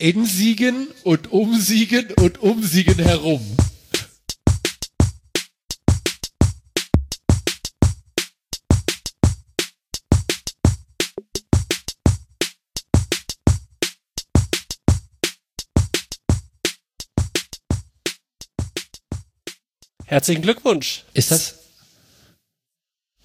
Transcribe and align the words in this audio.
in 0.00 0.24
Siegen 0.24 0.88
und 1.04 1.30
um 1.30 1.60
Siegen 1.60 2.10
und 2.14 2.38
um 2.42 2.62
Siegen 2.62 2.98
herum. 2.98 3.42
Herzlichen 20.06 20.42
Glückwunsch 20.42 21.04
Ist 21.12 21.30
das? 21.30 21.56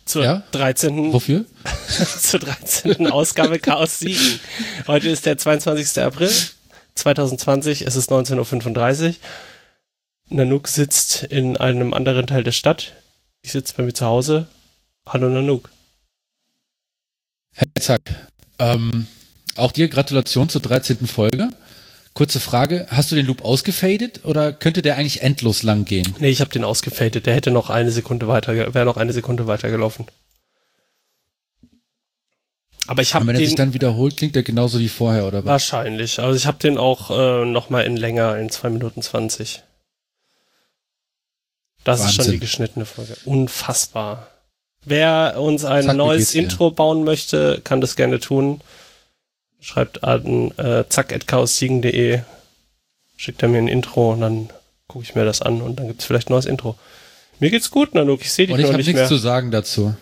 zur 0.04 0.24
Ja? 0.24 0.44
13. 0.52 1.14
Wofür? 1.14 1.46
zur 2.20 2.42
13. 2.42 3.08
Ausgabe 3.08 3.60
Chaos 3.60 4.00
Siegen. 4.00 4.40
Heute 4.88 5.10
ist 5.10 5.26
der 5.26 5.38
22. 5.38 6.04
April 6.04 6.30
2020, 6.96 7.84
es 7.84 7.96
ist 7.96 8.12
19.35 8.12 9.08
Uhr. 9.08 9.16
Nanook 10.30 10.68
sitzt 10.68 11.24
in 11.24 11.58
einem 11.58 11.94
anderen 11.94 12.26
Teil 12.26 12.44
der 12.44 12.52
Stadt. 12.52 12.94
Ich 13.44 13.52
sitze 13.52 13.76
bei 13.78 13.84
mir 13.84 13.94
zu 13.94 14.06
Hause. 14.06 14.48
Hallo 15.08 15.30
Nanook. 15.30 15.70
Herr 17.54 17.68
Zack, 17.80 18.02
ähm, 18.60 19.08
auch 19.56 19.72
dir 19.72 19.88
Gratulation 19.88 20.50
zur 20.50 20.62
13. 20.62 21.08
Folge. 21.08 21.50
Kurze 22.14 22.40
Frage, 22.40 22.88
hast 22.90 23.12
du 23.12 23.16
den 23.16 23.26
Loop 23.26 23.44
ausgefadet 23.44 24.24
oder 24.24 24.54
könnte 24.54 24.82
der 24.82 24.96
eigentlich 24.96 25.22
endlos 25.22 25.64
lang 25.64 25.84
gehen? 25.84 26.16
Nee, 26.20 26.30
ich 26.30 26.40
habe 26.40 26.50
den 26.50 26.64
ausgefadet. 26.64 27.26
Der 27.26 27.36
hätte 27.36 27.52
noch 27.52 27.70
eine 27.70 27.92
Sekunde 27.92 28.28
weiter, 28.28 28.74
wäre 28.74 28.86
noch 28.86 28.98
eine 28.98 29.12
Sekunde 29.12 29.48
weitergelaufen. 29.48 30.06
Aber 32.88 33.02
ich 33.02 33.14
habe 33.16 33.26
wenn 33.28 33.36
er 33.36 33.40
sich 33.40 33.50
den 33.50 33.58
dann 33.58 33.74
wiederholt, 33.74 34.18
klingt 34.18 34.36
er 34.36 34.44
genauso 34.44 34.80
wie 34.80 34.90
vorher, 34.90 35.26
oder 35.26 35.40
was? 35.44 35.50
wahrscheinlich. 35.50 36.20
Also 36.20 36.36
ich 36.36 36.46
habe 36.46 36.58
den 36.60 36.78
auch 36.78 37.10
äh, 37.12 37.46
noch 37.46 37.70
mal 37.70 37.82
in 37.82 37.98
länger, 37.98 38.38
in 38.38 38.50
zwei 38.50 38.70
Minuten 38.70 39.02
20. 39.02 39.64
Das 41.84 42.00
ist 42.02 42.12
schon 42.12 42.18
Wahnsinn. 42.20 42.34
die 42.34 42.40
geschnittene 42.40 42.86
Folge. 42.86 43.16
Unfassbar. 43.26 44.28
Wer 44.84 45.36
uns 45.40 45.66
ein 45.66 45.86
Zack, 45.86 45.96
neues 45.98 46.18
geht's 46.20 46.32
dir? 46.32 46.42
Intro 46.44 46.72
bauen 46.72 47.04
möchte, 47.04 47.62
kann 47.64 47.82
das 47.82 47.96
gerne 47.96 48.20
tun. 48.20 48.62
Schreibt 49.60 50.04
an 50.04 50.52
äh, 50.58 50.84
zack.chaossiegen.de, 50.88 52.22
schickt 53.18 53.42
er 53.42 53.50
mir 53.50 53.58
ein 53.60 53.68
Intro 53.68 54.14
und 54.14 54.22
dann 54.22 54.50
gucke 54.88 55.04
ich 55.04 55.16
mir 55.16 55.26
das 55.26 55.42
an 55.42 55.62
und 55.62 55.80
dann 55.80 55.88
gibt's 55.88 56.06
vielleicht 56.06 56.30
ein 56.30 56.34
neues 56.34 56.46
Intro. 56.46 56.76
Mir 57.40 57.50
geht's 57.50 57.72
gut, 57.72 57.96
Nanook. 57.96 58.22
Ich 58.22 58.32
sehe 58.32 58.46
dich 58.46 58.54
Und 58.54 58.60
ich 58.60 58.66
noch 58.66 58.74
habe 58.74 58.78
nicht 58.78 58.88
nichts 58.88 59.02
mehr. 59.02 59.08
zu 59.10 59.18
sagen 59.18 59.50
dazu. 59.50 59.96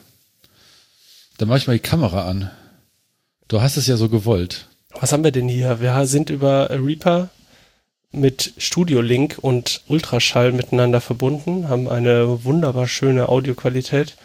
Dann 1.38 1.48
mache 1.48 1.60
ich 1.60 1.68
mal 1.68 1.74
die 1.74 1.80
Kamera 1.80 2.28
an. 2.30 2.52
Du 3.48 3.62
hast 3.62 3.78
es 3.78 3.88
ja 3.88 3.98
so 3.98 4.10
gewollt. 4.10 4.68
Was 5.00 5.12
haben 5.12 5.24
wir 5.24 5.32
denn 5.32 5.50
hier? 5.50 5.80
Wir 5.82 6.06
sind 6.06 6.30
über 6.30 6.70
Reaper 6.70 7.30
mit 8.12 8.54
Studio 8.58 9.02
Link 9.02 9.38
und 9.42 9.82
Ultraschall 9.88 10.52
miteinander 10.52 11.02
verbunden, 11.02 11.68
haben 11.68 11.90
eine 11.90 12.44
wunderbar 12.44 12.88
schöne 12.88 13.28
Audioqualität 13.28 14.16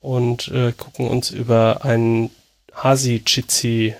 und 0.00 0.48
äh, 0.48 0.72
gucken 0.72 1.08
uns 1.08 1.30
über 1.30 1.84
einen 1.84 2.30
Hasi 2.74 3.22
Jitsi 3.24 3.94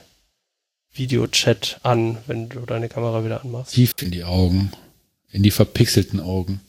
Videochat 0.93 1.81
an, 1.83 2.19
wenn 2.27 2.49
du 2.49 2.61
deine 2.61 2.89
Kamera 2.89 3.25
wieder 3.25 3.43
anmachst. 3.45 3.75
Tief 3.75 3.93
in 4.01 4.11
die 4.11 4.25
Augen. 4.25 4.73
In 5.31 5.43
die 5.43 5.51
verpixelten 5.51 6.21
Augen. 6.21 6.61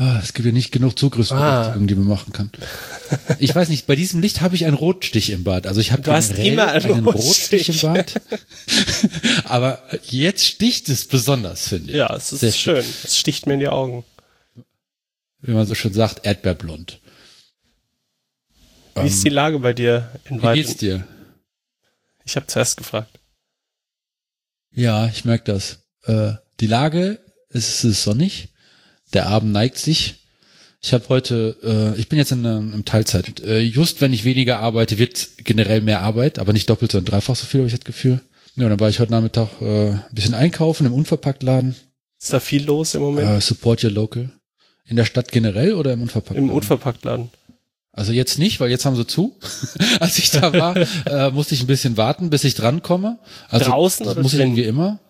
Ah, 0.00 0.20
es 0.22 0.32
gibt 0.32 0.46
ja 0.46 0.52
nicht 0.52 0.70
genug 0.70 0.96
Zugriffsberechtigungen, 0.96 1.88
die 1.88 1.96
man 1.96 2.06
machen 2.06 2.32
kann. 2.32 2.52
Ich 3.40 3.52
weiß 3.52 3.68
nicht, 3.68 3.88
bei 3.88 3.96
diesem 3.96 4.20
Licht 4.20 4.40
habe 4.40 4.54
ich 4.54 4.64
einen 4.64 4.76
Rotstich 4.76 5.30
im 5.30 5.42
Bad. 5.42 5.66
Also 5.66 5.80
ich 5.80 5.90
habe 5.90 6.02
Du 6.02 6.12
hast 6.12 6.36
generell 6.36 6.52
immer 6.52 6.68
einen 6.68 7.04
Rotstich 7.04 7.68
im. 7.68 7.94
Bad. 7.94 8.20
Aber 9.44 9.82
jetzt 10.04 10.44
sticht 10.46 10.88
es 10.88 11.04
besonders, 11.04 11.66
finde 11.66 11.90
ich. 11.90 11.96
Ja, 11.96 12.14
es 12.14 12.30
ist 12.32 12.40
Sehr 12.40 12.52
schön. 12.52 12.84
Es 13.02 13.18
sticht 13.18 13.48
mir 13.48 13.54
in 13.54 13.60
die 13.60 13.66
Augen. 13.68 14.04
Wie 15.40 15.50
man 15.50 15.66
so 15.66 15.74
schön 15.74 15.92
sagt, 15.92 16.24
Erdbeerblond. 16.24 17.00
Wie 18.94 19.08
ist 19.08 19.24
die 19.24 19.30
Lage 19.30 19.58
bei 19.58 19.72
dir 19.72 20.12
in 20.26 20.36
Ähm, 20.36 20.42
Wie 20.42 20.54
geht's 20.54 20.76
dir? 20.76 21.08
Ich 22.24 22.36
habe 22.36 22.46
zuerst 22.46 22.76
gefragt. 22.76 23.18
Ja, 24.70 25.06
ich 25.08 25.24
merke 25.24 25.52
das. 25.52 25.80
Äh, 26.04 26.34
die 26.60 26.68
Lage, 26.68 27.18
es 27.48 27.82
ist 27.82 28.04
sonnig. 28.04 28.50
Der 29.14 29.26
Abend 29.26 29.52
neigt 29.52 29.78
sich. 29.78 30.16
Ich 30.80 30.92
habe 30.92 31.08
heute, 31.08 31.56
äh, 31.62 31.98
ich 31.98 32.08
bin 32.08 32.18
jetzt 32.18 32.30
in, 32.30 32.44
ähm, 32.44 32.72
im 32.72 32.84
Teilzeit. 32.84 33.40
Äh, 33.40 33.60
just 33.60 34.00
wenn 34.00 34.12
ich 34.12 34.24
weniger 34.24 34.60
arbeite, 34.60 34.98
wird 34.98 35.28
generell 35.38 35.80
mehr 35.80 36.02
Arbeit, 36.02 36.38
aber 36.38 36.52
nicht 36.52 36.70
doppelt, 36.70 36.92
sondern 36.92 37.12
dreifach 37.12 37.34
so 37.34 37.46
viel, 37.46 37.60
habe 37.60 37.68
ich 37.68 37.74
das 37.74 37.84
Gefühl. 37.84 38.20
Ja, 38.54 38.68
dann 38.68 38.78
war 38.78 38.88
ich 38.88 39.00
heute 39.00 39.12
Nachmittag 39.12 39.48
äh, 39.60 39.90
ein 39.90 40.04
bisschen 40.12 40.34
einkaufen 40.34 40.86
im 40.86 40.92
Unverpacktladen. 40.92 41.74
Ist 42.20 42.32
da 42.32 42.40
viel 42.40 42.64
los 42.64 42.94
im 42.94 43.02
Moment? 43.02 43.28
Äh, 43.28 43.40
support 43.40 43.82
your 43.82 43.90
local. 43.90 44.30
In 44.84 44.96
der 44.96 45.04
Stadt 45.04 45.30
generell 45.32 45.74
oder 45.74 45.92
im 45.92 46.02
Unverpacktladen? 46.02 46.48
Im 46.48 46.54
Unverpacktladen. 46.54 47.30
Also 47.92 48.12
jetzt 48.12 48.38
nicht, 48.38 48.60
weil 48.60 48.70
jetzt 48.70 48.84
haben 48.84 48.96
sie 48.96 49.06
zu. 49.06 49.36
Als 50.00 50.18
ich 50.18 50.30
da 50.30 50.52
war, 50.52 50.76
äh, 51.06 51.30
musste 51.30 51.54
ich 51.54 51.62
ein 51.62 51.66
bisschen 51.66 51.96
warten, 51.96 52.30
bis 52.30 52.44
ich 52.44 52.54
drankomme. 52.54 53.18
Also 53.48 53.70
Draußen 53.70 54.06
das 54.06 54.14
oder 54.14 54.22
muss 54.22 54.34
ich 54.34 54.40
irgendwie 54.40 54.64
immer. 54.64 55.00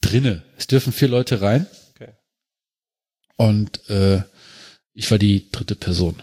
Drinne. 0.00 0.42
Es 0.56 0.66
dürfen 0.66 0.92
vier 0.92 1.08
Leute 1.08 1.40
rein. 1.42 1.66
Und 3.36 3.88
äh, 3.90 4.22
ich 4.92 5.10
war 5.10 5.18
die 5.18 5.50
dritte 5.50 5.74
Person. 5.74 6.16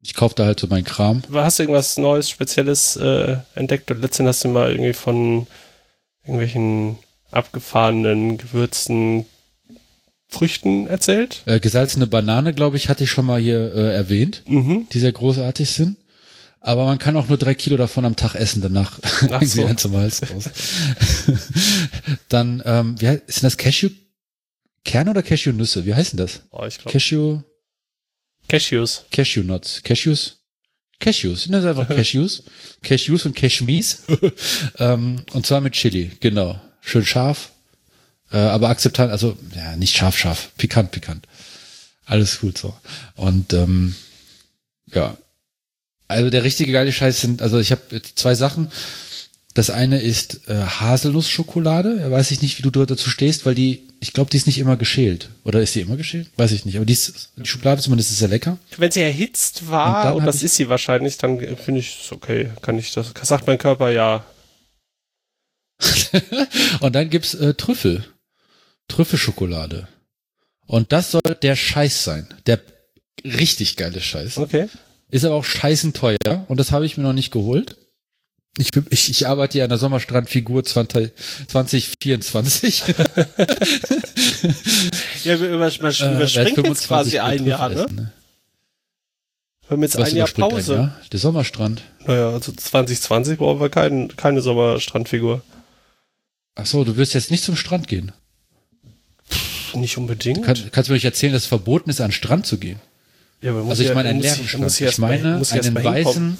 Ich 0.00 0.14
kaufte 0.14 0.44
halt 0.44 0.60
so 0.60 0.66
meinen 0.68 0.84
Kram. 0.84 1.22
Hast 1.32 1.58
du 1.58 1.62
irgendwas 1.64 1.96
Neues, 1.98 2.30
Spezielles 2.30 2.96
äh, 2.96 3.36
entdeckt? 3.54 3.90
Und 3.90 4.00
letztens 4.00 4.28
hast 4.28 4.44
du 4.44 4.48
mal 4.48 4.70
irgendwie 4.70 4.92
von 4.92 5.46
irgendwelchen 6.22 6.98
abgefahrenen, 7.30 8.38
gewürzten 8.38 9.26
Früchten 10.28 10.86
erzählt? 10.86 11.42
Äh, 11.46 11.58
gesalzene 11.60 12.06
Banane, 12.06 12.52
glaube 12.54 12.76
ich, 12.76 12.88
hatte 12.88 13.04
ich 13.04 13.10
schon 13.10 13.26
mal 13.26 13.40
hier 13.40 13.74
äh, 13.74 13.94
erwähnt, 13.94 14.42
Mhm. 14.46 14.86
die 14.92 14.98
sehr 15.00 15.12
großartig 15.12 15.70
sind. 15.70 15.96
Aber 16.60 16.84
man 16.84 16.98
kann 16.98 17.16
auch 17.16 17.28
nur 17.28 17.38
drei 17.38 17.54
Kilo 17.54 17.76
davon 17.76 18.04
am 18.04 18.16
Tag 18.16 18.34
essen, 18.34 18.60
danach 18.60 18.98
Ach 19.30 19.42
so. 19.42 19.60
irgendwie 19.62 19.76
zum 19.76 19.96
Hals 19.96 20.20
raus. 20.30 20.50
Dann, 22.28 22.62
ähm, 22.64 23.00
wie 23.00 23.08
heißt, 23.08 23.22
sind 23.26 23.44
das 23.44 23.56
Cashew? 23.56 23.90
Kerne 24.88 25.10
oder 25.10 25.22
Cashewnüsse? 25.22 25.84
Wie 25.84 25.94
heißen 25.94 26.16
das? 26.16 26.40
Oh, 26.50 26.64
ich 26.64 26.78
glaube. 26.78 26.92
Cashew, 26.92 27.42
Cashews. 28.48 29.04
Cashewnuts. 29.10 29.82
Cashews? 29.82 30.38
Cashews. 30.98 31.42
Sind 31.42 31.52
das 31.52 31.66
einfach 31.66 31.86
Cashews? 31.94 32.42
Cashews 32.82 33.26
und 33.26 33.36
Cashmees. 33.36 34.04
ähm, 34.78 35.22
und 35.32 35.44
zwar 35.44 35.60
mit 35.60 35.74
Chili, 35.74 36.12
genau. 36.20 36.58
Schön 36.80 37.04
scharf. 37.04 37.50
Äh, 38.32 38.38
aber 38.38 38.70
akzeptant, 38.70 39.12
also, 39.12 39.36
ja, 39.54 39.76
nicht 39.76 39.94
scharf, 39.94 40.16
scharf. 40.16 40.52
Pikant, 40.56 40.90
pikant. 40.90 41.26
Alles 42.06 42.40
gut 42.40 42.56
so. 42.56 42.74
Und, 43.14 43.52
ähm, 43.52 43.94
ja. 44.86 45.18
Also 46.06 46.30
der 46.30 46.44
richtige 46.44 46.72
geile 46.72 46.94
Scheiß 46.94 47.20
sind, 47.20 47.42
also 47.42 47.58
ich 47.58 47.72
habe 47.72 48.00
zwei 48.14 48.34
Sachen. 48.34 48.72
Das 49.58 49.70
eine 49.70 50.00
ist 50.00 50.48
äh, 50.48 50.54
Haselnussschokolade. 50.54 52.12
Weiß 52.12 52.30
ich 52.30 52.42
nicht, 52.42 52.58
wie 52.58 52.62
du 52.62 52.70
dort 52.70 52.92
dazu 52.92 53.10
stehst, 53.10 53.44
weil 53.44 53.56
die, 53.56 53.88
ich 53.98 54.12
glaube, 54.12 54.30
die 54.30 54.36
ist 54.36 54.46
nicht 54.46 54.60
immer 54.60 54.76
geschält. 54.76 55.30
Oder 55.42 55.60
ist 55.60 55.74
die 55.74 55.80
immer 55.80 55.96
geschält? 55.96 56.28
Weiß 56.36 56.52
ich 56.52 56.64
nicht. 56.64 56.76
Aber 56.76 56.86
die, 56.86 56.92
ist, 56.92 57.30
die 57.36 57.44
Schokolade 57.44 57.82
zumindest 57.82 58.12
ist 58.12 58.18
sehr 58.18 58.28
lecker. 58.28 58.58
Wenn 58.76 58.92
sie 58.92 59.00
erhitzt 59.00 59.62
Und 59.62 59.70
war, 59.70 60.14
und, 60.14 60.22
hab 60.22 60.26
das 60.28 60.44
ist 60.44 60.54
sie 60.54 60.68
wahrscheinlich, 60.68 61.18
dann 61.18 61.40
äh, 61.40 61.56
finde 61.56 61.80
ich 61.80 61.98
es 62.04 62.12
okay. 62.12 62.52
Kann 62.62 62.78
ich 62.78 62.92
das, 62.92 63.12
sagt 63.20 63.48
mein 63.48 63.58
Körper 63.58 63.90
ja. 63.90 64.24
Und 66.78 66.94
dann 66.94 67.10
gibt's 67.10 67.34
äh, 67.34 67.54
Trüffel. 67.54 68.04
Trüffelschokolade. 68.86 69.88
Und 70.66 70.92
das 70.92 71.10
soll 71.10 71.36
der 71.42 71.56
Scheiß 71.56 72.04
sein. 72.04 72.28
Der 72.46 72.60
richtig 73.24 73.74
geile 73.74 74.00
Scheiß. 74.00 74.38
Okay. 74.38 74.68
Ist 75.10 75.24
aber 75.24 75.34
auch 75.34 75.44
scheißen 75.44 75.94
teuer. 75.94 76.44
Und 76.46 76.60
das 76.60 76.70
habe 76.70 76.86
ich 76.86 76.96
mir 76.96 77.02
noch 77.02 77.12
nicht 77.12 77.32
geholt. 77.32 77.76
Ich, 78.56 78.70
bin- 78.72 78.86
ich, 78.90 79.10
ich 79.10 79.26
arbeite 79.28 79.58
ja 79.58 79.64
an 79.64 79.68
der 79.70 79.78
Sommerstrandfigur 79.78 80.64
20, 80.64 81.12
2024. 81.48 82.84
Ja, 85.24 85.38
wir 85.40 85.48
über, 85.48 85.58
man, 85.58 85.70
Äh, 85.70 86.20
jetzt 86.22 86.32
25 86.34 86.86
quasi 86.88 87.18
ein 87.18 87.44
Jahr, 87.44 87.68
ne? 87.68 87.74
essen, 87.84 87.94
ne? 87.96 88.12
Wir 89.66 89.70
haben 89.74 89.82
jetzt 89.82 89.98
Was 89.98 90.08
ein 90.10 90.16
Jahr 90.16 90.28
Pause. 90.28 90.72
Ein 90.74 90.80
Jahr? 90.80 91.00
Der 91.12 91.18
Sommerstrand. 91.18 91.82
Naja, 92.06 92.30
also 92.30 92.52
2020 92.52 93.36
brauchen 93.38 93.60
wir 93.60 93.68
kein, 93.68 94.16
keine 94.16 94.40
Sommerstrandfigur. 94.40 95.42
Ach 96.54 96.66
so, 96.66 96.84
du 96.84 96.96
wirst 96.96 97.14
jetzt 97.14 97.30
nicht 97.30 97.44
zum 97.44 97.56
Strand 97.56 97.86
gehen. 97.88 98.12
Nicht 99.74 99.98
unbedingt. 99.98 100.44
Kann, 100.44 100.56
kannst 100.72 100.88
du 100.88 100.92
mir 100.92 100.96
nicht 100.96 101.04
erzählen, 101.04 101.32
dass 101.32 101.42
es 101.42 101.48
verboten 101.48 101.90
ist, 101.90 102.00
an 102.00 102.08
den 102.08 102.12
Strand 102.12 102.46
zu 102.46 102.58
gehen? 102.58 102.80
ja, 103.42 103.50
aber 103.50 103.60
muss 103.62 103.70
Also 103.72 103.82
ich 103.82 103.88
ja- 103.90 103.94
meine 103.94 104.08
einen 104.08 104.18
muss 104.18 104.24
leeren 104.26 104.48
Strand. 104.48 104.64
muss 104.64 104.80
ich 104.80 104.98
meine 104.98 105.34
einen 105.34 105.84
weißen, 105.84 106.38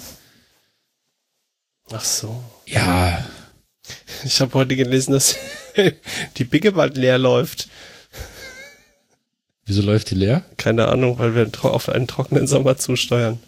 Ach 1.91 2.03
so. 2.03 2.43
ja, 2.65 3.25
Ich 4.23 4.39
habe 4.41 4.53
heute 4.53 4.75
gelesen, 4.75 5.13
dass 5.13 5.35
die 6.37 6.43
Bigge 6.43 6.71
bald 6.73 6.97
leer 6.97 7.17
läuft. 7.17 7.69
wieso 9.65 9.81
läuft 9.81 10.11
die 10.11 10.15
leer? 10.15 10.43
Keine 10.57 10.87
Ahnung, 10.87 11.17
weil 11.19 11.35
wir 11.35 11.49
auf 11.63 11.89
einen 11.89 12.07
trockenen 12.07 12.47
Sommer 12.47 12.77
zusteuern. 12.77 13.39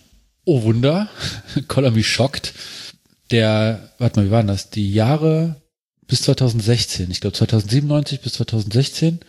Oh 0.46 0.64
Wunder, 0.64 1.10
Color 1.68 1.92
me 1.92 2.04
shocked. 2.04 2.54
der, 3.30 3.94
warte 4.00 4.20
mal, 4.20 4.26
wie 4.28 4.32
waren 4.32 4.48
das? 4.48 4.70
Die 4.72 4.92
Jahre 4.92 5.62
bis 6.08 6.24
2016, 6.24 7.10
ich 7.12 7.22
glaube 7.22 7.36
2097 7.38 8.22
bis 8.22 8.34
2016, 8.34 9.20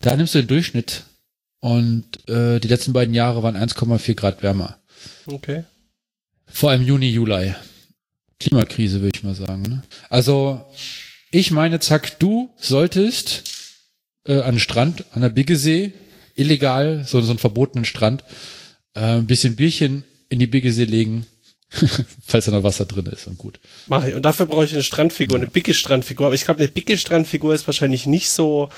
da 0.00 0.16
nimmst 0.16 0.34
du 0.34 0.38
den 0.38 0.48
Durchschnitt 0.48 1.04
und 1.60 2.28
äh, 2.28 2.58
die 2.58 2.68
letzten 2.68 2.92
beiden 2.92 3.14
Jahre 3.14 3.42
waren 3.42 3.56
1,4 3.56 4.14
Grad 4.14 4.42
wärmer. 4.42 4.78
Okay. 5.26 5.64
Vor 6.46 6.70
allem 6.70 6.82
Juni, 6.82 7.10
Juli. 7.10 7.54
Klimakrise, 8.40 9.00
würde 9.00 9.16
ich 9.16 9.24
mal 9.24 9.34
sagen. 9.34 9.62
Ne? 9.62 9.82
Also, 10.10 10.64
ich 11.30 11.50
meine, 11.50 11.80
zack, 11.80 12.18
du 12.18 12.50
solltest 12.58 13.44
äh, 14.26 14.40
an 14.40 14.54
den 14.54 14.60
Strand, 14.60 15.04
an 15.12 15.22
der 15.22 15.30
Biggesee, 15.30 15.92
illegal, 16.34 17.04
so, 17.06 17.20
so 17.20 17.30
einen 17.30 17.38
verbotenen 17.38 17.84
Strand, 17.84 18.24
äh, 18.94 19.00
ein 19.00 19.26
bisschen 19.26 19.56
Bierchen 19.56 20.04
in 20.28 20.38
die 20.38 20.46
Biggesee 20.46 20.84
legen, 20.84 21.26
falls 22.26 22.44
da 22.44 22.52
noch 22.52 22.62
Wasser 22.62 22.84
drin 22.84 23.06
ist 23.06 23.26
und 23.26 23.38
gut. 23.38 23.58
Mach 23.86 24.04
ich. 24.04 24.14
Und 24.14 24.22
dafür 24.22 24.46
brauche 24.46 24.64
ich 24.64 24.72
eine 24.72 24.82
Strandfigur, 24.82 25.36
eine 25.36 25.48
dicke 25.48 25.74
Strandfigur. 25.74 26.26
Aber 26.26 26.34
ich 26.34 26.44
glaube, 26.44 26.60
eine 26.60 26.68
dicke 26.68 26.96
Strandfigur 26.96 27.54
ist 27.54 27.66
wahrscheinlich 27.66 28.06
nicht 28.06 28.30
so, 28.30 28.68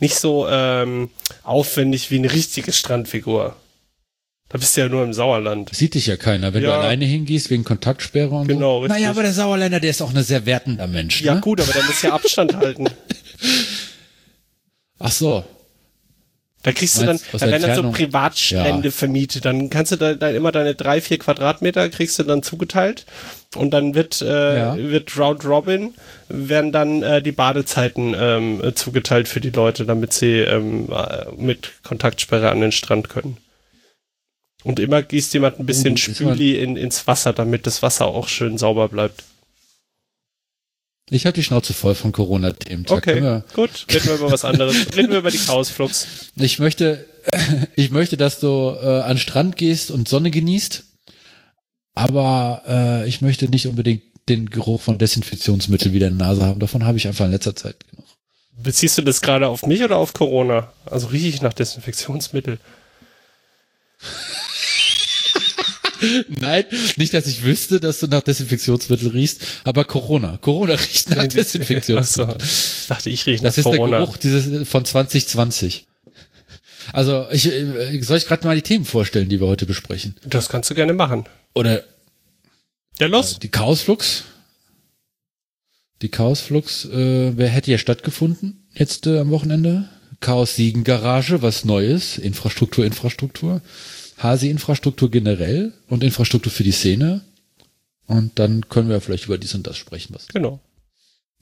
nicht 0.00 0.16
so 0.16 0.46
ähm, 0.48 1.10
aufwendig 1.42 2.10
wie 2.10 2.18
eine 2.18 2.32
richtige 2.32 2.72
Strandfigur. 2.72 3.56
Da 4.50 4.56
bist 4.56 4.76
du 4.76 4.80
ja 4.80 4.88
nur 4.88 5.04
im 5.04 5.12
Sauerland. 5.12 5.70
Sieht 5.74 5.92
dich 5.94 6.06
ja 6.06 6.16
keiner, 6.16 6.54
wenn 6.54 6.62
Ja. 6.62 6.70
du 6.70 6.74
alleine 6.78 7.04
hingehst 7.04 7.50
wegen 7.50 7.64
Kontaktsperre 7.64 8.30
und 8.34 8.48
Genau, 8.48 8.76
so. 8.76 8.84
richtig. 8.84 8.98
Naja, 8.98 9.10
aber 9.10 9.22
der 9.22 9.32
Sauerländer, 9.32 9.78
der 9.80 9.90
ist 9.90 10.00
auch 10.00 10.14
ein 10.14 10.22
sehr 10.22 10.46
wertender 10.46 10.86
Mensch. 10.86 11.20
Ja 11.20 11.34
ne? 11.34 11.40
gut, 11.42 11.60
aber 11.60 11.72
da 11.72 11.82
musst 11.86 12.02
du 12.02 12.06
ja 12.06 12.14
Abstand 12.14 12.56
halten. 12.56 12.86
Ach 14.98 15.12
so. 15.12 15.44
Da 16.62 16.72
kriegst 16.72 17.00
du 17.00 17.06
dann, 17.06 17.20
da 17.32 17.40
werden 17.40 17.50
dann 17.52 17.60
so 17.60 17.66
Entfernung? 17.66 17.92
Privatstrände 17.92 18.88
Ja. 18.88 18.92
vermietet. 18.92 19.44
Dann 19.44 19.70
kannst 19.70 19.92
du 19.92 19.96
da, 19.96 20.14
dann 20.14 20.34
immer 20.34 20.50
deine 20.50 20.74
drei, 20.74 21.00
vier 21.00 21.18
Quadratmeter 21.18 21.88
kriegst 21.88 22.18
du 22.18 22.24
dann 22.24 22.42
zugeteilt 22.42 23.06
und 23.54 23.70
dann 23.70 23.94
wird 23.94 24.20
äh, 24.22 24.58
Ja. 24.58 24.76
wird 24.76 25.16
Round 25.16 25.44
Robin 25.44 25.94
werden 26.28 26.72
dann 26.72 27.02
äh, 27.02 27.22
die 27.22 27.30
Badezeiten 27.32 28.14
ähm, 28.18 28.60
äh, 28.64 28.74
zugeteilt 28.74 29.28
für 29.28 29.40
die 29.40 29.50
Leute, 29.50 29.84
damit 29.86 30.12
sie 30.12 30.40
ähm, 30.40 30.88
äh, 30.90 31.26
mit 31.36 31.70
Kontaktsperre 31.84 32.50
an 32.50 32.60
den 32.60 32.72
Strand 32.72 33.08
können. 33.08 33.36
Und 34.64 34.80
immer 34.80 35.02
gießt 35.02 35.34
jemand 35.34 35.60
ein 35.60 35.66
bisschen 35.66 35.96
Spüli 35.96 36.56
in, 36.60 36.76
ins 36.76 37.06
Wasser, 37.06 37.32
damit 37.32 37.66
das 37.66 37.82
Wasser 37.82 38.06
auch 38.06 38.28
schön 38.28 38.58
sauber 38.58 38.88
bleibt. 38.88 39.24
Ich 41.10 41.24
habe 41.24 41.32
die 41.34 41.42
Schnauze 41.44 41.72
voll 41.72 41.94
von 41.94 42.12
Corona-Themen. 42.12 42.84
Okay, 42.88 43.22
wir- 43.22 43.44
gut. 43.54 43.86
Reden 43.90 44.06
wir 44.06 44.14
über 44.16 44.30
was 44.30 44.44
anderes. 44.44 44.76
Reden 44.96 45.10
wir 45.10 45.18
über 45.18 45.30
die 45.30 45.38
Chaosflux. 45.38 46.06
Ich 46.36 46.58
möchte, 46.58 47.06
ich 47.76 47.90
möchte, 47.90 48.16
dass 48.16 48.40
du 48.40 48.76
äh, 48.80 49.00
an 49.00 49.12
den 49.14 49.18
Strand 49.18 49.56
gehst 49.56 49.90
und 49.90 50.08
Sonne 50.08 50.30
genießt, 50.30 50.84
aber 51.94 52.62
äh, 52.66 53.08
ich 53.08 53.22
möchte 53.22 53.48
nicht 53.48 53.66
unbedingt 53.68 54.02
den 54.28 54.50
Geruch 54.50 54.82
von 54.82 54.98
Desinfektionsmittel 54.98 55.92
wieder 55.94 56.08
in 56.08 56.18
der 56.18 56.26
Nase 56.28 56.44
haben. 56.44 56.60
Davon 56.60 56.84
habe 56.84 56.98
ich 56.98 57.06
einfach 57.08 57.24
in 57.24 57.30
letzter 57.30 57.56
Zeit 57.56 57.76
genug. 57.88 58.04
Beziehst 58.60 58.98
du 58.98 59.02
das 59.02 59.22
gerade 59.22 59.48
auf 59.48 59.64
mich 59.64 59.82
oder 59.82 59.96
auf 59.96 60.12
Corona? 60.12 60.70
Also 60.84 61.06
rieche 61.06 61.28
ich 61.28 61.40
nach 61.40 61.54
Desinfektionsmittel. 61.54 62.58
Nein, 66.28 66.64
nicht, 66.96 67.14
dass 67.14 67.26
ich 67.26 67.42
wüsste, 67.44 67.80
dass 67.80 68.00
du 68.00 68.06
nach 68.06 68.22
Desinfektionsmittel 68.22 69.08
riechst, 69.08 69.40
aber 69.64 69.84
Corona. 69.84 70.36
Corona 70.38 70.74
riecht 70.74 71.10
nach 71.10 71.26
Desinfektionsmittel. 71.26 72.34
Achso, 72.34 72.44
ich 72.80 72.86
dachte, 72.88 73.10
ich 73.10 73.26
rieche 73.26 73.42
nach 73.42 73.48
Das 73.50 73.58
ist 73.58 73.64
Corona. 73.64 73.98
der 73.98 74.06
Geruch 74.06 74.16
dieses 74.16 74.68
von 74.68 74.84
2020. 74.84 75.86
Also 76.92 77.26
ich 77.30 77.46
äh, 77.46 78.00
soll 78.02 78.16
ich 78.18 78.26
gerade 78.26 78.46
mal 78.46 78.56
die 78.56 78.62
Themen 78.62 78.84
vorstellen, 78.84 79.28
die 79.28 79.40
wir 79.40 79.46
heute 79.46 79.66
besprechen. 79.66 80.14
Das 80.24 80.48
kannst 80.48 80.70
du 80.70 80.74
gerne 80.74 80.94
machen. 80.94 81.24
Oder 81.54 81.84
Ja, 82.98 83.06
los. 83.08 83.34
Äh, 83.34 83.40
Die 83.40 83.48
Chaosflux. 83.50 84.24
Die 86.00 86.08
Chaosflux, 86.10 86.84
äh, 86.86 87.36
wer 87.36 87.48
hätte 87.48 87.70
ja 87.72 87.78
stattgefunden 87.78 88.66
jetzt 88.74 89.06
äh, 89.06 89.18
am 89.18 89.30
Wochenende? 89.30 89.88
Chaos 90.20 90.54
Siegen 90.56 90.82
Garage, 90.84 91.42
was 91.42 91.64
Neues, 91.64 92.18
Infrastruktur, 92.18 92.84
Infrastruktur, 92.84 93.60
Hasi 94.18 94.50
Infrastruktur 94.50 95.10
generell 95.10 95.72
und 95.88 96.04
Infrastruktur 96.04 96.52
für 96.52 96.64
die 96.64 96.72
Szene. 96.72 97.22
Und 98.06 98.38
dann 98.38 98.68
können 98.68 98.88
wir 98.88 99.00
vielleicht 99.00 99.26
über 99.26 99.38
dies 99.38 99.54
und 99.54 99.66
das 99.66 99.76
sprechen. 99.76 100.14
Was. 100.14 100.28
Genau. 100.28 100.60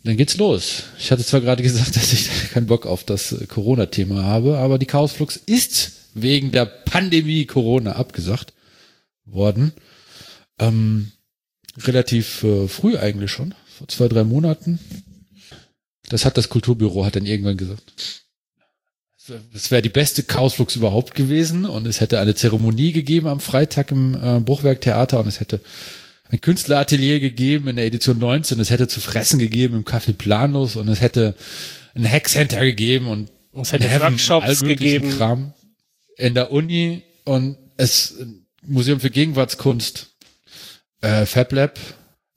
Dann 0.04 0.16
geht's 0.16 0.36
los. 0.36 0.84
Ich 0.98 1.10
hatte 1.10 1.24
zwar 1.24 1.40
gerade 1.40 1.62
gesagt, 1.64 1.96
dass 1.96 2.12
ich 2.12 2.50
keinen 2.50 2.66
Bock 2.66 2.86
auf 2.86 3.04
das 3.04 3.32
äh, 3.32 3.46
Corona-Thema 3.46 4.22
habe, 4.22 4.58
aber 4.58 4.78
die 4.78 4.86
Chaosflux 4.86 5.36
ist 5.36 5.92
wegen 6.14 6.52
der 6.52 6.66
Pandemie 6.66 7.46
Corona 7.46 7.92
abgesagt 7.92 8.52
worden. 9.24 9.72
Ähm, 10.58 11.12
relativ 11.78 12.42
äh, 12.42 12.68
früh 12.68 12.96
eigentlich 12.96 13.30
schon, 13.30 13.54
vor 13.66 13.88
zwei, 13.88 14.08
drei 14.08 14.24
Monaten. 14.24 14.78
Das 16.08 16.24
hat 16.24 16.36
das 16.36 16.48
Kulturbüro 16.48 17.04
hat 17.04 17.16
dann 17.16 17.26
irgendwann 17.26 17.56
gesagt. 17.56 18.25
Es 19.54 19.70
wäre 19.70 19.82
die 19.82 19.88
beste 19.88 20.22
Chaosflux 20.22 20.76
überhaupt 20.76 21.14
gewesen 21.14 21.64
und 21.64 21.86
es 21.86 22.00
hätte 22.00 22.20
eine 22.20 22.34
Zeremonie 22.34 22.92
gegeben 22.92 23.26
am 23.26 23.40
Freitag 23.40 23.90
im 23.90 24.14
äh, 24.14 24.40
Bruchwerktheater 24.40 25.20
und 25.20 25.26
es 25.26 25.40
hätte 25.40 25.60
ein 26.28 26.40
Künstleratelier 26.40 27.20
gegeben 27.20 27.68
in 27.68 27.76
der 27.76 27.86
Edition 27.86 28.18
19, 28.18 28.58
es 28.60 28.70
hätte 28.70 28.88
zu 28.88 29.00
fressen 29.00 29.38
gegeben 29.38 29.76
im 29.76 29.84
Café 29.84 30.12
Planus 30.12 30.76
und 30.76 30.88
es 30.88 31.00
hätte 31.00 31.34
ein 31.94 32.10
Hackcenter 32.10 32.60
gegeben 32.60 33.06
und 33.06 33.30
Es 33.54 33.72
hätte 33.72 33.88
Heaven, 33.88 34.12
Workshops 34.12 34.62
gegeben. 34.62 35.10
Kram 35.16 35.54
in 36.16 36.34
der 36.34 36.50
Uni 36.50 37.02
und 37.24 37.56
es 37.76 38.16
Museum 38.62 39.00
für 39.00 39.10
Gegenwartskunst, 39.10 40.16
äh, 41.02 41.26
Fab 41.26 41.52
Lab 41.52 41.78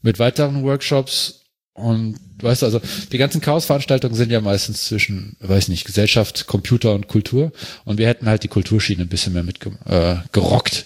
mit 0.02 0.20
weiteren 0.20 0.64
Workshops 0.64 1.39
und 1.80 2.18
weißt 2.42 2.62
du, 2.62 2.66
also 2.66 2.82
die 3.12 3.18
ganzen 3.18 3.42
Chaos-Veranstaltungen 3.42 4.16
sind 4.16 4.32
ja 4.32 4.42
meistens 4.42 4.86
zwischen, 4.86 5.36
weiß 5.40 5.68
nicht, 5.70 5.86
Gesellschaft, 5.86 6.48
Computer 6.48 6.94
und 6.94 7.08
Kultur 7.08 7.52
und 7.86 7.98
wir 7.98 8.08
hätten 8.08 8.28
halt 8.28 8.44
die 8.44 8.48
Kulturschiene 8.48 9.04
ein 9.04 9.10
bisschen 9.10 9.34
mehr 9.34 9.44
mitgerockt. 9.44 9.88
Äh, 9.88 10.16
gerockt. 10.32 10.86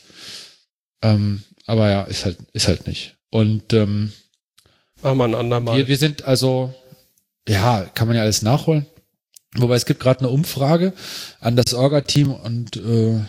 ähm, 1.02 1.44
aber 1.66 1.90
ja, 1.90 2.04
ist 2.04 2.26
halt, 2.26 2.38
ist 2.54 2.68
halt 2.68 2.88
nicht. 2.88 3.16
Und 3.30 3.74
ähm, 3.74 4.12
Machen 5.02 5.18
wir 5.18 5.24
ein 5.26 5.36
andermal. 5.36 5.78
wir, 5.78 5.88
wir 5.88 5.98
sind 5.98 6.26
also, 6.26 6.74
ja, 7.48 7.86
kann 7.94 8.08
man 8.08 8.18
ja 8.18 8.24
alles 8.24 8.42
nachholen. 8.42 8.86
Wobei 9.56 9.76
es 9.76 9.86
gibt 9.86 10.00
gerade 10.00 10.22
eine 10.22 10.30
Umfrage 10.30 10.94
an 11.40 11.56
das 11.56 11.74
Orga-Team 11.74 12.32
und 12.32 12.76
äh, 12.78 13.20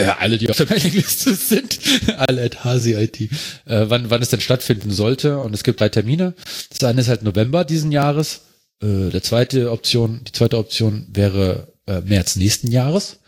ja, 0.00 0.18
alle, 0.18 0.38
die 0.38 0.50
auf 0.50 0.56
der 0.56 0.68
Mailingliste 0.68 1.34
sind, 1.34 1.78
alle 2.16 2.42
at 2.42 2.64
Hasi 2.64 2.94
IT, 2.94 3.20
äh, 3.20 3.28
wann, 3.64 4.10
wann 4.10 4.22
es 4.22 4.30
denn 4.30 4.40
stattfinden 4.40 4.90
sollte. 4.90 5.38
Und 5.38 5.54
es 5.54 5.64
gibt 5.64 5.80
drei 5.80 5.88
Termine. 5.88 6.34
Das 6.70 6.84
eine 6.84 7.00
ist 7.00 7.08
halt 7.08 7.22
November 7.22 7.64
diesen 7.64 7.92
Jahres. 7.92 8.42
Äh, 8.82 9.10
der 9.10 9.22
zweite 9.22 9.70
Option, 9.70 10.20
die 10.26 10.32
zweite 10.32 10.58
Option 10.58 11.06
wäre 11.12 11.72
äh, 11.86 12.00
März 12.00 12.36
nächsten 12.36 12.70
Jahres. 12.70 13.18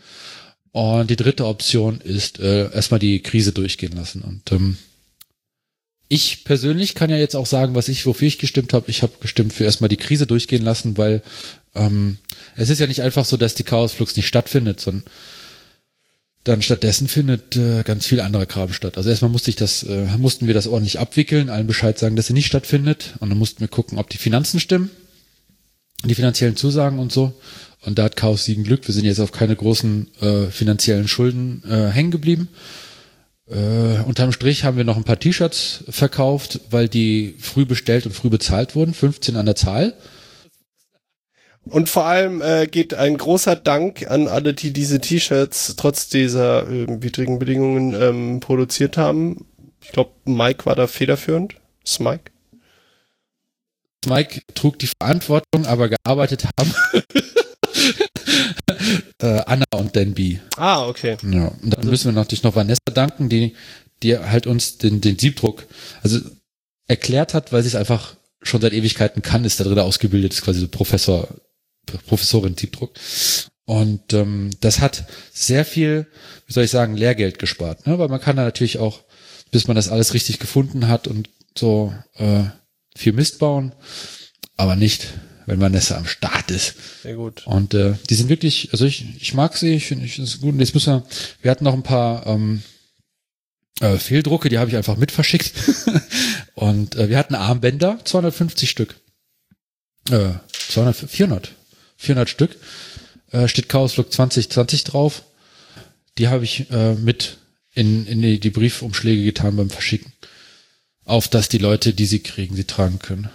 Und 0.71 1.09
die 1.09 1.17
dritte 1.17 1.45
Option 1.45 1.99
ist 1.99 2.39
äh, 2.39 2.71
erstmal 2.71 2.99
die 2.99 3.21
Krise 3.21 3.51
durchgehen 3.51 3.93
lassen. 3.93 4.21
Und 4.21 4.51
ähm, 4.51 4.77
ich 6.07 6.43
persönlich 6.43 6.95
kann 6.95 7.09
ja 7.09 7.17
jetzt 7.17 7.35
auch 7.35 7.45
sagen, 7.45 7.75
was 7.75 7.87
ich, 7.89 8.05
wofür 8.05 8.27
ich 8.27 8.37
gestimmt 8.37 8.73
habe. 8.73 8.89
Ich 8.89 9.01
habe 9.01 9.13
gestimmt 9.19 9.53
für 9.53 9.65
erstmal 9.65 9.89
die 9.89 9.97
Krise 9.97 10.27
durchgehen 10.27 10.63
lassen, 10.63 10.97
weil 10.97 11.21
ähm, 11.75 12.17
es 12.55 12.69
ist 12.69 12.79
ja 12.79 12.87
nicht 12.87 13.01
einfach 13.01 13.25
so, 13.25 13.37
dass 13.37 13.55
die 13.55 13.63
Chaosflux 13.63 14.15
nicht 14.15 14.27
stattfindet, 14.27 14.79
sondern 14.79 15.03
dann 16.43 16.61
stattdessen 16.61 17.07
findet 17.07 17.55
äh, 17.55 17.83
ganz 17.83 18.07
viel 18.07 18.19
anderer 18.19 18.47
Kram 18.47 18.73
statt. 18.73 18.97
Also 18.97 19.09
erstmal 19.09 19.29
musste 19.29 19.49
ich 19.49 19.55
das, 19.55 19.83
äh, 19.83 20.05
mussten 20.17 20.47
wir 20.47 20.53
das 20.53 20.67
ordentlich 20.67 20.99
abwickeln, 20.99 21.49
allen 21.49 21.67
Bescheid 21.67 21.99
sagen, 21.99 22.15
dass 22.15 22.27
sie 22.27 22.33
nicht 22.33 22.47
stattfindet. 22.47 23.13
Und 23.19 23.29
dann 23.29 23.37
mussten 23.37 23.59
wir 23.59 23.67
gucken, 23.67 23.99
ob 23.99 24.09
die 24.09 24.17
Finanzen 24.17 24.59
stimmen, 24.59 24.89
die 26.03 26.15
finanziellen 26.15 26.55
Zusagen 26.55 26.97
und 26.97 27.11
so. 27.11 27.33
Und 27.81 27.99
da 27.99 28.03
hat 28.03 28.15
Chaos 28.15 28.45
Siegen 28.45 28.63
Glück. 28.63 28.87
Wir 28.87 28.93
sind 28.93 29.05
jetzt 29.05 29.19
auf 29.19 29.31
keine 29.31 29.55
großen 29.55 30.07
äh, 30.21 30.45
finanziellen 30.47 31.07
Schulden 31.07 31.63
äh, 31.67 31.89
hängen 31.89 32.11
geblieben. 32.11 32.49
Äh, 33.47 34.01
unterm 34.05 34.31
Strich 34.31 34.63
haben 34.63 34.77
wir 34.77 34.83
noch 34.83 34.97
ein 34.97 35.03
paar 35.03 35.19
T-Shirts 35.19 35.83
verkauft, 35.89 36.61
weil 36.71 36.87
die 36.87 37.35
früh 37.39 37.65
bestellt 37.65 38.05
und 38.05 38.13
früh 38.13 38.29
bezahlt 38.29 38.75
wurden, 38.75 38.93
15 38.93 39.35
an 39.35 39.45
der 39.45 39.55
Zahl. 39.55 39.93
Und 41.65 41.89
vor 41.89 42.05
allem 42.05 42.41
äh, 42.41 42.65
geht 42.67 42.93
ein 42.93 43.17
großer 43.17 43.55
Dank 43.55 44.09
an 44.09 44.27
alle, 44.27 44.53
die 44.53 44.73
diese 44.73 44.99
T-Shirts 44.99 45.75
trotz 45.77 46.09
dieser 46.09 46.67
äh, 46.67 46.85
widrigen 47.01 47.39
Bedingungen 47.39 47.93
ähm, 47.93 48.39
produziert 48.39 48.97
haben. 48.97 49.45
Ich 49.83 49.91
glaube, 49.91 50.11
Mike 50.25 50.65
war 50.65 50.75
da 50.75 50.87
federführend. 50.87 51.55
Ist 51.83 51.99
Mike? 51.99 52.31
Mike 54.07 54.41
trug 54.55 54.79
die 54.79 54.89
Verantwortung, 54.99 55.65
aber 55.65 55.89
gearbeitet 55.89 56.45
haben 56.59 56.73
äh, 59.21 59.41
Anna 59.45 59.65
und 59.75 59.95
Dan 59.95 60.13
B. 60.13 60.37
Ah, 60.57 60.87
okay. 60.87 61.17
Ja, 61.23 61.47
und 61.61 61.77
dann 61.77 61.87
müssen 61.87 62.05
wir 62.05 62.13
natürlich 62.13 62.43
noch 62.43 62.55
Vanessa 62.55 62.79
danken, 62.93 63.29
die, 63.29 63.55
die 64.01 64.17
halt 64.17 64.47
uns 64.47 64.77
den, 64.77 65.01
den 65.01 65.19
Siebdruck, 65.19 65.67
also 66.01 66.19
erklärt 66.87 67.33
hat, 67.33 67.53
weil 67.53 67.61
sie 67.61 67.69
es 67.69 67.75
einfach 67.75 68.15
schon 68.41 68.61
seit 68.61 68.73
Ewigkeiten 68.73 69.21
kann, 69.21 69.45
ist 69.45 69.59
da 69.59 69.63
drin 69.63 69.79
ausgebildet, 69.79 70.33
ist 70.33 70.41
quasi 70.41 70.59
so 70.61 70.67
Professor, 70.67 71.27
Professorin 71.85 72.57
Siebdruck. 72.57 72.93
Und 73.65 74.13
ähm, 74.13 74.49
das 74.59 74.79
hat 74.79 75.05
sehr 75.31 75.65
viel, 75.65 76.07
wie 76.45 76.53
soll 76.53 76.63
ich 76.63 76.71
sagen, 76.71 76.97
Lehrgeld 76.97 77.39
gespart, 77.39 77.87
ne? 77.87 77.99
weil 77.99 78.09
man 78.09 78.19
kann 78.19 78.35
da 78.35 78.43
natürlich 78.43 78.79
auch, 78.79 79.01
bis 79.51 79.67
man 79.67 79.75
das 79.75 79.89
alles 79.89 80.13
richtig 80.13 80.39
gefunden 80.39 80.87
hat 80.87 81.07
und 81.07 81.29
so 81.57 81.93
äh, 82.15 82.43
viel 82.95 83.13
Mist 83.13 83.39
bauen, 83.39 83.73
aber 84.57 84.75
nicht, 84.75 85.07
wenn 85.45 85.59
Vanessa 85.59 85.97
am 85.97 86.05
Start 86.05 86.51
ist. 86.51 86.75
Sehr 87.03 87.15
gut. 87.15 87.45
Und 87.45 87.73
äh, 87.73 87.93
die 88.09 88.15
sind 88.15 88.29
wirklich, 88.29 88.69
also 88.71 88.85
ich, 88.85 89.05
ich 89.19 89.33
mag 89.33 89.55
sie, 89.55 89.75
ich 89.75 89.85
finde 89.85 90.05
ich 90.05 90.15
finde 90.15 90.29
es 90.29 90.41
gut. 90.41 90.53
Und 90.53 90.59
jetzt 90.59 90.73
müssen 90.73 90.93
wir, 90.93 91.03
wir 91.41 91.51
hatten 91.51 91.63
noch 91.63 91.73
ein 91.73 91.83
paar 91.83 92.25
ähm, 92.27 92.63
äh, 93.79 93.97
Fehldrucke, 93.97 94.49
die 94.49 94.59
habe 94.59 94.69
ich 94.69 94.77
einfach 94.77 94.97
mit 94.97 95.11
verschickt. 95.11 95.53
und 96.55 96.95
äh, 96.95 97.09
wir 97.09 97.17
hatten 97.17 97.35
Armbänder, 97.35 97.99
250 98.03 98.69
Stück. 98.69 98.95
Äh, 100.09 100.33
200, 100.69 100.95
400, 100.95 101.51
400 102.01 102.29
Stück. 102.29 102.57
Äh, 103.31 103.47
steht 103.47 103.69
Chaos 103.69 103.95
Look 103.97 104.11
2020 104.11 104.83
drauf. 104.83 105.23
Die 106.17 106.27
habe 106.27 106.43
ich 106.43 106.69
äh, 106.71 106.95
mit 106.95 107.37
in, 107.73 108.05
in 108.05 108.21
die, 108.21 108.39
die 108.39 108.49
Briefumschläge 108.49 109.23
getan 109.23 109.55
beim 109.55 109.69
Verschicken. 109.69 110.11
Auf 111.05 111.27
dass 111.27 111.47
die 111.47 111.57
Leute, 111.57 111.93
die 111.93 112.05
sie 112.05 112.21
kriegen, 112.21 112.55
sie 112.55 112.65
tragen 112.65 112.99
können. 112.99 113.29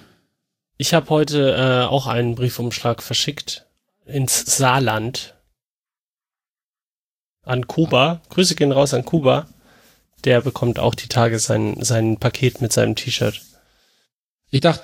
Ich 0.77 0.93
habe 0.93 1.09
heute 1.09 1.55
äh, 1.55 1.87
auch 1.87 2.07
einen 2.07 2.35
Briefumschlag 2.35 3.03
verschickt 3.03 3.67
ins 4.05 4.45
Saarland 4.45 5.35
an 7.43 7.67
Kuba. 7.67 8.21
Grüße 8.29 8.57
gehen 8.57 8.73
raus 8.73 8.93
an 8.93 9.05
Kuba. 9.05 9.49
Der 10.25 10.41
bekommt 10.41 10.79
auch 10.79 10.95
die 10.95 11.09
Tage 11.09 11.39
sein, 11.39 11.83
sein 11.83 12.19
Paket 12.19 12.61
mit 12.61 12.73
seinem 12.73 12.97
T-Shirt. 12.97 13.41
Ich 14.51 14.61
dachte, 14.61 14.83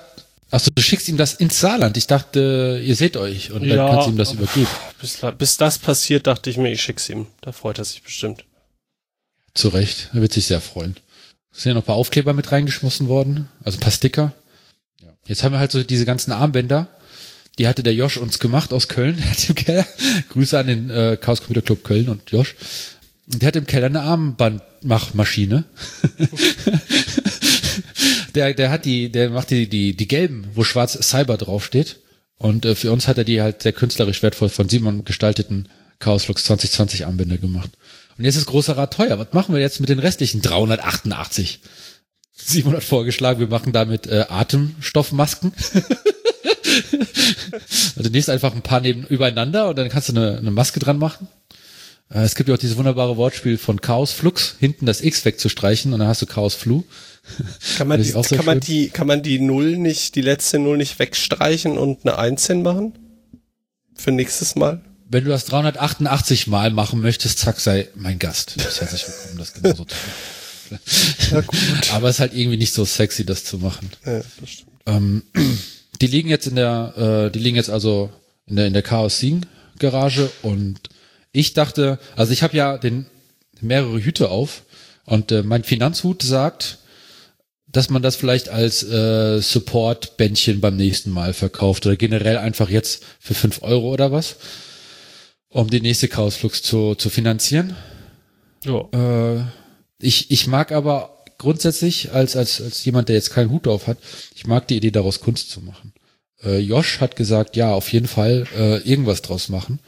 achso, 0.53 0.71
du 0.73 0.81
schickst 0.81 1.07
ihm 1.09 1.17
das 1.17 1.33
ins 1.33 1.59
Saarland. 1.59 1.97
Ich 1.97 2.07
dachte, 2.07 2.81
ihr 2.83 2.95
seht 2.95 3.17
euch 3.17 3.51
und 3.51 3.67
dann 3.67 3.77
kannst 3.77 4.07
du 4.07 4.11
ihm 4.11 4.17
das 4.17 4.33
übergeben. 4.33 4.67
Bis, 5.01 5.19
bis 5.37 5.57
das 5.57 5.79
passiert, 5.79 6.27
dachte 6.27 6.49
ich 6.49 6.57
mir, 6.57 6.71
ich 6.71 6.81
schick's 6.81 7.09
ihm. 7.09 7.27
Da 7.41 7.51
freut 7.51 7.79
er 7.79 7.85
sich 7.85 8.03
bestimmt. 8.03 8.45
Zu 9.53 9.69
Recht, 9.69 10.09
er 10.13 10.21
wird 10.21 10.33
sich 10.33 10.45
sehr 10.45 10.61
freuen. 10.61 10.95
Es 11.51 11.63
sind 11.63 11.71
ja 11.71 11.73
noch 11.75 11.83
ein 11.83 11.85
paar 11.85 11.95
Aufkleber 11.95 12.33
mit 12.33 12.51
reingeschmissen 12.51 13.07
worden, 13.07 13.49
also 13.63 13.77
ein 13.77 13.81
paar 13.81 13.91
Sticker. 13.91 14.33
Jetzt 15.25 15.43
haben 15.43 15.51
wir 15.51 15.59
halt 15.59 15.71
so 15.71 15.83
diese 15.83 16.05
ganzen 16.05 16.31
Armbänder. 16.31 16.87
Die 17.59 17.67
hatte 17.67 17.83
der 17.83 17.93
Josh 17.93 18.17
uns 18.17 18.39
gemacht 18.39 18.73
aus 18.73 18.87
Köln. 18.87 19.17
Der 19.21 19.29
hat 19.29 19.49
im 19.49 19.55
Keller, 19.55 19.87
Grüße 20.29 20.57
an 20.57 20.67
den 20.67 20.89
äh, 20.89 21.17
Chaos 21.21 21.39
Computer 21.39 21.61
Club 21.61 21.83
Köln 21.83 22.09
und 22.09 22.31
Josh. 22.31 22.55
Der 23.27 23.47
hat 23.47 23.55
im 23.55 23.67
Keller 23.67 23.85
eine 23.85 24.01
Armbandmachmaschine. 24.01 25.63
der, 28.35 28.53
der 28.53 28.69
hat 28.71 28.85
die, 28.85 29.11
der 29.11 29.29
macht 29.29 29.49
die, 29.49 29.67
die, 29.67 29.95
die 29.95 30.07
gelben, 30.07 30.47
wo 30.53 30.63
schwarz 30.63 30.97
Cyber 31.01 31.37
draufsteht. 31.37 31.99
Und 32.37 32.65
äh, 32.65 32.75
für 32.75 32.91
uns 32.91 33.07
hat 33.07 33.17
er 33.17 33.23
die 33.23 33.41
halt 33.41 33.61
sehr 33.63 33.73
künstlerisch 33.73 34.21
wertvoll 34.23 34.49
von 34.49 34.67
Simon 34.69 35.05
gestalteten 35.05 35.69
Chaos 35.99 36.25
Flux 36.25 36.43
2020 36.45 37.05
Armbänder 37.05 37.37
gemacht. 37.37 37.71
Und 38.17 38.25
jetzt 38.25 38.35
ist 38.35 38.45
großer 38.45 38.77
Rat 38.77 38.93
teuer. 38.93 39.17
Was 39.17 39.33
machen 39.33 39.55
wir 39.55 39.61
jetzt 39.61 39.79
mit 39.79 39.89
den 39.89 39.99
restlichen 39.99 40.41
388? 40.41 41.61
Simon 42.33 42.75
hat 42.75 42.83
vorgeschlagen, 42.83 43.39
wir 43.39 43.47
machen 43.47 43.71
damit 43.73 44.07
äh, 44.07 44.25
Atemstoffmasken. 44.27 45.53
also 47.95 48.09
nächst 48.09 48.29
einfach 48.29 48.53
ein 48.53 48.61
paar 48.61 48.81
neben 48.81 49.05
übereinander 49.05 49.69
und 49.69 49.77
dann 49.77 49.89
kannst 49.89 50.09
du 50.09 50.13
eine, 50.13 50.37
eine 50.37 50.51
Maske 50.51 50.79
dran 50.79 50.97
machen. 50.97 51.27
Äh, 52.09 52.23
es 52.23 52.35
gibt 52.35 52.49
ja 52.49 52.55
auch 52.55 52.59
dieses 52.59 52.77
wunderbare 52.77 53.17
Wortspiel 53.17 53.57
von 53.57 53.81
Chaos 53.81 54.11
Flux, 54.11 54.55
hinten 54.59 54.85
das 54.85 55.01
X 55.01 55.23
wegzustreichen 55.25 55.93
und 55.93 55.99
dann 55.99 56.07
hast 56.07 56.21
du 56.21 56.25
Chaos 56.25 56.55
Flu. 56.55 56.83
Kann 57.77 57.87
man, 57.87 58.01
die, 58.03 58.11
kann 58.11 58.45
man 58.45 58.59
die, 58.59 58.89
kann 58.89 59.07
man 59.07 59.23
die 59.23 59.39
Null 59.39 59.77
nicht, 59.77 60.15
die 60.15 60.21
letzte 60.21 60.59
Null 60.59 60.77
nicht 60.77 60.99
wegstreichen 60.99 61.77
und 61.77 62.05
eine 62.05 62.17
1 62.17 62.49
machen? 62.55 62.93
Für 63.95 64.11
nächstes 64.11 64.55
Mal? 64.55 64.81
Wenn 65.09 65.23
du 65.23 65.29
das 65.29 65.45
388 65.45 66.47
Mal 66.47 66.71
machen 66.71 67.01
möchtest, 67.01 67.39
zack, 67.39 67.59
sei 67.59 67.87
mein 67.95 68.19
Gast. 68.19 68.55
Herzlich 68.57 69.05
willkommen, 69.07 69.37
das 69.37 69.53
genauso 69.53 69.85
gut. 69.85 69.93
Aber 71.93 72.09
es 72.09 72.15
ist 72.15 72.19
halt 72.19 72.33
irgendwie 72.33 72.57
nicht 72.57 72.73
so 72.73 72.83
sexy, 72.83 73.25
das 73.25 73.45
zu 73.45 73.59
machen. 73.59 73.89
Ja, 74.05 74.21
das 74.39 74.49
stimmt. 74.49 74.71
Ähm, 74.85 75.23
die 76.01 76.07
liegen 76.07 76.29
jetzt 76.29 76.47
in 76.47 76.55
der, 76.55 77.27
äh, 77.27 77.31
die 77.31 77.39
liegen 77.39 77.55
jetzt 77.55 77.69
also 77.69 78.11
in 78.47 78.55
der, 78.55 78.67
in 78.67 78.73
der 78.73 78.81
Chaos 78.81 79.19
Siegen 79.19 79.45
Garage 79.79 80.31
und 80.41 80.79
ich 81.31 81.53
dachte, 81.53 81.99
also 82.15 82.31
ich 82.31 82.43
habe 82.43 82.55
ja 82.55 82.77
den 82.77 83.05
mehrere 83.61 83.99
Hüte 84.03 84.29
auf 84.29 84.63
und 85.05 85.31
äh, 85.31 85.43
mein 85.43 85.63
Finanzhut 85.63 86.21
sagt, 86.21 86.79
dass 87.73 87.89
man 87.89 88.01
das 88.01 88.15
vielleicht 88.15 88.49
als 88.49 88.83
äh, 88.83 89.41
Support-Bändchen 89.41 90.61
beim 90.61 90.77
nächsten 90.77 91.09
Mal 91.09 91.33
verkauft 91.33 91.85
oder 91.85 91.97
generell 91.97 92.37
einfach 92.37 92.69
jetzt 92.69 93.03
für 93.19 93.33
fünf 93.33 93.63
Euro 93.63 93.91
oder 93.91 94.11
was, 94.11 94.37
um 95.49 95.69
die 95.69 95.81
nächste 95.81 96.07
Chaosflux 96.07 96.61
zu, 96.61 96.95
zu 96.95 97.09
finanzieren. 97.09 97.75
Ja. 98.63 98.87
Äh, 98.93 99.43
ich, 99.99 100.29
ich 100.29 100.45
mag 100.47 100.71
aber 100.71 101.23
grundsätzlich, 101.39 102.11
als, 102.11 102.35
als, 102.35 102.61
als 102.61 102.85
jemand, 102.85 103.09
der 103.09 103.15
jetzt 103.15 103.31
keinen 103.31 103.49
Hut 103.49 103.67
auf 103.67 103.87
hat, 103.87 103.97
ich 104.35 104.45
mag 104.45 104.67
die 104.67 104.77
Idee, 104.77 104.91
daraus 104.91 105.19
Kunst 105.19 105.49
zu 105.49 105.61
machen. 105.61 105.93
Äh, 106.43 106.59
Josh 106.59 106.99
hat 106.99 107.15
gesagt, 107.15 107.55
ja, 107.55 107.73
auf 107.73 107.91
jeden 107.91 108.07
Fall 108.07 108.45
äh, 108.55 108.77
irgendwas 108.87 109.23
draus 109.23 109.49
machen. 109.49 109.79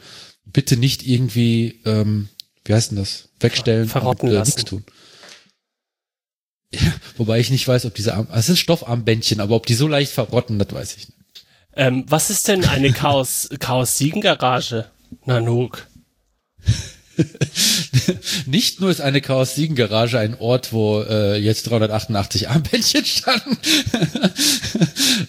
Bitte 0.44 0.76
nicht 0.76 1.06
irgendwie, 1.06 1.80
ähm, 1.84 2.28
wie 2.64 2.74
heißt 2.74 2.90
denn 2.90 2.98
das, 2.98 3.28
wegstellen 3.38 3.88
Verrotten 3.88 4.28
und 4.30 4.34
äh, 4.34 4.40
nichts 4.40 4.64
tun. 4.64 4.84
Ja, 6.80 6.92
wobei 7.16 7.40
ich 7.40 7.50
nicht 7.50 7.66
weiß, 7.66 7.84
ob 7.86 7.94
diese 7.94 8.14
Arm, 8.14 8.28
es 8.32 8.48
ist 8.48 8.58
Stoffarmbändchen, 8.58 9.40
aber 9.40 9.56
ob 9.56 9.66
die 9.66 9.74
so 9.74 9.88
leicht 9.88 10.12
verrotten, 10.12 10.58
das 10.58 10.72
weiß 10.72 10.96
ich 10.96 11.08
nicht. 11.08 11.16
Ähm, 11.74 12.04
was 12.08 12.30
ist 12.30 12.48
denn 12.48 12.64
eine 12.64 12.92
Chaos, 12.92 13.50
Chaos 13.60 13.98
Siegen 13.98 14.22
Garage? 14.22 14.86
Nanook. 15.24 15.86
Nicht 18.46 18.80
nur 18.80 18.90
ist 18.90 19.00
eine 19.00 19.20
Chaos 19.20 19.54
Siegen 19.54 19.76
Garage 19.76 20.18
ein 20.18 20.38
Ort, 20.38 20.72
wo 20.72 21.02
äh, 21.02 21.36
jetzt 21.36 21.68
388 21.70 22.48
Armbändchen 22.48 23.04
standen, 23.06 23.58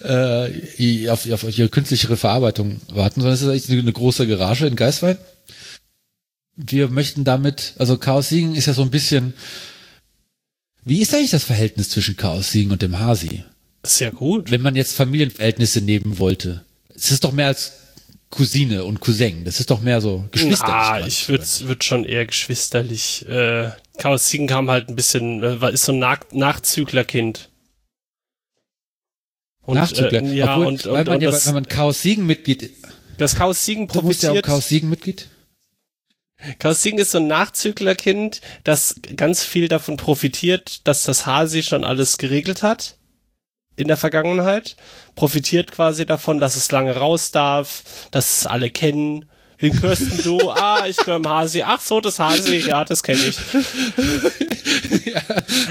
äh, 0.04 1.08
auf, 1.10 1.30
auf 1.30 1.58
ihre 1.58 1.68
künstlichere 1.68 2.16
Verarbeitung 2.16 2.80
warten, 2.92 3.20
sondern 3.20 3.34
es 3.34 3.42
ist 3.42 3.70
eine, 3.70 3.80
eine 3.80 3.92
große 3.92 4.26
Garage 4.26 4.66
in 4.66 4.76
Geiswein. 4.76 5.18
Wir 6.56 6.88
möchten 6.88 7.24
damit, 7.24 7.74
also 7.78 7.98
Chaos 7.98 8.30
Siegen 8.30 8.54
ist 8.54 8.66
ja 8.66 8.74
so 8.74 8.82
ein 8.82 8.90
bisschen, 8.90 9.34
wie 10.88 11.02
ist 11.02 11.14
eigentlich 11.14 11.30
das 11.30 11.44
Verhältnis 11.44 11.90
zwischen 11.90 12.16
Chaos 12.16 12.50
Siegen 12.50 12.72
und 12.72 12.82
dem 12.82 12.98
Hasi? 12.98 13.44
Sehr 13.84 14.10
gut. 14.10 14.50
Wenn 14.50 14.62
man 14.62 14.76
jetzt 14.76 14.94
Familienverhältnisse 14.94 15.80
nehmen 15.80 16.18
wollte. 16.18 16.64
Es 16.94 17.10
ist 17.10 17.24
doch 17.24 17.32
mehr 17.32 17.48
als 17.48 17.72
Cousine 18.30 18.84
und 18.84 19.00
Cousin. 19.00 19.44
Das 19.44 19.60
ist 19.60 19.70
doch 19.70 19.80
mehr 19.80 20.00
so 20.00 20.24
geschwisterlich. 20.30 20.74
Ah, 20.74 21.06
ich 21.06 21.28
würde 21.28 21.44
würd 21.62 21.84
schon 21.84 22.04
eher 22.04 22.26
geschwisterlich. 22.26 23.26
Äh, 23.28 23.70
Chaos 23.98 24.28
Siegen 24.28 24.46
kam 24.46 24.70
halt 24.70 24.88
ein 24.88 24.96
bisschen, 24.96 25.42
äh, 25.42 25.72
ist 25.72 25.84
so 25.84 25.92
ein 25.92 25.98
Nach 25.98 26.20
Nachzüglerkind. 26.32 27.48
Und, 29.62 29.76
Nachzügler. 29.76 30.22
Äh, 30.22 30.34
ja, 30.34 30.54
Obwohl, 30.54 30.66
und, 30.66 30.86
und, 30.86 30.92
man 30.92 31.08
und 31.08 31.22
ja, 31.22 31.30
das, 31.30 31.46
wenn 31.46 31.54
man 31.54 31.68
Chaos 31.68 32.02
Siegen 32.02 32.26
Mitglied. 32.26 32.70
Das 33.16 33.34
Chaos 33.34 33.64
Siegen 33.64 33.86
profitiert. 33.86 34.22
Du 34.22 34.36
ja 34.36 34.40
auch 34.40 34.46
Chaos 34.46 34.68
Siegen 34.68 34.90
Mitglied. 34.90 35.28
Siegen 36.70 36.98
ist 36.98 37.10
so 37.10 37.18
ein 37.18 37.26
Nachzüglerkind, 37.26 38.40
das 38.64 38.96
ganz 39.16 39.42
viel 39.42 39.68
davon 39.68 39.96
profitiert, 39.96 40.86
dass 40.86 41.02
das 41.02 41.26
Hasi 41.26 41.62
schon 41.62 41.84
alles 41.84 42.18
geregelt 42.18 42.62
hat 42.62 42.96
in 43.76 43.88
der 43.88 43.96
Vergangenheit, 43.96 44.76
profitiert 45.14 45.70
quasi 45.70 46.04
davon, 46.04 46.40
dass 46.40 46.56
es 46.56 46.70
lange 46.72 46.96
raus 46.96 47.30
darf, 47.30 48.08
dass 48.10 48.38
es 48.38 48.46
alle 48.46 48.70
kennen. 48.70 49.28
Wen 49.60 49.78
Kirsten 49.78 50.22
du? 50.22 50.50
ah, 50.50 50.86
ich 50.86 50.96
gehöre 50.96 51.16
im 51.16 51.28
Hasi. 51.28 51.62
Ach 51.62 51.80
so, 51.80 52.00
das 52.00 52.18
Hasi, 52.18 52.58
ja, 52.58 52.84
das 52.84 53.02
kenne 53.02 53.20
ich. 53.20 53.36
ja. 55.06 55.20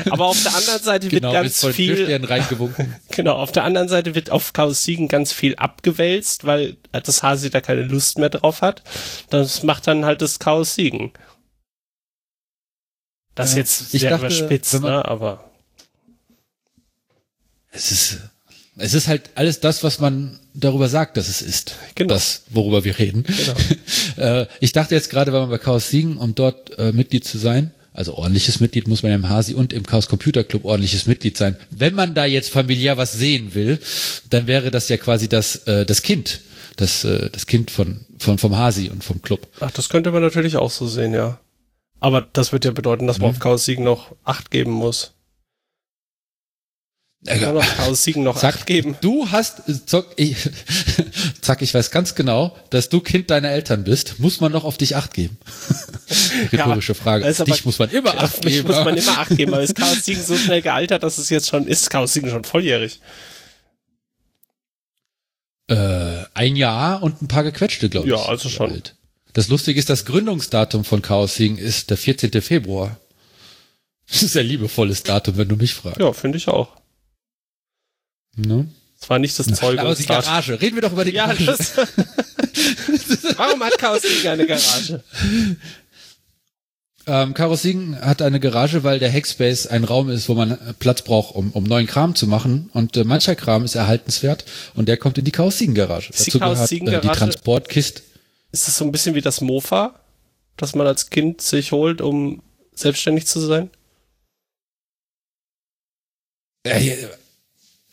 Aber 0.09 0.25
auf 0.25 0.43
der 0.43 0.55
anderen 0.55 0.83
Seite 0.83 1.07
genau, 1.07 1.31
wird 1.31 1.43
ganz 1.43 1.65
viel. 1.67 2.05
genau, 3.11 3.35
auf 3.35 3.51
der 3.53 3.63
anderen 3.63 3.87
Seite 3.87 4.13
wird 4.13 4.29
auf 4.29 4.51
Chaos 4.51 4.83
Siegen 4.83 5.07
ganz 5.07 5.31
viel 5.31 5.55
abgewälzt, 5.55 6.45
weil 6.45 6.75
das 6.91 7.23
Hasi 7.23 7.49
da 7.49 7.61
keine 7.61 7.83
Lust 7.83 8.17
mehr 8.17 8.29
drauf 8.29 8.61
hat. 8.61 8.83
Das 9.29 9.63
macht 9.63 9.87
dann 9.87 10.03
halt 10.03 10.21
das 10.21 10.39
Chaos 10.39 10.75
Siegen. 10.75 11.13
Das 13.35 13.51
ja, 13.53 13.59
jetzt 13.59 13.91
sehr 13.91 14.09
dachte, 14.09 14.25
überspitzt, 14.25 14.81
ne, 14.81 15.05
aber 15.05 15.51
es 17.71 17.91
ist, 17.91 18.17
es 18.77 18.93
ist 18.95 19.07
halt 19.07 19.29
alles 19.35 19.59
das, 19.59 19.83
was 19.83 19.99
man 19.99 20.39
darüber 20.59 20.89
sagt, 20.89 21.17
dass 21.17 21.29
es 21.29 21.41
ist. 21.41 21.75
Genau. 21.95 22.13
Das, 22.13 22.43
worüber 22.49 22.83
wir 22.83 22.97
reden. 22.97 23.23
Genau. 23.23 23.55
äh, 24.41 24.47
ich 24.59 24.71
dachte 24.71 24.95
jetzt 24.95 25.09
gerade, 25.09 25.31
wenn 25.31 25.41
man 25.41 25.49
bei 25.49 25.57
Chaos 25.57 25.89
Siegen, 25.89 26.17
um 26.17 26.35
dort 26.35 26.77
äh, 26.77 26.91
Mitglied 26.91 27.25
zu 27.25 27.37
sein, 27.37 27.71
also 27.93 28.13
ordentliches 28.15 28.59
Mitglied 28.59 28.87
muss 28.87 29.01
man 29.01 29.11
im 29.11 29.27
Hasi 29.27 29.55
und 29.55 29.73
im 29.73 29.83
Chaos 29.83 30.07
Computer 30.07 30.43
Club 30.43 30.65
ordentliches 30.65 31.07
Mitglied 31.07 31.35
sein. 31.35 31.57
Wenn 31.71 31.95
man 31.95 32.13
da 32.13 32.25
jetzt 32.25 32.51
familiär 32.51 32.97
was 32.97 33.13
sehen 33.13 33.55
will, 33.55 33.79
dann 34.29 34.45
wäre 34.45 34.69
das 34.69 34.89
ja 34.89 34.97
quasi 34.97 35.27
das, 35.27 35.67
äh, 35.67 35.85
das 35.85 36.01
Kind. 36.03 36.41
Das, 36.75 37.03
äh, 37.03 37.31
das 37.31 37.47
Kind 37.47 37.71
von, 37.71 38.05
von, 38.19 38.37
vom 38.37 38.55
Hasi 38.55 38.89
und 38.89 39.03
vom 39.03 39.23
Club. 39.23 39.47
Ach, 39.59 39.71
das 39.71 39.89
könnte 39.89 40.11
man 40.11 40.21
natürlich 40.21 40.57
auch 40.57 40.69
so 40.69 40.87
sehen, 40.87 41.13
ja. 41.15 41.39
Aber 41.99 42.21
das 42.33 42.51
wird 42.51 42.65
ja 42.65 42.71
bedeuten, 42.71 43.07
dass 43.07 43.17
man 43.17 43.31
mhm. 43.31 43.35
auf 43.35 43.39
Chaos 43.39 43.65
Siegen 43.65 43.83
noch 43.83 44.15
Acht 44.23 44.51
geben 44.51 44.71
muss. 44.71 45.13
Kann 47.25 47.55
noch 47.55 47.95
Siegen 47.95 48.23
noch 48.23 48.37
Sag, 48.37 48.65
geben. 48.67 48.95
Du 49.01 49.29
hast, 49.31 49.63
zock, 49.87 50.07
ich, 50.17 50.37
Zack, 51.41 51.61
ich 51.61 51.73
weiß 51.73 51.91
ganz 51.91 52.15
genau, 52.15 52.55
dass 52.69 52.89
du 52.89 53.01
Kind 53.01 53.31
deiner 53.31 53.49
Eltern 53.49 53.83
bist. 53.83 54.19
Muss 54.19 54.39
man 54.39 54.51
noch 54.51 54.63
auf 54.63 54.77
dich 54.77 54.95
Acht 54.95 55.13
geben? 55.13 55.37
Rhetorische 56.53 56.93
Frage. 56.95 57.23
das 57.25 57.33
ist 57.33 57.41
Auf 57.41 57.45
dich 57.47 57.55
aber- 57.59 57.65
muss 57.67 57.79
man 57.79 57.89
immer 57.89 58.13
Ja, 58.15 58.19
Acht 58.21 58.41
geben. 58.43 58.67
muss 58.67 58.77
man 58.85 58.95
immer 58.95 59.17
Acht 59.17 59.35
geben, 59.35 59.53
aber 59.53 59.63
ist 59.63 59.75
Chaos 59.75 60.05
Siegen 60.05 60.23
so 60.23 60.37
schnell 60.37 60.61
gealtert, 60.61 61.03
dass 61.03 61.17
es 61.17 61.29
jetzt 61.29 61.49
schon 61.49 61.67
ist 61.67 61.89
Chaos 61.89 62.13
Siegen 62.13 62.29
schon 62.29 62.43
volljährig. 62.43 63.01
Äh, 65.69 66.23
ein 66.33 66.55
Jahr 66.55 67.03
und 67.03 67.21
ein 67.21 67.27
paar 67.27 67.43
gequetschte, 67.43 67.89
glaube 67.89 68.07
ich. 68.07 68.13
Ja, 68.13 68.23
also 68.25 68.47
schon. 68.47 68.71
alt. 68.71 68.95
Das 69.33 69.49
Lustige 69.49 69.77
ist, 69.79 69.89
das 69.89 70.05
Gründungsdatum 70.05 70.85
von 70.85 71.01
Chaos 71.01 71.35
Siegen 71.35 71.57
ist 71.57 71.89
der 71.89 71.97
14. 71.97 72.41
Februar. 72.41 72.97
Das 74.09 74.23
ist 74.23 74.37
ein 74.37 74.45
liebevolles 74.45 75.03
Datum, 75.03 75.35
wenn 75.37 75.49
du 75.49 75.57
mich 75.57 75.73
fragst. 75.73 75.99
Ja, 75.99 76.13
finde 76.13 76.37
ich 76.37 76.47
auch. 76.47 76.69
Ne? 78.37 78.67
Es 78.99 79.09
war 79.09 79.19
nicht 79.19 79.37
das 79.37 79.47
Aber 79.61 79.95
die. 79.95 80.05
Garage. 80.05 80.59
Reden 80.61 80.75
wir 80.75 80.81
doch 80.81 80.91
über 80.91 81.05
die 81.05 81.11
Ja, 81.11 81.27
Garage. 81.27 81.65
warum 83.37 83.63
hat 83.63 83.77
Chaos 83.77 84.01
Siegen 84.01 84.27
eine 84.31 84.47
Garage? 84.47 85.03
Ähm, 87.05 87.33
Chaos 87.33 87.61
Siegen 87.61 87.99
hat 88.01 88.21
eine 88.21 88.39
Garage, 88.39 88.83
weil 88.83 88.99
der 88.99 89.11
Hackspace 89.11 89.67
ein 89.67 89.83
Raum 89.83 90.09
ist, 90.09 90.27
wo 90.29 90.33
man 90.33 90.57
Platz 90.79 91.03
braucht, 91.03 91.35
um, 91.35 91.51
um 91.51 91.63
neuen 91.63 91.87
Kram 91.87 92.15
zu 92.15 92.27
machen. 92.27 92.69
Und 92.73 92.97
äh, 92.97 93.03
mancher 93.03 93.35
Kram 93.35 93.63
ist 93.63 93.75
erhaltenswert 93.75 94.45
und 94.75 94.89
der 94.89 94.97
kommt 94.97 95.17
in 95.17 95.25
die 95.25 95.31
Chaos 95.31 95.57
Siegen 95.57 95.75
Garage. 95.75 96.09
Ist 96.09 96.25
die 96.27 96.31
Dazu 96.31 96.39
Chaos 96.39 96.53
gehört 96.55 96.69
Siegen 96.69 96.87
äh, 96.87 97.01
die 97.01 97.07
Transportkiste. 97.07 98.01
Ist 98.51 98.67
das 98.67 98.77
so 98.77 98.85
ein 98.85 98.91
bisschen 98.91 99.15
wie 99.15 99.21
das 99.21 99.41
Mofa, 99.41 99.99
das 100.57 100.75
man 100.75 100.87
als 100.87 101.09
Kind 101.09 101.41
sich 101.41 101.71
holt, 101.71 102.01
um 102.01 102.41
selbstständig 102.73 103.25
zu 103.27 103.39
sein? 103.39 103.69
Äh, 106.63 107.07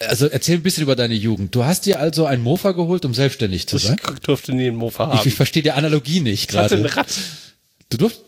also 0.00 0.26
erzähl 0.26 0.56
ein 0.56 0.62
bisschen 0.62 0.82
über 0.82 0.96
deine 0.96 1.14
Jugend. 1.14 1.54
Du 1.54 1.64
hast 1.64 1.86
dir 1.86 2.00
also 2.00 2.26
ein 2.26 2.42
Mofa 2.42 2.72
geholt, 2.72 3.04
um 3.04 3.14
selbstständig 3.14 3.66
zu 3.68 3.76
Ich 3.76 3.84
sein? 3.84 3.96
durfte 4.22 4.52
nie 4.52 4.68
einen 4.68 4.76
Mofa 4.76 5.10
Ich, 5.12 5.18
haben. 5.20 5.28
ich 5.28 5.34
verstehe 5.34 5.62
die 5.62 5.72
Analogie 5.72 6.20
nicht 6.20 6.50
Ich 6.52 6.56
hatte 6.56 6.76
ein 6.76 6.82
gerade. 6.82 6.96
Rad. 6.96 7.06
Du 7.90 7.96
durft. 7.98 8.20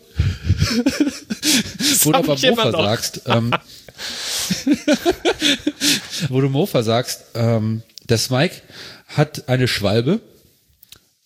wo 2.03 2.11
du 2.11 2.17
aber 2.17 2.33
ich 2.35 2.49
Mofa 2.49 2.71
sagst, 2.71 3.21
ähm, 3.27 3.51
wo 6.29 6.41
du 6.41 6.49
Mofa 6.49 6.83
sagst, 6.83 7.23
ähm, 7.35 7.83
der 8.09 8.17
Smike 8.17 8.55
hat 9.07 9.47
eine 9.49 9.67
Schwalbe 9.67 10.19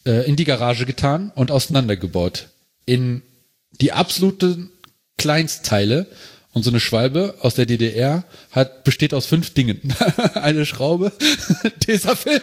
äh, 0.06 0.26
in 0.28 0.36
die 0.36 0.44
Garage 0.46 0.86
getan 0.86 1.32
und 1.36 1.52
auseinandergebaut. 1.52 2.48
In 2.86 3.22
die 3.80 3.92
absoluten 3.94 4.72
Kleinstteile. 5.18 6.08
Und 6.54 6.64
so 6.64 6.70
eine 6.70 6.82
Schwalbe 6.82 7.36
aus 7.40 7.56
der 7.56 7.66
DDR 7.66 8.26
hat, 8.52 8.84
besteht 8.84 9.14
aus 9.14 9.26
fünf 9.26 9.54
Dingen. 9.54 9.80
eine 10.34 10.66
Schraube, 10.66 11.14
Tesafilm, 11.80 12.42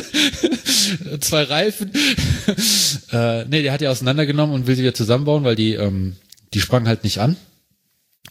zwei 1.20 1.44
Reifen. 1.44 1.92
äh, 3.12 3.44
nee, 3.44 3.62
der 3.62 3.72
hat 3.72 3.80
die 3.80 3.88
auseinandergenommen 3.88 4.54
und 4.54 4.66
will 4.66 4.74
sie 4.74 4.82
wieder 4.82 4.94
zusammenbauen, 4.94 5.44
weil 5.44 5.54
die, 5.54 5.74
ähm, 5.74 6.16
die 6.52 6.60
sprang 6.60 6.88
halt 6.88 7.04
nicht 7.04 7.18
an. 7.18 7.36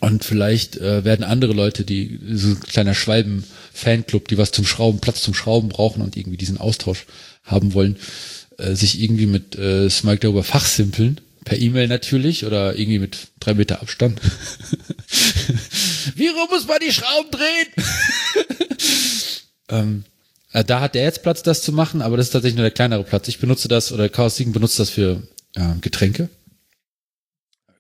Und 0.02 0.26
vielleicht 0.26 0.78
äh, 0.78 1.06
werden 1.06 1.24
andere 1.24 1.54
Leute, 1.54 1.86
die 1.86 2.20
so 2.34 2.50
ein 2.50 2.60
kleiner 2.60 2.94
Schwalben-Fanclub, 2.94 4.28
die 4.28 4.38
was 4.38 4.52
zum 4.52 4.66
Schrauben, 4.66 5.00
Platz 5.00 5.22
zum 5.22 5.34
Schrauben 5.34 5.70
brauchen 5.70 6.02
und 6.02 6.18
irgendwie 6.18 6.38
diesen 6.38 6.58
Austausch 6.58 7.06
haben 7.44 7.74
wollen, 7.74 7.98
äh, 8.58 8.74
sich 8.74 9.02
irgendwie 9.02 9.26
mit 9.26 9.56
äh, 9.56 9.90
Smike 9.90 10.20
darüber 10.20 10.44
fachsimpeln. 10.44 11.22
Per 11.46 11.58
E-Mail 11.58 11.88
natürlich 11.88 12.46
oder 12.46 12.76
irgendwie 12.76 13.00
mit 13.00 13.28
drei 13.40 13.54
Meter 13.54 13.82
Abstand. 13.82 14.20
Wie 16.16 16.28
rum 16.28 16.48
muss 16.50 16.68
man 16.68 16.80
die 16.86 16.92
Schrauben 16.92 17.32
drehen? 17.32 17.68
ähm, 19.70 20.04
äh, 20.52 20.64
da 20.64 20.82
hat 20.82 20.96
der 20.96 21.04
jetzt 21.04 21.24
Platz, 21.24 21.44
das 21.44 21.62
zu 21.62 21.72
machen, 21.72 22.02
aber 22.02 22.18
das 22.18 22.28
ist 22.28 22.32
tatsächlich 22.32 22.58
nur 22.58 22.64
der 22.64 22.72
kleinere 22.72 23.04
Platz. 23.04 23.28
Ich 23.28 23.40
benutze 23.40 23.68
das, 23.68 23.92
oder 23.92 24.10
Chaos 24.10 24.36
Siegen 24.36 24.54
benutzt 24.54 24.80
das 24.80 24.90
für 24.90 25.22
äh, 25.56 25.76
Getränke. 25.82 26.30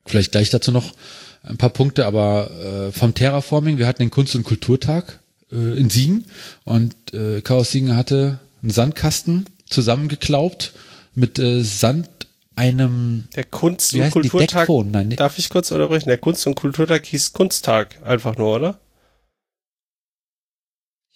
Vielleicht 0.05 0.31
gleich 0.31 0.51
dazu 0.51 0.71
noch 0.71 0.93
ein 1.41 1.57
paar 1.57 1.71
Punkte, 1.71 2.05
aber 2.05 2.51
äh, 2.51 2.91
vom 2.91 3.13
Terraforming, 3.15 3.77
wir 3.77 3.87
hatten 3.87 4.03
den 4.03 4.11
Kunst- 4.11 4.35
und 4.35 4.43
Kulturtag 4.43 5.19
äh, 5.51 5.77
in 5.77 5.89
Siegen 5.89 6.25
und 6.63 6.95
äh, 7.13 7.41
Chaos 7.41 7.71
Siegen 7.71 7.95
hatte 7.95 8.39
einen 8.61 8.71
Sandkasten 8.71 9.45
zusammengeklaubt 9.67 10.73
mit 11.15 11.39
äh, 11.39 11.63
Sand 11.63 12.09
einem 12.55 13.27
Der 13.35 13.43
Kunst- 13.43 13.93
und? 13.93 14.11
Kulturtag. 14.11 14.67
Nein, 14.69 15.09
nee. 15.09 15.15
Darf 15.15 15.37
ich 15.37 15.49
kurz 15.49 15.71
unterbrechen? 15.71 16.09
Der 16.09 16.17
Kunst- 16.17 16.45
und 16.47 16.55
Kulturtag 16.55 17.05
hieß 17.05 17.33
Kunsttag 17.33 18.01
einfach 18.03 18.37
nur, 18.37 18.55
oder? 18.55 18.79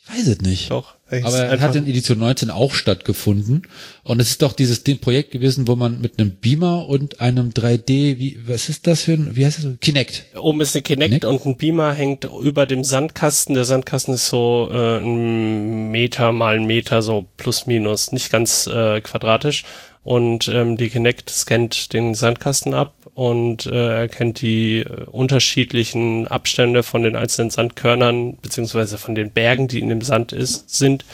ich 0.10 0.18
weiß 0.18 0.28
es 0.28 0.42
nicht. 0.42 0.72
Doch. 0.72 0.96
Er 1.10 1.26
Aber 1.26 1.38
er 1.38 1.60
hat 1.60 1.76
in 1.76 1.88
Edition 1.88 2.20
19 2.20 2.52
auch 2.52 2.74
stattgefunden. 2.74 3.64
Und 4.04 4.20
es 4.20 4.32
ist 4.32 4.42
doch 4.42 4.54
dieses 4.54 4.84
Projekt 5.02 5.32
gewesen, 5.32 5.68
wo 5.68 5.76
man 5.76 6.02
mit 6.02 6.20
einem 6.20 6.36
Beamer 6.36 6.88
und 6.88 7.20
einem 7.20 7.50
3D, 7.50 8.20
wie, 8.20 8.40
was 8.46 8.70
ist 8.70 8.86
das 8.86 9.04
für 9.04 9.14
ein, 9.14 9.36
wie 9.36 9.46
heißt 9.46 9.64
das? 9.64 9.80
Kinect. 9.82 10.26
Oben 10.36 10.62
ist 10.62 10.76
eine 10.76 10.84
Kinect 10.84 11.10
Kinect? 11.10 11.26
und 11.26 11.46
ein 11.46 11.58
Beamer 11.58 11.94
hängt 11.94 12.26
über 12.26 12.66
dem 12.66 12.84
Sandkasten. 12.84 13.56
Der 13.56 13.66
Sandkasten 13.66 14.14
ist 14.14 14.28
so 14.28 14.70
äh, 14.72 14.98
ein 15.00 15.90
Meter 15.90 16.32
mal 16.32 16.56
ein 16.56 16.66
Meter, 16.66 17.02
so 17.02 17.26
plus 17.38 17.66
minus, 17.66 18.12
nicht 18.12 18.32
ganz 18.32 18.68
äh, 18.68 19.02
quadratisch. 19.02 19.64
Und 20.04 20.48
ähm, 20.48 20.78
die 20.78 20.90
Kinect 20.90 21.30
scannt 21.30 21.94
den 21.94 22.16
Sandkasten 22.16 22.74
ab 22.74 22.94
und 23.14 23.66
äh, 23.66 24.02
erkennt 24.02 24.42
die 24.42 24.80
äh, 24.80 25.04
unterschiedlichen 25.06 26.28
Abstände 26.28 26.84
von 26.84 27.04
den 27.04 27.16
einzelnen 27.16 27.50
Sandkörnern 27.50 28.38
beziehungsweise 28.38 28.98
von 28.98 29.14
den 29.14 29.32
Bergen, 29.32 29.68
die 29.68 29.80
in 29.80 29.90
dem 29.90 30.02
Sand 30.02 30.32
ist, 30.32 30.70
sind. 30.70 31.06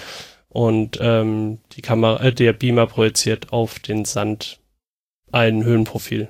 Und 0.50 1.00
ähm, 1.02 1.60
die 1.74 1.82
Kamera, 1.82 2.24
äh, 2.24 2.34
der 2.34 2.54
Beamer 2.54 2.88
projiziert 2.88 3.52
auf 3.52 3.80
den 3.80 4.06
Sand 4.06 4.60
ein 5.32 5.64
Höhenprofil. 5.64 6.30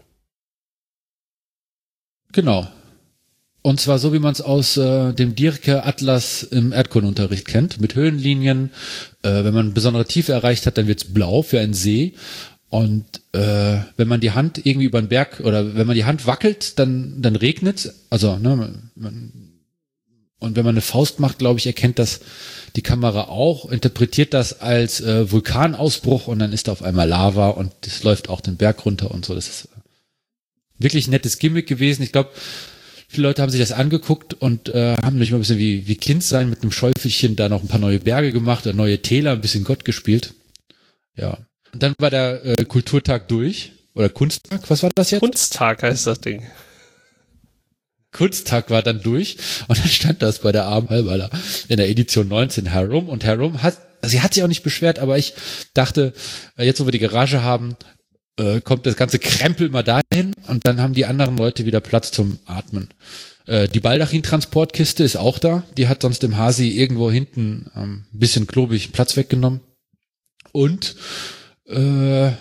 Genau. 2.32 2.68
Und 3.66 3.82
zwar 3.82 3.98
so, 3.98 4.14
wie 4.14 4.20
man 4.20 4.32
es 4.32 4.42
aus 4.42 4.78
äh, 4.78 5.12
dem 5.14 5.34
Dirke 5.34 5.86
Atlas 5.86 6.44
im 6.44 6.72
Erdkundenunterricht 6.72 7.48
kennt, 7.48 7.82
mit 7.82 7.96
Höhenlinien. 7.96 8.70
Äh, 9.24 9.44
wenn 9.44 9.56
man 9.56 9.74
besondere 9.74 10.06
Tiefe 10.06 10.34
erreicht 10.34 10.68
hat, 10.68 10.78
dann 10.78 10.86
wird's 10.86 11.06
blau 11.06 11.42
für 11.42 11.60
einen 11.60 11.74
See. 11.74 12.14
Und 12.70 13.06
äh, 13.32 13.80
wenn 13.98 14.08
man 14.08 14.22
die 14.22 14.34
Hand 14.34 14.64
irgendwie 14.68 14.86
über 14.86 15.02
den 15.02 15.10
Berg 15.10 15.40
oder 15.44 15.74
wenn 15.74 15.88
man 15.88 15.96
die 15.96 16.06
Hand 16.06 16.28
wackelt, 16.28 16.78
dann, 16.78 17.24
dann 17.24 17.36
regnet 17.36 17.92
Also, 18.12 18.38
ne, 18.38 18.56
man, 18.94 19.54
und 20.38 20.56
wenn 20.56 20.64
man 20.64 20.76
eine 20.76 20.82
Faust 20.82 21.20
macht, 21.20 21.40
glaube 21.40 21.58
ich, 21.58 21.66
erkennt 21.66 21.98
das 21.98 22.20
die 22.76 22.84
Kamera 22.84 23.30
auch, 23.30 23.72
interpretiert 23.72 24.36
das 24.36 24.62
als 24.62 25.02
äh, 25.02 25.32
Vulkanausbruch 25.32 26.28
und 26.28 26.38
dann 26.38 26.54
ist 26.54 26.68
da 26.68 26.74
auf 26.74 26.84
einmal 26.84 27.10
Lava 27.10 27.50
und 27.50 27.72
das 27.82 28.04
läuft 28.04 28.30
auch 28.30 28.42
den 28.42 28.58
Berg 28.58 28.86
runter 28.86 29.10
und 29.10 29.26
so. 29.26 29.34
Das 29.34 29.48
ist 29.48 29.66
äh, 29.66 30.84
wirklich 30.84 31.08
ein 31.08 31.12
nettes 31.12 31.40
Gimmick 31.40 31.66
gewesen. 31.66 32.04
Ich 32.04 32.12
glaube, 32.12 32.30
viele 33.16 33.28
Leute 33.28 33.42
haben 33.42 33.50
sich 33.50 33.60
das 33.60 33.72
angeguckt 33.72 34.34
und 34.34 34.70
äh, 34.70 34.96
haben 35.04 35.18
nicht 35.18 35.32
mal 35.32 35.38
ein 35.38 35.42
bisschen 35.42 35.58
wie, 35.58 35.88
wie 35.88 35.96
Kind 35.96 36.24
sein 36.24 36.50
mit 36.50 36.62
einem 36.62 36.72
Schäufelchen 36.72 37.36
da 37.36 37.50
noch 37.50 37.64
ein 37.64 37.68
paar 37.68 37.80
neue 37.80 38.00
Berge 38.00 38.32
gemacht, 38.32 38.66
neue 38.66 39.02
Täler, 39.02 39.32
ein 39.32 39.42
bisschen 39.42 39.64
Gott 39.64 39.86
gespielt. 39.86 40.34
Ja. 41.16 41.40
Und 41.74 41.82
dann 41.82 41.96
war 41.98 42.10
der 42.10 42.46
äh, 42.46 42.66
Kulturtag 42.66 43.28
durch. 43.28 43.72
Oder 43.96 44.10
Kunsttag, 44.10 44.70
was 44.70 44.84
war 44.84 44.92
das 44.94 45.12
jetzt? 45.12 45.22
Kunsttag 45.22 45.82
heißt 45.82 46.06
das 46.06 46.20
Ding. 46.20 46.44
Kunsttag 48.12 48.70
war 48.70 48.82
dann 48.82 49.02
durch 49.02 49.38
und 49.68 49.78
dann 49.78 49.88
stand 49.88 50.22
das 50.22 50.40
bei 50.40 50.52
der 50.52 50.66
armen 50.66 50.90
Halberler 50.90 51.30
in 51.68 51.78
der 51.78 51.90
Edition 51.90 52.28
19 52.28 52.68
herum 52.68 53.10
und 53.10 53.24
herum 53.24 53.62
hat, 53.62 53.78
sie 54.04 54.22
hat 54.22 54.34
sich 54.34 54.44
auch 54.44 54.48
nicht 54.48 54.64
beschwert, 54.64 55.00
aber 55.00 55.18
ich 55.18 55.34
dachte, 55.74 56.14
äh, 56.58 56.66
jetzt 56.66 56.80
wo 56.80 56.86
wir 56.86 56.92
die 56.92 57.00
Garage 57.00 57.42
haben, 57.44 57.76
äh, 58.38 58.62
kommt 58.62 58.86
das 58.86 58.96
ganze 58.96 59.20
Krempel 59.20 59.70
mal 59.70 59.84
dahin 59.84 60.34
und 60.48 60.66
dann 60.68 60.82
haben 60.82 60.94
die 60.94 61.06
anderen 61.06 61.38
Leute 61.38 61.66
wieder 61.66 61.80
Platz 61.80 62.12
zum 62.12 62.40
Atmen. 62.46 62.90
Äh, 63.46 63.68
die 63.68 63.80
Baldachin-Transportkiste 63.80 65.04
ist 65.04 65.16
auch 65.16 65.40
da, 65.40 65.64
die 65.78 65.88
hat 65.88 66.02
sonst 66.02 66.24
im 66.24 66.38
Hasi 66.38 66.70
irgendwo 66.70 67.12
hinten 67.12 67.72
ähm, 67.76 68.06
ein 68.14 68.20
bisschen 68.20 68.48
klobig 68.48 68.92
Platz 68.92 69.16
weggenommen 69.18 69.62
und 70.52 70.96
äh, 71.68 72.32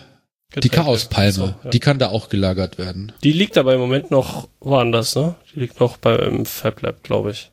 die. 0.62 0.68
Chaospalme, 0.68 1.32
So, 1.32 1.46
ja. 1.46 1.70
die 1.70 1.80
kann 1.80 1.98
da 1.98 2.10
auch 2.10 2.28
gelagert 2.28 2.78
werden. 2.78 3.12
Die 3.24 3.32
liegt 3.32 3.58
aber 3.58 3.74
im 3.74 3.80
Moment 3.80 4.10
noch 4.10 4.48
woanders, 4.60 5.16
ne? 5.16 5.34
Die 5.52 5.60
liegt 5.60 5.80
noch 5.80 5.96
beim 5.96 6.46
Fab 6.46 6.80
Lab, 6.82 7.02
glaube 7.02 7.32
ich. 7.32 7.50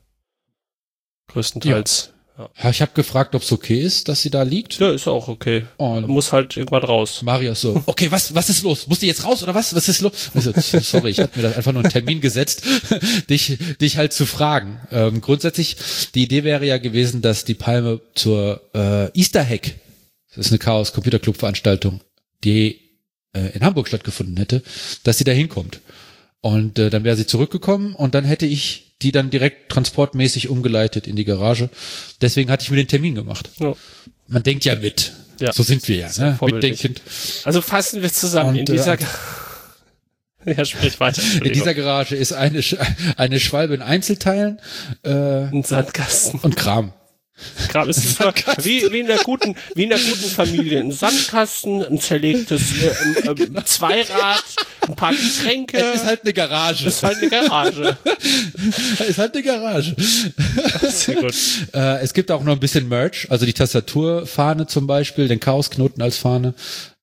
Größtenteils. 1.30 2.12
Ja. 2.14 2.21
Ja, 2.62 2.70
Ich 2.70 2.82
habe 2.82 2.92
gefragt, 2.94 3.36
ob 3.36 3.42
es 3.42 3.52
okay 3.52 3.82
ist, 3.82 4.08
dass 4.08 4.22
sie 4.22 4.30
da 4.30 4.44
liegt. 4.44 4.80
ja, 4.80 4.92
ist 4.92 5.08
auch 5.08 5.28
okay. 5.28 5.66
Und 5.78 6.08
Muss 6.08 6.32
halt 6.32 6.58
irgendwann 6.58 6.84
raus. 6.84 7.22
Mario 7.24 7.52
ist 7.52 7.62
so, 7.62 7.82
okay, 7.86 8.12
was, 8.12 8.34
was 8.36 8.50
ist 8.50 8.64
los? 8.64 8.88
Musst 8.88 9.02
du 9.02 9.06
jetzt 9.06 9.24
raus 9.26 9.44
oder 9.44 9.54
was? 9.56 9.76
Was 9.76 9.88
ist 9.88 10.02
los? 10.02 10.32
Also, 10.34 10.52
sorry, 10.56 11.12
ich 11.12 11.20
hatte 11.20 11.40
mir 11.40 11.50
da 11.50 11.56
einfach 11.56 11.72
nur 11.74 11.84
einen 11.84 11.92
Termin 11.92 12.22
gesetzt, 12.22 12.64
dich, 13.30 13.58
dich 13.80 13.98
halt 13.98 14.14
zu 14.14 14.26
fragen. 14.26 14.80
Ähm, 14.92 15.22
grundsätzlich, 15.22 15.78
die 16.16 16.24
Idee 16.24 16.44
wäre 16.44 16.66
ja 16.66 16.78
gewesen, 16.78 17.22
dass 17.22 17.46
die 17.46 17.54
Palme 17.56 18.02
zur 18.16 18.62
äh, 18.74 19.18
Easter 19.18 19.44
Hack, 19.48 19.76
das 20.36 20.46
ist 20.48 20.52
eine 20.52 20.60
Chaos 20.60 20.94
Computer 20.94 21.20
Club 21.20 21.38
Veranstaltung, 21.38 22.02
die 22.44 22.80
äh, 23.34 23.50
in 23.54 23.64
Hamburg 23.64 23.88
stattgefunden 23.88 24.38
hätte, 24.38 24.64
dass 25.04 25.18
sie 25.18 25.24
da 25.24 25.32
hinkommt. 25.32 25.82
Und 26.42 26.80
äh, 26.80 26.90
dann 26.90 27.04
wäre 27.04 27.16
sie 27.16 27.28
zurückgekommen 27.28 27.94
und 27.96 28.16
dann 28.16 28.26
hätte 28.26 28.46
ich 28.46 28.91
die 29.02 29.12
dann 29.12 29.30
direkt 29.30 29.72
transportmäßig 29.72 30.50
umgeleitet 30.50 31.08
in 31.08 31.16
die 31.16 31.26
Garage. 31.26 31.70
Deswegen 32.22 32.52
hatte 32.52 32.64
ich 32.64 32.72
mir 32.72 32.78
den 32.78 32.88
Termin 32.88 33.16
gemacht. 33.16 33.50
Ja. 33.60 33.74
Man 34.28 34.44
denkt 34.44 34.66
ja 34.66 34.76
mit. 34.76 35.14
Ja. 35.40 35.52
So 35.54 35.64
sind 35.64 35.88
wir 35.88 35.96
ja, 35.98 36.10
ne? 36.18 36.38
Mitdenkend. 36.42 37.02
Also 37.46 37.62
fassen 37.62 38.02
wir 38.02 38.14
zusammen. 38.14 38.52
Und, 38.52 38.56
in 38.58 38.66
dieser. 38.66 38.94
äh, 38.94 38.98
ja, 40.56 40.66
sprich 40.66 41.00
weiter. 41.00 41.22
In 41.44 41.52
dieser 41.54 41.74
Garage 41.74 42.16
ist 42.16 42.32
eine, 42.34 42.62
Sch- 42.62 42.78
eine 43.18 43.40
Schwalbe 43.40 43.74
in 43.74 43.82
Einzelteilen 43.82 44.60
äh, 45.04 45.10
Ein 45.10 45.64
Sandkasten. 45.64 46.40
und 46.42 46.56
Kram. 46.56 46.94
Gerade 47.70 47.90
ist 47.90 47.98
es 47.98 48.20
wie, 48.66 48.92
wie 48.92 49.00
in 49.00 49.08
der 49.08 49.20
guten, 49.20 49.56
wie 49.74 49.84
in 49.84 49.90
der 49.90 49.98
guten 49.98 50.30
Familie. 50.30 50.80
Ein 50.80 50.92
Sandkasten, 50.92 51.84
ein 51.84 52.00
zerlegtes 52.00 52.62
äh, 52.84 53.30
ein, 53.30 53.38
ähm, 53.38 53.66
Zweirad, 53.66 54.44
ein 54.88 54.96
paar 54.96 55.14
Getränke. 55.14 55.78
Es 55.78 56.02
ist 56.02 56.06
halt 56.06 56.24
eine 56.24 56.34
Garage. 56.34 56.86
Das 56.86 56.96
ist 56.96 57.04
halt 57.04 57.18
eine 57.18 57.30
Garage. 57.30 57.98
Es 59.00 59.10
ist 59.10 59.18
halt 59.18 59.34
eine 59.34 59.44
Garage. 59.44 59.96
Sehr 60.90 61.16
gut. 61.16 61.36
Äh, 61.74 62.02
es 62.02 62.14
gibt 62.14 62.32
auch 62.32 62.44
noch 62.44 62.54
ein 62.54 62.60
bisschen 62.60 62.88
Merch, 62.88 63.28
also 63.30 63.46
die 63.46 63.54
Tastaturfahne 63.54 64.68
zum 64.68 64.86
Beispiel, 64.86 65.28
den 65.28 65.40
Chaosknoten 65.40 66.04
als 66.04 66.18
Fahne 66.18 66.54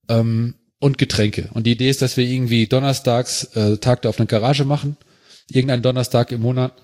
ähm, 0.09 0.55
und 0.79 0.99
Getränke. 0.99 1.49
Und 1.55 1.67
die 1.67 1.73
Idee 1.73 1.91
ist, 1.91 2.03
dass 2.03 2.17
wir 2.17 2.25
irgendwie 2.25 2.67
donnerstags 2.67 3.45
äh, 3.55 3.79
Tag 3.79 4.03
der 4.03 4.11
offenen 4.11 4.29
Garage 4.29 4.65
machen, 4.65 4.97
irgendeinen 5.51 5.83
Donnerstag 5.83 6.31
im 6.33 6.43
Monat. 6.43 6.75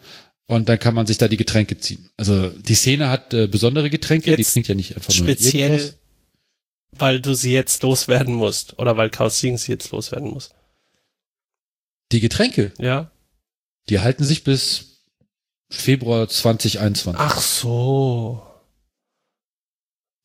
Und 0.47 0.69
dann 0.69 0.79
kann 0.79 0.95
man 0.95 1.07
sich 1.07 1.17
da 1.19 1.29
die 1.29 1.39
Getränke 1.39 1.79
ziehen. 1.79 2.11
Also 2.19 2.51
die 2.51 2.75
Szene 2.75 3.09
hat 3.09 3.33
äh, 3.33 3.47
besondere 3.47 3.89
Getränke, 3.89 4.37
die 4.37 4.43
Jetzt 4.43 4.53
trinkt 4.53 4.69
ja 4.69 4.75
nicht 4.75 4.95
einfach 4.95 5.15
nur 5.15 5.25
Speziell, 5.27 5.71
irgendwas. 5.73 5.97
weil 6.93 7.21
du 7.21 7.35
sie 7.35 7.53
jetzt 7.53 7.83
loswerden 7.83 8.35
musst. 8.35 8.79
Oder 8.79 8.97
weil 8.99 9.09
Chaos 9.11 9.39
Siegen 9.41 9.57
sie 9.57 9.73
jetzt 9.73 9.91
loswerden 9.91 10.31
muss. 10.31 10.51
Die 12.13 12.21
Getränke, 12.21 12.73
Ja? 12.79 13.11
die 13.89 14.01
halten 14.01 14.25
sich 14.25 14.45
bis 14.45 15.03
Februar 15.71 16.29
2021. 16.29 17.19
Ach 17.19 17.41
so. 17.41 18.43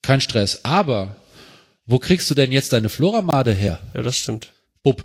Kein 0.02 0.22
Stress. 0.22 0.64
Aber 0.66 1.16
wo 1.86 1.98
kriegst 2.00 2.30
du 2.30 2.36
denn 2.36 2.52
jetzt 2.52 2.74
deine 2.74 2.90
Floramade 2.90 3.54
her? 3.54 3.80
Ja, 3.94 4.02
das 4.02 4.18
stimmt. 4.18 4.52
Bub. 4.84 5.04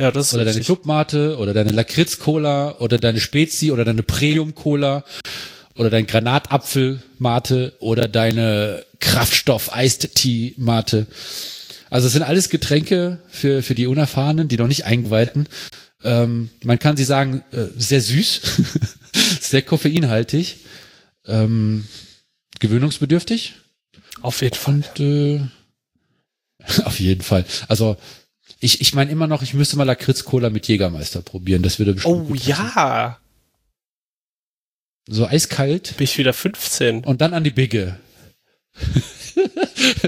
Ja, 0.00 0.10
das 0.10 0.28
ist 0.28 0.34
Oder 0.34 0.44
deine 0.44 0.56
richtig. 0.56 0.66
Clubmate 0.66 1.36
oder 1.36 1.52
deine 1.52 1.72
Lakritz-Cola 1.72 2.76
oder 2.78 2.96
deine 2.96 3.20
Spezi 3.20 3.70
oder 3.70 3.84
deine 3.84 4.02
Premium-Cola 4.02 5.04
oder 5.74 5.90
dein 5.90 6.06
Granatapfel-Mate 6.06 7.74
oder 7.80 8.08
deine 8.08 8.86
Kraftstoff-Eist-Tea-Mate. 9.00 11.06
Also 11.90 12.06
es 12.06 12.14
sind 12.14 12.22
alles 12.22 12.48
Getränke 12.48 13.18
für, 13.28 13.62
für 13.62 13.74
die 13.74 13.86
Unerfahrenen, 13.86 14.48
die 14.48 14.56
noch 14.56 14.68
nicht 14.68 14.86
eingeweihten. 14.86 15.46
Ähm, 16.02 16.48
man 16.64 16.78
kann 16.78 16.96
sie 16.96 17.04
sagen, 17.04 17.44
äh, 17.52 17.66
sehr 17.76 18.00
süß, 18.00 18.40
sehr 19.40 19.60
koffeinhaltig, 19.60 20.60
ähm, 21.26 21.84
gewöhnungsbedürftig 22.58 23.56
Auf 24.22 24.40
jeden 24.40 24.54
Fall. 24.54 24.74
und 24.74 25.00
äh, 25.00 25.40
auf 26.84 27.00
jeden 27.00 27.20
Fall. 27.20 27.44
Also 27.68 27.98
ich, 28.60 28.80
ich 28.82 28.94
meine 28.94 29.10
immer 29.10 29.26
noch, 29.26 29.42
ich 29.42 29.54
müsste 29.54 29.76
mal 29.76 29.84
Lakritz-Cola 29.84 30.50
mit 30.50 30.68
Jägermeister 30.68 31.22
probieren. 31.22 31.62
Das 31.62 31.78
würde 31.78 31.94
bestimmt 31.94 32.30
Oh 32.30 32.34
ja. 32.34 33.18
So 35.08 35.26
eiskalt 35.26 35.96
Bin 35.96 36.04
ich 36.04 36.18
wieder 36.18 36.32
15. 36.32 37.04
und 37.04 37.20
dann 37.20 37.34
an 37.34 37.42
die 37.42 37.50
Bigge. 37.50 37.98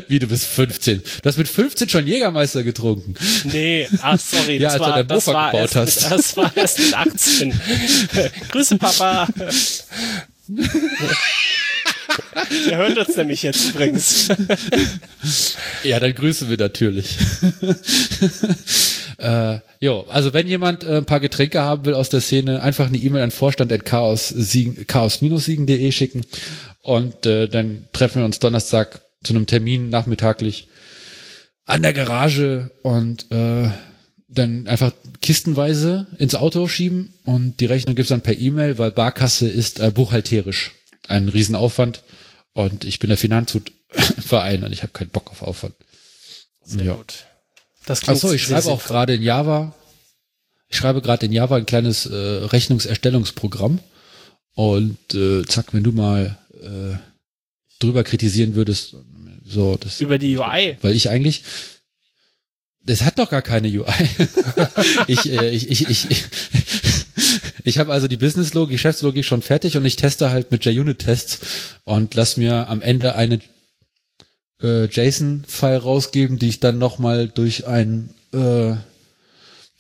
Wie, 0.08 0.18
du 0.18 0.26
bist 0.26 0.44
15. 0.44 1.02
Du 1.22 1.28
hast 1.28 1.38
mit 1.38 1.48
15 1.48 1.88
schon 1.88 2.06
Jägermeister 2.06 2.62
getrunken. 2.62 3.14
Nee, 3.44 3.88
ach 4.02 4.20
sorry, 4.20 4.56
Ja, 4.60 4.76
das, 4.76 4.80
als 4.80 4.80
du 4.80 4.80
war, 4.80 4.96
dein 4.96 5.08
das, 5.08 5.26
war 5.26 5.50
gebaut 5.50 5.60
erst 5.60 5.76
hast. 5.76 6.02
Mit, 6.02 6.12
das 6.12 6.36
war 6.36 6.56
erst 6.56 6.78
mit 6.78 6.94
18. 6.94 7.60
Grüße, 8.50 8.78
Papa. 8.78 9.28
Der 12.68 12.78
hört 12.78 12.98
uns 12.98 13.16
nämlich 13.16 13.42
jetzt 13.42 13.70
übrigens. 13.70 14.28
Ja, 15.84 15.98
dann 15.98 16.14
grüßen 16.14 16.48
wir 16.48 16.56
natürlich. 16.58 17.16
äh, 19.18 19.58
jo, 19.80 20.06
also 20.08 20.32
wenn 20.32 20.46
jemand 20.46 20.84
äh, 20.84 20.98
ein 20.98 21.04
paar 21.04 21.18
Getränke 21.18 21.60
haben 21.60 21.84
will 21.84 21.94
aus 21.94 22.08
der 22.08 22.20
Szene, 22.20 22.62
einfach 22.62 22.86
eine 22.86 22.98
E-Mail 22.98 23.22
an 23.22 23.30
vorstand.chaos-siegen.de 23.32 24.84
chaos 24.84 25.18
schicken 25.94 26.24
und 26.82 27.26
äh, 27.26 27.48
dann 27.48 27.88
treffen 27.92 28.20
wir 28.20 28.26
uns 28.26 28.38
Donnerstag 28.38 29.00
zu 29.24 29.34
einem 29.34 29.46
Termin 29.46 29.90
nachmittaglich 29.90 30.68
an 31.64 31.82
der 31.82 31.92
Garage 31.92 32.70
und 32.82 33.30
äh, 33.32 33.68
dann 34.28 34.66
einfach 34.66 34.92
kistenweise 35.20 36.06
ins 36.18 36.34
Auto 36.36 36.66
schieben 36.68 37.14
und 37.24 37.60
die 37.60 37.66
Rechnung 37.66 37.96
gibt's 37.96 38.10
dann 38.10 38.22
per 38.22 38.38
E-Mail, 38.38 38.78
weil 38.78 38.92
Barkasse 38.92 39.48
ist 39.48 39.80
äh, 39.80 39.90
buchhalterisch 39.90 40.72
ein 41.08 41.28
Riesenaufwand 41.28 42.02
und 42.52 42.84
ich 42.84 42.98
bin 42.98 43.08
der 43.08 43.18
Finanzverein 43.18 44.64
und 44.64 44.72
ich 44.72 44.82
habe 44.82 44.92
keinen 44.92 45.10
Bock 45.10 45.30
auf 45.30 45.42
Aufwand. 45.42 45.74
Sehr 46.64 46.84
Ja. 46.84 46.94
gut. 46.94 47.26
Das 47.86 48.00
Ach 48.00 48.04
klingt 48.04 48.20
so, 48.20 48.32
ich 48.32 48.42
schreibe 48.42 48.68
auch 48.70 48.84
gerade 48.84 49.14
in 49.14 49.22
Java. 49.22 49.74
Ich 50.68 50.76
schreibe 50.76 51.02
gerade 51.02 51.26
in 51.26 51.32
Java 51.32 51.56
ein 51.56 51.66
kleines 51.66 52.06
äh, 52.06 52.14
Rechnungserstellungsprogramm. 52.16 53.80
Und 54.54 55.14
äh, 55.14 55.42
zack, 55.46 55.72
wenn 55.74 55.82
du 55.82 55.92
mal 55.92 56.38
äh, 56.62 56.96
drüber 57.80 58.04
kritisieren 58.04 58.54
würdest, 58.54 58.94
so 59.44 59.76
das, 59.76 60.00
über 60.00 60.18
die 60.18 60.36
UI. 60.36 60.76
weil 60.82 60.94
ich 60.94 61.08
eigentlich, 61.08 61.42
das 62.84 63.02
hat 63.02 63.18
doch 63.18 63.30
gar 63.30 63.42
keine 63.42 63.68
UI. 63.68 63.84
ich, 65.08 65.30
äh, 65.32 65.50
ich, 65.50 65.70
ich, 65.70 65.88
ich, 65.90 66.06
ich, 67.64 67.78
habe 67.78 67.92
also 67.92 68.08
die 68.08 68.16
Businesslogik, 68.16 68.72
Geschäftslogik 68.72 69.24
schon 69.24 69.42
fertig 69.42 69.76
und 69.76 69.84
ich 69.84 69.96
teste 69.96 70.30
halt 70.30 70.50
mit 70.50 70.64
JUnit-Tests 70.64 71.40
und 71.84 72.14
lass 72.14 72.36
mir 72.36 72.68
am 72.68 72.82
Ende 72.82 73.14
eine 73.14 73.40
äh, 74.62 74.84
JSON-File 74.86 75.78
rausgeben, 75.78 76.38
die 76.38 76.48
ich 76.48 76.60
dann 76.60 76.78
nochmal 76.78 77.28
durch 77.28 77.66
ein, 77.66 78.10
äh, 78.32 78.74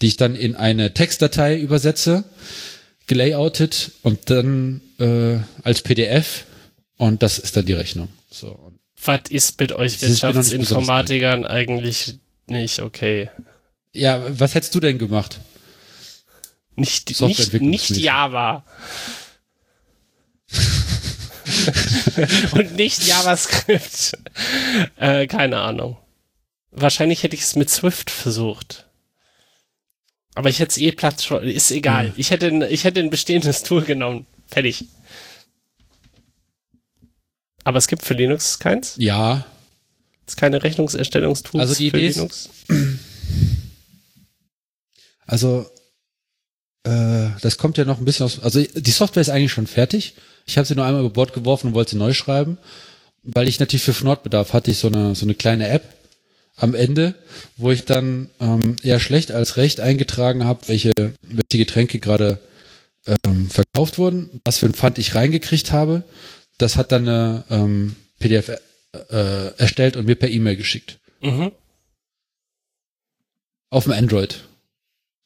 die 0.00 0.06
ich 0.06 0.16
dann 0.16 0.34
in 0.34 0.56
eine 0.56 0.94
Textdatei 0.94 1.58
übersetze, 1.58 2.24
gelayoutet 3.06 3.92
und 4.02 4.30
dann 4.30 4.80
äh, 4.98 5.38
als 5.62 5.82
PDF 5.82 6.44
und 6.96 7.22
das 7.22 7.38
ist 7.38 7.56
dann 7.56 7.66
die 7.66 7.72
Rechnung. 7.72 8.08
So. 8.30 8.72
Was 9.04 9.22
ist 9.30 9.58
mit 9.60 9.72
euch 9.72 10.00
Wirtschaftsinformatikern 10.00 11.44
eigentlich 11.44 12.14
nicht 12.46 12.80
okay? 12.80 13.30
Ja, 13.92 14.22
was 14.38 14.54
hättest 14.54 14.74
du 14.74 14.80
denn 14.80 14.98
gemacht? 14.98 15.40
Nicht, 16.76 17.20
nicht, 17.20 17.52
nicht 17.62 17.90
Java. 17.96 18.64
Und 22.52 22.76
nicht 22.76 23.06
JavaScript. 23.06 24.18
Äh, 24.96 25.26
keine 25.26 25.60
Ahnung. 25.60 25.96
Wahrscheinlich 26.70 27.22
hätte 27.22 27.36
ich 27.36 27.42
es 27.42 27.56
mit 27.56 27.70
Swift 27.70 28.10
versucht. 28.10 28.88
Aber 30.34 30.48
ich 30.48 30.60
hätte 30.60 30.70
es 30.70 30.78
eh 30.78 30.92
Platz 30.92 31.24
schon. 31.24 31.42
Ist 31.44 31.70
egal. 31.70 32.12
Ich 32.16 32.30
hätte, 32.30 32.46
ein- 32.46 32.62
ich 32.62 32.84
hätte 32.84 33.00
ein 33.00 33.10
bestehendes 33.10 33.62
Tool 33.62 33.82
genommen. 33.82 34.26
Fertig. 34.46 34.86
Aber 37.64 37.78
es 37.78 37.86
gibt 37.86 38.02
für 38.02 38.14
Linux 38.14 38.58
keins. 38.58 38.94
Ja, 38.96 39.46
Es 40.26 40.32
ist 40.32 40.36
keine 40.36 40.62
Rechnungserstellungstools 40.62 41.60
Also 41.60 41.74
die 41.74 41.90
für 41.90 41.98
Idee 41.98 42.08
Linux. 42.08 42.48
also 45.26 45.70
äh, 46.84 47.28
das 47.40 47.58
kommt 47.58 47.78
ja 47.78 47.84
noch 47.84 47.98
ein 47.98 48.04
bisschen 48.04 48.26
aus. 48.26 48.40
Also 48.42 48.62
die 48.62 48.90
Software 48.90 49.20
ist 49.20 49.30
eigentlich 49.30 49.52
schon 49.52 49.66
fertig. 49.66 50.14
Ich 50.46 50.58
habe 50.58 50.66
sie 50.66 50.74
nur 50.74 50.84
einmal 50.84 51.02
über 51.02 51.12
Bord 51.12 51.32
geworfen 51.32 51.68
und 51.68 51.74
wollte 51.74 51.92
sie 51.92 51.96
neu 51.96 52.12
schreiben, 52.12 52.58
weil 53.22 53.48
ich 53.48 53.60
natürlich 53.60 53.84
für 53.84 54.04
Nordbedarf 54.04 54.52
hatte 54.52 54.70
ich 54.70 54.78
so 54.78 54.88
eine 54.88 55.14
so 55.14 55.24
eine 55.24 55.34
kleine 55.34 55.68
App 55.68 55.84
am 56.56 56.74
Ende, 56.74 57.14
wo 57.56 57.70
ich 57.70 57.84
dann 57.84 58.30
ähm, 58.40 58.76
eher 58.82 59.00
schlecht 59.00 59.30
als 59.30 59.56
recht 59.56 59.80
eingetragen 59.80 60.44
habe, 60.44 60.68
welche 60.68 60.92
welche 60.96 61.58
Getränke 61.58 61.98
gerade 62.00 62.40
ähm, 63.06 63.48
verkauft 63.48 63.98
wurden, 63.98 64.40
was 64.44 64.58
für 64.58 64.66
ein 64.66 64.74
Pfand 64.74 64.98
ich 64.98 65.14
reingekriegt 65.14 65.72
habe. 65.72 66.02
Das 66.58 66.76
hat 66.76 66.92
dann 66.92 67.08
eine 67.08 67.44
ähm, 67.50 67.96
PDF 68.18 68.48
äh, 69.10 69.56
erstellt 69.56 69.96
und 69.96 70.06
mir 70.06 70.16
per 70.16 70.30
E-Mail 70.30 70.56
geschickt. 70.56 70.98
Mhm. 71.20 71.52
Auf 73.70 73.84
dem 73.84 73.92
Android. 73.92 74.44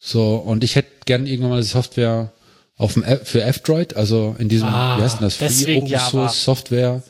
So, 0.08 0.36
und 0.36 0.62
ich 0.62 0.76
hätte 0.76 0.90
gern 1.04 1.26
irgendwann 1.26 1.50
mal 1.50 1.60
die 1.60 1.66
Software 1.66 2.30
auf 2.76 2.92
dem 2.92 3.02
F 3.02 3.28
für 3.28 3.42
F-Droid, 3.42 3.96
also 3.96 4.36
in 4.38 4.48
diesem, 4.48 4.68
Ah, 4.68 4.96
wie 4.98 5.02
heißt 5.02 5.18
denn 5.20 5.24
das, 5.26 5.34
Free 5.36 5.78
Open 5.78 5.86
Java. 5.88 6.10
Source 6.10 6.44
Software. 6.44 7.02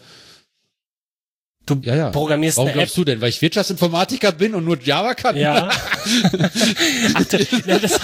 Du 1.66 1.78
Ja, 1.82 1.94
ja. 1.96 2.10
programmierst 2.10 2.56
Warum 2.56 2.68
eine 2.70 2.74
App. 2.74 2.84
glaubst 2.86 2.96
du 2.96 3.04
denn? 3.04 3.20
Weil 3.20 3.28
ich 3.28 3.42
Wirtschaftsinformatiker 3.42 4.32
bin 4.32 4.54
und 4.54 4.64
nur 4.64 4.80
Java 4.80 5.12
kann? 5.14 5.36
Ja. 5.36 5.68
Ach, 7.14 7.24
du, 7.24 7.38
ja 7.66 7.78
das, 7.80 8.00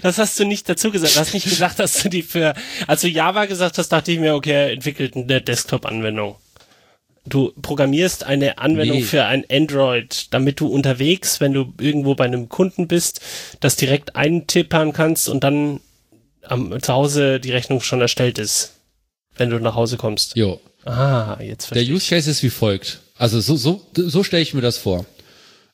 das 0.00 0.18
hast 0.18 0.38
du 0.40 0.44
nicht 0.46 0.66
dazu 0.68 0.90
gesagt. 0.90 1.16
Du 1.16 1.20
hast 1.20 1.34
nicht 1.34 1.44
gesagt, 1.50 1.78
dass 1.80 2.02
du 2.02 2.08
die 2.08 2.22
für, 2.22 2.54
als 2.86 3.02
du 3.02 3.08
Java 3.08 3.44
gesagt 3.46 3.76
hast, 3.76 3.88
dachte 3.90 4.12
ich 4.12 4.20
mir, 4.20 4.34
okay, 4.34 4.72
entwickelt 4.72 5.16
eine 5.16 5.42
Desktop-Anwendung. 5.42 6.36
Du 7.28 7.52
programmierst 7.62 8.24
eine 8.24 8.58
Anwendung 8.58 8.98
Nee. 8.98 9.02
für 9.04 9.24
ein 9.24 9.44
Android, 9.50 10.28
damit 10.32 10.60
du 10.60 10.68
unterwegs, 10.68 11.40
wenn 11.40 11.52
du 11.52 11.72
irgendwo 11.80 12.14
bei 12.14 12.24
einem 12.24 12.48
Kunden 12.48 12.88
bist, 12.88 13.20
das 13.60 13.76
direkt 13.76 14.16
eintippern 14.16 14.92
kannst 14.92 15.28
und 15.28 15.44
dann 15.44 15.80
am, 16.42 16.80
zu 16.82 16.92
Hause 16.92 17.40
die 17.40 17.50
Rechnung 17.52 17.80
schon 17.80 18.00
erstellt 18.00 18.38
ist, 18.38 18.72
wenn 19.36 19.50
du 19.50 19.58
nach 19.58 19.74
Hause 19.74 19.96
kommst. 19.96 20.36
Jo. 20.36 20.60
Ah, 20.84 21.36
jetzt 21.40 21.64
Der 21.70 21.76
verstehe 21.76 21.82
ich. 21.82 21.92
Use 21.92 22.08
Case 22.08 22.30
ist 22.30 22.42
wie 22.42 22.50
folgt. 22.50 23.00
Also 23.16 23.40
so, 23.40 23.56
so, 23.56 23.84
so 23.94 24.22
stelle 24.22 24.42
ich 24.42 24.54
mir 24.54 24.60
das 24.62 24.78
vor. 24.78 25.04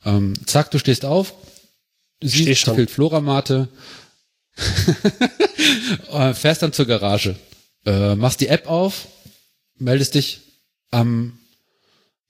Ähm, 0.05 0.35
zack, 0.47 0.71
du 0.71 0.79
stehst 0.79 1.05
auf, 1.05 1.35
siehst, 2.23 2.63
schon. 2.63 2.75
fehlt 2.75 2.91
Floramate, 2.91 3.69
äh, 6.13 6.35
fährst 6.35 6.63
dann 6.63 6.73
zur 6.73 6.87
Garage, 6.87 7.37
äh, 7.87 8.15
machst 8.15 8.41
die 8.41 8.49
App 8.49 8.67
auf, 8.69 9.07
meldest 9.79 10.15
dich 10.15 10.41
am, 10.91 11.39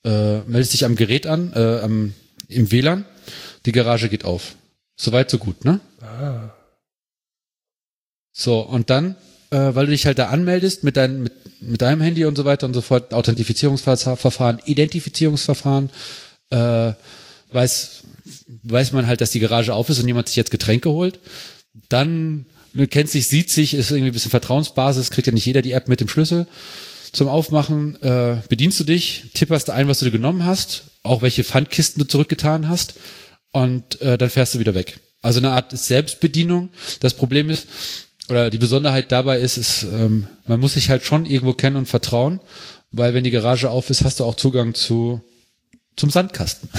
äh, 0.05 0.41
meldest 0.41 0.75
dich 0.75 0.85
am 0.85 0.97
Gerät 0.97 1.27
an, 1.27 1.53
äh, 1.55 1.81
am, 1.81 2.15
im 2.49 2.71
WLAN, 2.71 3.05
die 3.67 3.73
Garage 3.73 4.09
geht 4.09 4.25
auf. 4.25 4.55
Soweit, 4.97 5.31
so 5.31 5.39
gut, 5.39 5.65
ne? 5.65 5.81
Ah. 6.01 6.51
So, 8.33 8.61
und 8.61 8.91
dann, 8.91 9.17
äh, 9.51 9.75
weil 9.75 9.87
du 9.87 9.93
dich 9.93 10.07
halt 10.07 10.19
da 10.19 10.29
anmeldest 10.29 10.85
mit, 10.85 10.97
dein, 10.97 11.23
mit, 11.23 11.33
mit 11.61 11.83
deinem 11.83 12.01
Handy 12.01 12.25
und 12.25 12.37
so 12.37 12.45
weiter 12.45 12.67
und 12.67 12.75
so 12.75 12.81
fort, 12.81 13.15
Authentifizierungsverfahren, 13.15 14.61
Identifizierungsverfahren, 14.65 15.91
äh, 16.51 16.93
weiß, 17.53 18.03
weiß 18.63 18.93
man 18.93 19.07
halt, 19.07 19.21
dass 19.21 19.31
die 19.31 19.41
Garage 19.41 19.75
auf 19.75 19.89
ist 19.89 20.01
und 20.01 20.07
jemand 20.07 20.29
sich 20.29 20.37
jetzt 20.37 20.51
Getränke 20.51 20.91
holt. 20.91 21.19
Dann 21.89 22.47
ne, 22.73 22.87
kennt 22.87 23.09
sich, 23.09 23.29
sieht 23.29 23.51
sich, 23.51 23.75
ist 23.75 23.91
irgendwie 23.91 24.11
ein 24.11 24.15
bisschen 24.15 24.31
Vertrauensbasis, 24.31 25.11
kriegt 25.11 25.27
ja 25.27 25.33
nicht 25.33 25.47
jeder 25.47 25.63
die 25.63 25.73
App 25.73 25.89
mit 25.89 26.01
dem 26.01 26.09
Schlüssel 26.09 26.47
zum 27.15 27.29
Aufmachen. 27.29 28.01
Äh, 28.03 28.43
bedienst 28.49 28.79
du 28.81 28.85
dich, 28.85 29.31
tipperst 29.35 29.71
ein, 29.71 29.89
was 29.89 30.01
du 30.01 30.05
dir 30.05 30.11
genommen 30.11 30.45
hast, 30.45 30.85
auch 31.03 31.23
welche 31.23 31.45
Pfandkisten 31.45 32.03
du 32.03 32.09
zurückgetan 32.09 32.69
hast 32.69 32.95
und 33.53 34.01
äh, 34.03 34.19
dann 34.19 34.31
fährst 34.31 34.55
du 34.55 34.59
wieder 34.59 34.75
weg. 34.75 35.01
Also 35.23 35.39
eine 35.39 35.53
Art 35.53 35.77
Selbstbedienung. 35.77 36.71
Das 37.01 37.15
Problem 37.15 37.49
ist, 37.49 37.67
oder 38.29 38.51
die 38.51 38.59
Besonderheit 38.59 39.13
dabei 39.13 39.39
ist, 39.39 39.57
ist 39.57 39.85
ähm, 39.85 40.27
man 40.47 40.61
muss 40.61 40.75
sich 40.75 40.91
halt 40.91 41.05
schon 41.05 41.25
irgendwo 41.25 41.55
kennen 41.55 41.77
und 41.77 41.87
vertrauen, 41.87 42.41
weil 42.91 43.15
wenn 43.15 43.25
die 43.25 43.31
Garage 43.31 43.71
auf 43.71 43.91
ist, 43.91 44.05
hast 44.05 44.21
du 44.21 44.25
auch 44.25 44.35
Zugang 44.35 44.75
zu 44.75 45.23
zum 45.97 46.11
Sandkasten. 46.11 46.69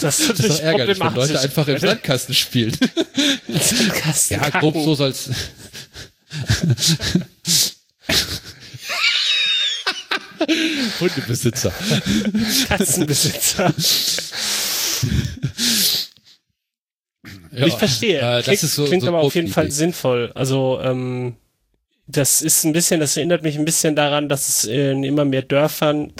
Das 0.00 0.18
ist 0.18 0.30
Das 0.30 0.40
ist 0.40 0.50
doch 0.50 0.60
ärgerlich, 0.60 0.98
wenn. 0.98 1.14
Leute 1.14 1.40
einfach 1.40 1.68
im 1.68 1.78
Sandkasten 1.78 2.34
spielen. 2.34 2.76
Sandkasten 3.48 4.40
Ja, 4.40 4.50
grob 4.50 4.74
so 4.74 4.94
soll's. 4.94 5.30
Hundebesitzer. 11.00 11.72
Katzenbesitzer. 12.68 13.72
Ja, 17.52 17.66
ich 17.66 17.74
verstehe. 17.74 18.18
Äh, 18.18 18.42
das 18.42 18.44
klingt 18.44 18.60
so, 18.60 18.84
klingt 18.84 19.02
so 19.02 19.08
aber 19.08 19.20
auf 19.20 19.34
jeden 19.34 19.48
Fall 19.48 19.70
sinnvoll. 19.70 20.32
Also, 20.34 20.78
ähm, 20.82 21.36
das 22.06 22.42
ist 22.42 22.64
ein 22.64 22.72
bisschen, 22.72 23.00
das 23.00 23.16
erinnert 23.16 23.42
mich 23.42 23.58
ein 23.58 23.64
bisschen 23.64 23.96
daran, 23.96 24.28
dass 24.28 24.48
es 24.48 24.64
in 24.64 25.02
immer 25.02 25.24
mehr 25.24 25.42
Dörfern 25.42 26.12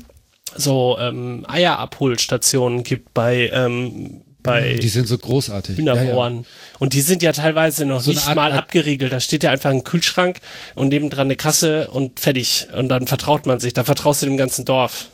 so 0.57 0.97
ähm, 0.99 1.45
Eierabholstationen 1.49 2.83
gibt 2.83 3.13
bei, 3.15 3.51
ähm, 3.53 4.23
bei 4.47 4.75
Die 4.75 4.89
sind 4.89 5.07
so 5.09 5.19
großartig. 5.19 5.79
Ja, 5.79 5.95
ja. 6.03 6.33
Und 6.79 6.93
die 6.95 7.01
sind 7.03 7.23
ja 7.23 7.33
teilweise 7.33 7.85
noch 7.85 8.01
So 8.01 8.11
nicht 8.13 8.27
Art- 8.27 8.37
mal 8.37 8.53
Art- 8.53 8.59
abgeriegelt. 8.61 9.13
Da 9.13 9.21
steht 9.21 9.43
ja 9.43 9.51
einfach 9.51 9.71
ein 9.71 9.85
Kühlschrank 9.85 10.41
und 10.75 10.89
nebendran 10.89 11.27
eine 11.27 11.37
Kasse 11.37 11.89
und 11.91 12.21
fertig. 12.21 12.69
Und 12.75 12.89
dann 12.89 13.07
vertraut 13.07 13.45
man 13.47 13.61
sich. 13.61 13.75
Da 13.75 13.85
vertraust 13.85 14.23
du 14.23 14.27
dem 14.27 14.37
ganzen 14.37 14.65
Dorf. 14.65 15.07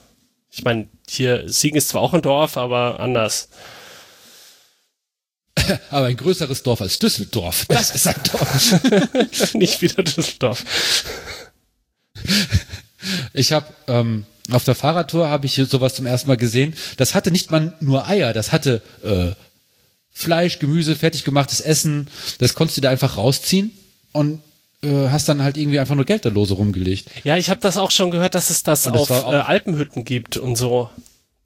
Ich 0.51 0.63
meine, 0.65 0.87
hier, 1.09 1.49
Siegen 1.49 1.77
ist 1.79 1.89
zwar 1.89 2.03
auch 2.03 2.13
ein 2.15 2.23
Dorf, 2.23 2.57
aber 2.57 3.01
anders. 3.01 3.49
Aber 5.91 6.07
ein 6.07 6.17
größeres 6.17 6.63
Dorf 6.63 6.81
als 6.81 6.99
Düsseldorf. 6.99 7.67
Das 7.69 7.95
ist 7.95 8.07
ein 8.07 8.15
Dorf. 8.31 9.55
nicht 9.55 9.81
wieder 9.83 10.03
Düsseldorf. 10.03 10.65
Ich 13.33 13.53
habe 13.53 13.67
ähm, 13.89 14.25
auf 14.51 14.65
der 14.65 14.75
Fahrradtour 14.75 15.29
habe 15.29 15.47
ich 15.47 15.55
hier 15.55 15.67
sowas 15.67 15.95
zum 15.95 16.07
ersten 16.07 16.29
Mal 16.29 16.37
gesehen. 16.37 16.75
Das 16.97 17.15
hatte 17.15 17.31
nicht 17.31 17.51
mal 17.51 17.75
nur 17.81 18.09
Eier, 18.09 18.33
das 18.33 18.53
hatte 18.53 18.83
äh, 19.05 19.33
Fleisch, 20.13 20.59
Gemüse, 20.59 20.95
fertig 20.95 21.25
gemachtes 21.25 21.61
Essen. 21.61 22.09
Das 22.39 22.55
konntest 22.55 22.77
du 22.77 22.83
da 22.83 22.91
einfach 22.91 23.17
rausziehen 23.17 23.73
und 24.13 24.41
äh, 24.83 25.09
hast 25.09 25.29
dann 25.29 25.43
halt 25.43 25.57
irgendwie 25.57 25.79
einfach 25.79 25.95
nur 25.95 26.05
Geld 26.05 26.25
da 26.25 26.29
lose 26.29 26.55
rumgelegt. 26.55 27.09
Ja, 27.25 27.37
ich 27.37 27.51
habe 27.51 27.61
das 27.61 27.77
auch 27.77 27.91
schon 27.91 28.11
gehört, 28.11 28.35
dass 28.35 28.51
es 28.51 28.63
das, 28.63 28.83
das 28.83 28.93
auf 28.93 29.11
äh, 29.11 29.37
Alpenhütten 29.37 30.05
gibt 30.05 30.37
und 30.37 30.57
so. 30.57 30.91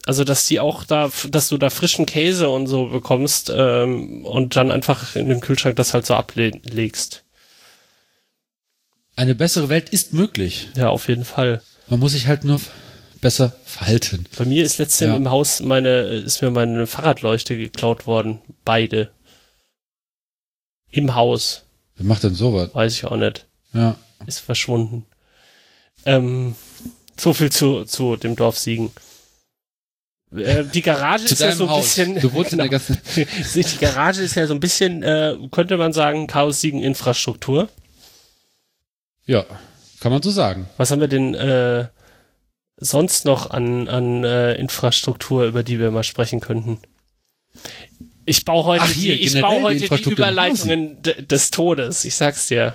Also, 0.06 0.22
dass 0.24 0.46
die 0.46 0.60
auch 0.60 0.84
da, 0.84 1.10
dass 1.30 1.48
du 1.48 1.58
da 1.58 1.68
frischen 1.68 2.06
Käse 2.06 2.48
und 2.48 2.68
so 2.68 2.86
bekommst 2.86 3.52
ähm, 3.54 4.24
und 4.24 4.54
dann 4.54 4.70
einfach 4.70 5.16
in 5.16 5.28
den 5.28 5.40
Kühlschrank 5.40 5.76
das 5.76 5.94
halt 5.94 6.06
so 6.06 6.14
ablegst. 6.14 7.24
Eine 9.16 9.34
bessere 9.34 9.68
Welt 9.68 9.88
ist 9.88 10.12
möglich. 10.12 10.68
Ja, 10.76 10.90
auf 10.90 11.08
jeden 11.08 11.24
Fall. 11.24 11.62
Man 11.88 12.00
muss 12.00 12.12
sich 12.12 12.26
halt 12.26 12.44
nur 12.44 12.60
besser 13.20 13.56
verhalten. 13.64 14.26
Bei 14.36 14.44
mir 14.44 14.62
ist 14.62 14.78
letztens 14.78 15.08
Ja. 15.08 15.16
im 15.16 15.30
Haus 15.30 15.60
meine, 15.60 16.00
ist 16.02 16.42
mir 16.42 16.50
meine 16.50 16.86
Fahrradleuchte 16.86 17.56
geklaut 17.56 18.06
worden. 18.06 18.40
Beide. 18.64 19.10
Im 20.90 21.14
Haus. 21.14 21.64
Wer 21.96 22.06
macht 22.06 22.24
denn 22.24 22.34
sowas? 22.34 22.74
Weiß 22.74 22.92
ich 22.92 23.04
auch 23.06 23.16
nicht. 23.16 23.46
Ja. 23.72 23.96
Ist 24.26 24.40
verschwunden. 24.40 25.06
Ähm, 26.04 26.54
so 27.18 27.32
viel 27.32 27.50
zu, 27.50 27.84
zu 27.84 28.16
dem 28.16 28.36
Dorf 28.36 28.58
Siegen. 28.58 28.90
Äh, 30.34 30.64
die 30.64 30.82
Garage 30.82 31.24
ist 31.30 31.40
ja 31.40 31.52
so 31.52 31.64
ein 31.64 31.70
Haus. 31.70 31.84
bisschen. 31.94 32.20
Du 32.20 32.32
wohnst 32.34 32.52
in 32.52 32.58
der 32.58 32.68
ganzen. 32.70 32.98
die 33.16 33.78
Garage 33.80 34.22
ist 34.22 34.34
ja 34.34 34.46
so 34.46 34.52
ein 34.54 34.60
bisschen, 34.60 35.02
äh, 35.02 35.36
könnte 35.50 35.78
man 35.78 35.94
sagen, 35.94 36.26
Chaos 36.26 36.60
Siegen 36.60 36.82
Infrastruktur. 36.82 37.70
Ja, 39.26 39.44
kann 40.00 40.12
man 40.12 40.22
so 40.22 40.30
sagen. 40.30 40.68
Was 40.76 40.90
haben 40.90 41.00
wir 41.00 41.08
denn 41.08 41.34
äh, 41.34 41.88
sonst 42.76 43.24
noch 43.24 43.50
an, 43.50 43.88
an 43.88 44.24
äh, 44.24 44.54
Infrastruktur, 44.54 45.44
über 45.46 45.62
die 45.62 45.78
wir 45.78 45.90
mal 45.90 46.04
sprechen 46.04 46.40
könnten? 46.40 46.78
Ich 48.24 48.44
baue 48.44 48.64
heute, 48.64 48.84
Ach, 48.84 48.90
hier, 48.90 49.16
die, 49.16 49.22
ich 49.22 49.40
baue 49.40 49.74
die 49.74 49.88
heute 49.88 50.02
die 50.02 50.08
im 50.10 50.12
Überleitungen 50.12 51.02
de- 51.02 51.22
des 51.22 51.50
Todes. 51.50 52.04
Ich 52.04 52.14
sag's 52.14 52.46
dir. 52.48 52.74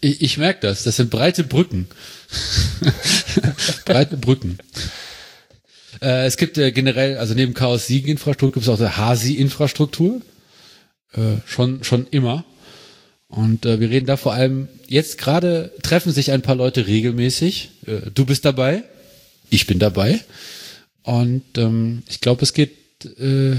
Ich, 0.00 0.20
ich 0.22 0.38
merke 0.38 0.60
das. 0.66 0.84
Das 0.84 0.96
sind 0.96 1.10
breite 1.10 1.44
Brücken. 1.44 1.88
breite 3.86 4.16
Brücken. 4.16 4.58
Äh, 6.02 6.26
es 6.26 6.36
gibt 6.36 6.58
äh, 6.58 6.72
generell, 6.72 7.16
also 7.18 7.34
neben 7.34 7.54
Chaos 7.54 7.86
Siegen 7.86 8.10
Infrastruktur 8.10 8.52
gibt 8.52 8.66
es 8.66 8.68
auch 8.68 8.78
der 8.78 8.96
Hasi 8.96 9.34
Infrastruktur. 9.34 10.20
Äh, 11.12 11.36
schon, 11.46 11.84
schon 11.84 12.06
immer. 12.08 12.44
Und 13.28 13.66
äh, 13.66 13.80
wir 13.80 13.90
reden 13.90 14.06
da 14.06 14.16
vor 14.16 14.34
allem, 14.34 14.68
jetzt 14.86 15.18
gerade 15.18 15.72
treffen 15.82 16.12
sich 16.12 16.30
ein 16.30 16.42
paar 16.42 16.54
Leute 16.54 16.86
regelmäßig. 16.86 17.70
Äh, 17.86 18.10
du 18.14 18.24
bist 18.24 18.44
dabei. 18.44 18.84
Ich 19.50 19.66
bin 19.66 19.78
dabei. 19.78 20.20
Und 21.02 21.42
ähm, 21.56 22.02
ich 22.08 22.20
glaube, 22.20 22.42
es 22.42 22.52
geht 22.52 22.72
äh, 23.18 23.56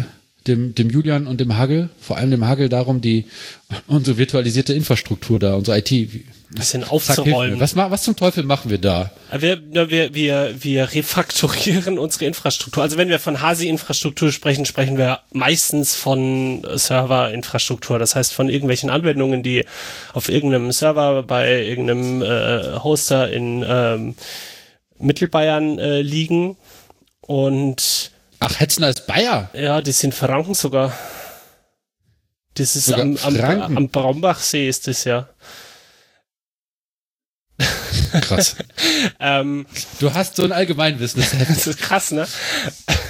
dem, 0.48 0.76
dem 0.76 0.90
Julian 0.90 1.28
und 1.28 1.40
dem 1.40 1.58
Hagel, 1.58 1.90
vor 2.00 2.18
allem 2.18 2.32
dem 2.32 2.46
Hagel, 2.46 2.70
darum, 2.70 3.02
die 3.02 3.26
unsere 3.88 4.18
virtualisierte 4.18 4.74
Infrastruktur 4.74 5.40
da, 5.40 5.56
unsere 5.56 5.80
IT. 5.80 5.92
bisschen 6.52 6.84
aufzuräumen. 6.84 7.60
Was, 7.60 7.76
was 7.76 8.04
zum 8.04 8.16
Teufel 8.16 8.44
machen 8.44 8.70
wir 8.70 8.78
da? 8.78 9.12
Wir, 9.36 9.62
wir, 9.72 10.14
wir, 10.14 10.56
wir 10.60 10.94
refakturieren 10.94 11.98
unsere 12.00 12.26
Infrastruktur. 12.26 12.84
Also 12.84 12.98
wenn 12.98 13.10
wir 13.10 13.20
von 13.20 13.42
Hasi-Infrastruktur 13.42 14.32
sprechen, 14.32 14.66
sprechen 14.66 14.98
wir 14.98 15.20
meistens 15.32 15.96
von 15.96 16.66
Server-Infrastruktur. 16.76 17.98
Das 17.98 18.16
heißt 18.16 18.34
von 18.34 18.50
irgendwelchen 18.50 18.90
Anwendungen, 18.90 19.42
die 19.42 19.66
auf 20.14 20.30
irgendeinem 20.30 20.72
Server 20.72 21.24
bei 21.24 21.64
irgendeinem 21.64 22.22
äh, 22.22 22.80
Hoster 22.84 23.32
in 23.32 23.66
ähm, 23.68 24.16
Mittelbayern 25.00 25.80
äh, 25.80 26.02
liegen. 26.02 26.58
Und 27.22 28.12
Ach, 28.40 28.60
Hetzner 28.60 28.90
ist 28.90 29.08
Bayer. 29.08 29.50
ja, 29.54 29.82
die 29.82 29.92
sind 29.92 30.14
Franken 30.14 30.54
sogar. 30.54 30.94
Das 32.56 32.76
ist 32.76 32.86
Sogar 32.86 33.02
am, 33.02 33.18
am, 33.18 33.78
am 33.78 33.90
Braumbachsee 33.90 34.68
ist 34.70 34.88
das 34.88 35.04
ja. 35.04 35.28
Krass. 38.22 38.56
Ähm, 39.20 39.66
Du 40.00 40.14
hast 40.14 40.36
so 40.36 40.44
ein 40.44 40.52
Allgemeinwissen. 40.52 41.24
Das 41.48 41.68
ist 41.68 41.80
krass, 41.80 42.12
ne? 42.12 42.28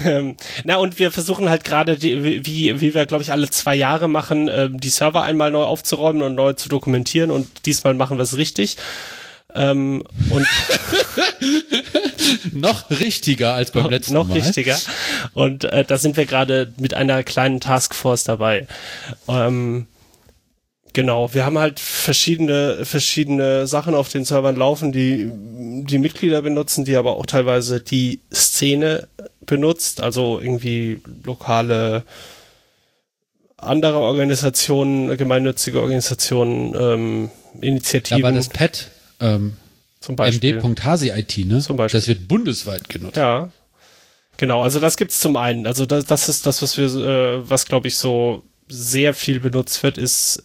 Ähm, 0.04 0.36
Na, 0.64 0.78
und 0.78 1.00
wir 1.00 1.12
versuchen 1.12 1.50
halt 1.50 1.64
gerade, 1.64 2.02
wie, 2.02 2.46
wie 2.82 2.94
wir, 2.94 3.06
glaube 3.06 3.24
ich, 3.24 3.32
alle 3.32 3.50
zwei 3.50 3.76
Jahre 3.76 4.08
machen, 4.08 4.50
ähm, 4.52 4.80
die 4.80 4.90
Server 4.90 5.24
einmal 5.24 5.52
neu 5.52 5.64
aufzuräumen 5.64 6.22
und 6.22 6.36
neu 6.36 6.54
zu 6.54 6.70
dokumentieren 6.70 7.32
und 7.32 7.66
diesmal 7.66 7.94
machen 7.94 8.18
wir 8.18 8.24
es 8.24 8.38
richtig. 8.38 8.78
Ähm, 9.56 10.04
und 10.30 10.46
noch 12.54 12.89
richtiger 12.89 13.54
als 13.54 13.72
beim 13.72 13.89
letzten 13.89 14.13
noch 14.13 14.28
Mal. 14.28 14.36
richtiger. 14.39 14.78
Und 15.34 15.63
äh, 15.65 15.84
da 15.86 15.98
sind 15.98 16.18
wir 16.18 16.26
gerade 16.26 16.74
mit 16.78 16.94
einer 16.94 17.24
kleinen 17.24 17.60
Taskforce 17.60 18.24
dabei. 18.26 18.68
Ähm, 19.28 19.88
genau, 20.94 21.34
wir 21.34 21.46
haben 21.46 21.58
halt 21.58 21.80
verschiedene, 21.80 22.86
verschiedene 22.86 23.68
Sachen 23.68 23.96
auf 23.96 24.10
den 24.10 24.26
Servern 24.26 24.56
laufen, 24.56 24.91
die 24.91 25.30
die 25.32 26.00
Mitglieder 26.00 26.41
benutzen, 26.41 26.86
die 26.86 26.96
aber 26.96 27.15
auch 27.18 27.26
teilweise 27.26 27.80
die 27.82 28.20
Szene 28.34 29.08
benutzt, 29.46 30.02
also 30.02 30.39
irgendwie 30.39 31.02
lokale 31.24 32.04
andere 33.58 34.00
Organisationen, 34.00 35.15
gemeinnützige 35.18 35.80
Organisationen, 35.82 36.74
ähm, 36.80 37.30
Ja, 37.56 37.62
Initiativen. 37.62 38.24
aber 38.26 38.36
das 38.36 38.50
Pad, 38.50 38.91
ähm, 39.19 39.58
Zum 39.99 40.15
Beispiel. 40.15 40.56
md.hasi-IT, 40.62 41.38
ne? 41.45 41.60
Zum 41.62 41.78
Beispiel. 41.78 41.99
Das 41.99 42.08
wird 42.08 42.28
bundesweit 42.28 42.89
genutzt. 42.89 43.17
Ja. 43.17 43.49
Genau, 44.38 44.63
also 44.63 44.80
das 44.80 44.97
gibt's 44.97 45.19
zum 45.19 45.38
einen. 45.38 45.65
Also 45.65 45.86
das, 45.86 46.06
das 46.06 46.28
ist 46.30 46.45
das, 46.45 46.62
was 46.62 46.78
wir, 46.78 46.86
äh, 46.86 47.49
was 47.49 47.65
glaube 47.65 47.88
ich 47.88 47.97
so 47.97 48.43
sehr 48.67 49.13
viel 49.13 49.39
benutzt 49.39 49.82
wird, 49.84 49.97
ist 49.97 50.43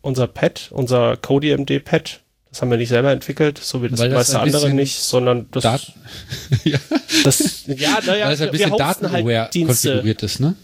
unser 0.00 0.26
Pad, 0.28 0.68
unser 0.70 1.16
CodeMD-Pad. 1.16 2.20
Das 2.50 2.60
haben 2.60 2.70
wir 2.70 2.76
nicht 2.76 2.90
selber 2.90 3.10
entwickelt, 3.12 3.58
so 3.58 3.82
wie 3.82 3.88
das 3.88 3.98
das 3.98 4.10
meiste 4.12 4.40
andere 4.40 4.70
nicht, 4.70 4.98
sondern 4.98 5.46
das, 5.52 5.62
Dat 5.62 5.92
ja. 6.64 6.78
das 7.24 7.64
ja, 7.66 7.98
naja, 8.06 8.26
Weil 8.26 8.34
es 8.34 8.40
ein 8.42 8.46
wir 8.46 8.50
bisschen 8.52 8.72
hosten 8.72 8.78
datenaware 8.78 9.40
halt 9.40 9.54
Dienste. 9.54 9.88
konfiguriert 9.88 10.22
ist, 10.22 10.38
ne? 10.40 10.54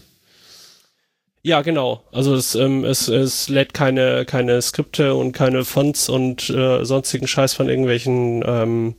Ja, 1.41 1.61
genau. 1.61 2.03
Also 2.11 2.35
es, 2.35 2.55
ähm, 2.55 2.83
es, 2.83 3.07
es 3.07 3.47
lädt 3.47 3.73
keine, 3.73 4.25
keine 4.25 4.61
Skripte 4.61 5.15
und 5.15 5.31
keine 5.31 5.63
Fonts 5.63 6.09
und 6.09 6.49
äh, 6.49 6.83
sonstigen 6.83 7.27
Scheiß 7.27 7.53
von 7.53 7.69
irgendwelchen 7.69 8.43
ähm, 8.45 8.95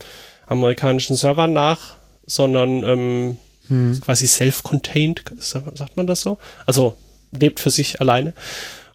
amerikanischen 0.46 1.16
Servern 1.16 1.52
nach, 1.52 1.96
sondern 2.26 2.82
ähm, 2.82 3.36
Hm. 3.70 4.00
quasi 4.00 4.26
self-contained, 4.26 5.22
sagt 5.38 5.96
man 5.96 6.08
das 6.08 6.22
so? 6.22 6.38
Also 6.66 6.96
lebt 7.30 7.60
für 7.60 7.70
sich 7.70 8.00
alleine. 8.00 8.34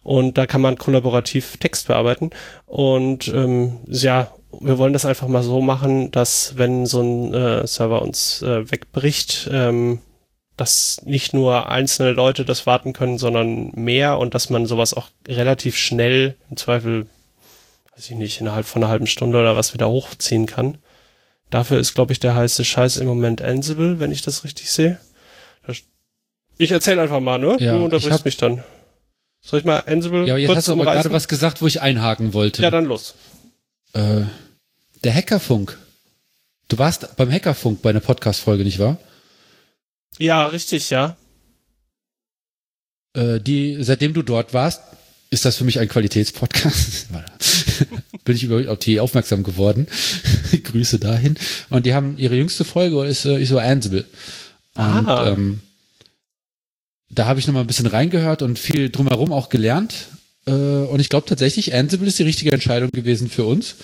Und 0.02 0.38
da 0.38 0.46
kann 0.46 0.60
man 0.60 0.76
kollaborativ 0.76 1.56
Text 1.56 1.88
bearbeiten. 1.88 2.30
Und 2.66 3.26
ähm, 3.28 3.78
ja, 3.88 4.30
wir 4.60 4.78
wollen 4.78 4.92
das 4.92 5.06
einfach 5.06 5.28
mal 5.28 5.42
so 5.42 5.62
machen, 5.62 6.10
dass 6.10 6.58
wenn 6.58 6.84
so 6.84 7.00
ein 7.00 7.34
äh, 7.34 7.66
Server 7.66 8.02
uns 8.02 8.42
äh, 8.42 8.70
wegbricht, 8.70 9.48
ähm, 9.50 10.00
dass 10.56 11.02
nicht 11.04 11.34
nur 11.34 11.68
einzelne 11.68 12.12
Leute 12.12 12.44
das 12.44 12.66
warten 12.66 12.92
können, 12.92 13.18
sondern 13.18 13.70
mehr 13.74 14.18
und 14.18 14.34
dass 14.34 14.48
man 14.50 14.66
sowas 14.66 14.94
auch 14.94 15.08
relativ 15.28 15.76
schnell, 15.76 16.36
im 16.50 16.56
Zweifel, 16.56 17.06
weiß 17.94 18.10
ich 18.10 18.16
nicht, 18.16 18.40
innerhalb 18.40 18.66
von 18.66 18.82
einer 18.82 18.90
halben 18.90 19.06
Stunde 19.06 19.38
oder 19.38 19.56
was 19.56 19.74
wieder 19.74 19.88
hochziehen 19.88 20.46
kann. 20.46 20.78
Dafür 21.50 21.78
ist, 21.78 21.94
glaube 21.94 22.12
ich, 22.12 22.20
der 22.20 22.34
heiße 22.34 22.64
Scheiß 22.64 22.96
im 22.96 23.06
Moment 23.06 23.40
Ansible, 23.42 24.00
wenn 24.00 24.12
ich 24.12 24.22
das 24.22 24.44
richtig 24.44 24.70
sehe. 24.70 24.98
Ich 26.58 26.70
erzähle 26.70 27.02
einfach 27.02 27.20
mal, 27.20 27.38
ne? 27.38 27.56
Ja, 27.60 27.72
du 27.72 27.78
ich 27.78 27.84
unterbrichst 27.84 28.24
mich 28.24 28.36
dann. 28.38 28.64
Soll 29.42 29.60
ich 29.60 29.66
mal 29.66 29.80
Ansible 29.86 30.26
Ja, 30.26 30.36
jetzt 30.38 30.48
kurz 30.48 30.56
hast 30.58 30.68
du 30.68 30.72
aber 30.72 30.80
umreißen? 30.82 31.02
gerade 31.02 31.14
was 31.14 31.28
gesagt, 31.28 31.60
wo 31.60 31.66
ich 31.66 31.82
einhaken 31.82 32.32
wollte. 32.32 32.62
Ja, 32.62 32.70
dann 32.70 32.86
los. 32.86 33.14
äh, 33.92 34.22
der 35.04 35.14
Hackerfunk. 35.14 35.78
Du 36.68 36.78
warst 36.78 37.14
beim 37.16 37.30
Hackerfunk 37.30 37.82
bei 37.82 37.90
einer 37.90 38.00
Podcast-Folge, 38.00 38.64
nicht 38.64 38.78
wahr? 38.78 38.96
Ja, 40.18 40.46
richtig, 40.46 40.90
ja. 40.90 41.16
Äh, 43.14 43.40
die, 43.40 43.78
seitdem 43.80 44.14
du 44.14 44.22
dort 44.22 44.54
warst, 44.54 44.82
ist 45.30 45.44
das 45.44 45.56
für 45.56 45.64
mich 45.64 45.78
ein 45.78 45.88
Qualitätspodcast. 45.88 47.08
Bin 48.24 48.36
ich 48.36 48.44
über 48.44 48.70
auf 48.70 48.78
die 48.78 49.00
aufmerksam 49.00 49.42
geworden. 49.42 49.86
Grüße 50.64 50.98
dahin. 50.98 51.36
Und 51.70 51.86
die 51.86 51.94
haben 51.94 52.16
ihre 52.18 52.36
jüngste 52.36 52.64
Folge 52.64 53.04
ist, 53.04 53.24
äh, 53.24 53.40
ist 53.40 53.50
so 53.50 53.58
Ansible. 53.58 54.04
Und 54.74 54.82
Ah. 55.08 55.28
ähm, 55.28 55.60
da 57.10 57.26
habe 57.26 57.38
ich 57.40 57.46
noch 57.46 57.54
mal 57.54 57.60
ein 57.60 57.66
bisschen 57.66 57.86
reingehört 57.86 58.42
und 58.42 58.58
viel 58.58 58.90
drumherum 58.90 59.32
auch 59.32 59.48
gelernt. 59.48 60.08
Äh, 60.46 60.52
und 60.52 61.00
ich 61.00 61.08
glaube 61.08 61.28
tatsächlich, 61.28 61.74
Ansible 61.74 62.06
ist 62.06 62.18
die 62.18 62.24
richtige 62.24 62.52
Entscheidung 62.52 62.90
gewesen 62.92 63.28
für 63.28 63.44
uns, 63.44 63.76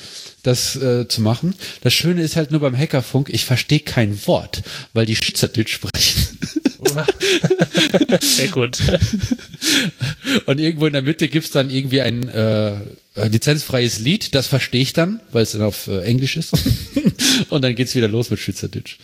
das 0.42 0.76
äh, 0.76 1.08
zu 1.08 1.20
machen. 1.20 1.54
Das 1.82 1.92
Schöne 1.92 2.22
ist 2.22 2.36
halt 2.36 2.50
nur 2.50 2.60
beim 2.60 2.76
Hackerfunk, 2.76 3.28
ich 3.30 3.44
verstehe 3.44 3.80
kein 3.80 4.26
Wort, 4.26 4.62
weil 4.92 5.06
die 5.06 5.16
Schweizerdeutsch 5.16 5.72
sprechen. 5.72 6.38
Sehr 8.20 8.48
gut. 8.48 8.78
Und 10.46 10.60
irgendwo 10.60 10.86
in 10.86 10.92
der 10.92 11.02
Mitte 11.02 11.28
gibt's 11.28 11.50
dann 11.50 11.70
irgendwie 11.70 12.00
ein 12.00 12.28
äh, 12.28 12.74
lizenzfreies 13.14 13.98
Lied, 14.00 14.34
das 14.34 14.46
verstehe 14.46 14.82
ich 14.82 14.92
dann, 14.92 15.20
weil 15.30 15.42
es 15.42 15.52
dann 15.52 15.62
auf 15.62 15.86
äh, 15.86 16.02
Englisch 16.02 16.36
ist. 16.36 16.52
und 17.50 17.62
dann 17.62 17.74
geht's 17.74 17.94
wieder 17.94 18.08
los 18.08 18.30
mit 18.30 18.40
Schweizerdeutsch. 18.40 18.98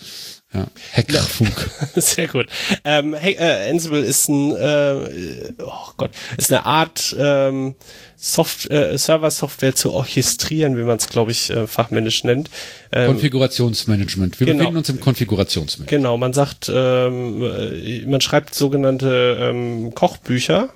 Ja. 0.55 0.67
Hackerfunk. 0.95 1.71
Sehr 1.97 2.27
gut. 2.27 2.47
Ähm, 2.83 3.13
hey, 3.15 3.35
äh, 3.35 3.71
Ansible 3.71 4.01
ist 4.01 4.29
ein, 4.31 4.57
äh, 4.57 5.53
oh 5.63 5.91
Gott, 5.99 6.11
ist 6.39 6.51
eine 6.51 6.65
Art 6.65 7.15
ähm, 7.19 7.75
Soft 8.17 8.71
äh, 8.71 8.97
Server-Software 8.97 9.75
zu 9.75 9.93
orchestrieren, 9.93 10.79
wie 10.79 10.85
man 10.85 10.97
es, 10.97 11.09
glaube 11.11 11.33
ich, 11.33 11.51
äh, 11.51 11.67
fachmännisch 11.67 12.25
nennt. 12.25 12.49
Ähm, 12.93 13.09
Konfigurationsmanagement. 13.09 14.41
Wir 14.41 14.47
Genau. 14.47 14.59
befinden 14.61 14.79
uns 14.79 14.89
im 14.89 15.01
Konfigurationsmanagement. 15.01 15.91
Genau, 15.91 16.17
man 16.17 16.33
sagt, 16.33 16.71
ähm, 16.75 17.43
äh, 17.43 18.07
man 18.07 18.23
schreibt 18.23 18.55
sogenannte 18.55 19.37
ähm, 19.39 19.95
Kochbücher, 19.95 20.71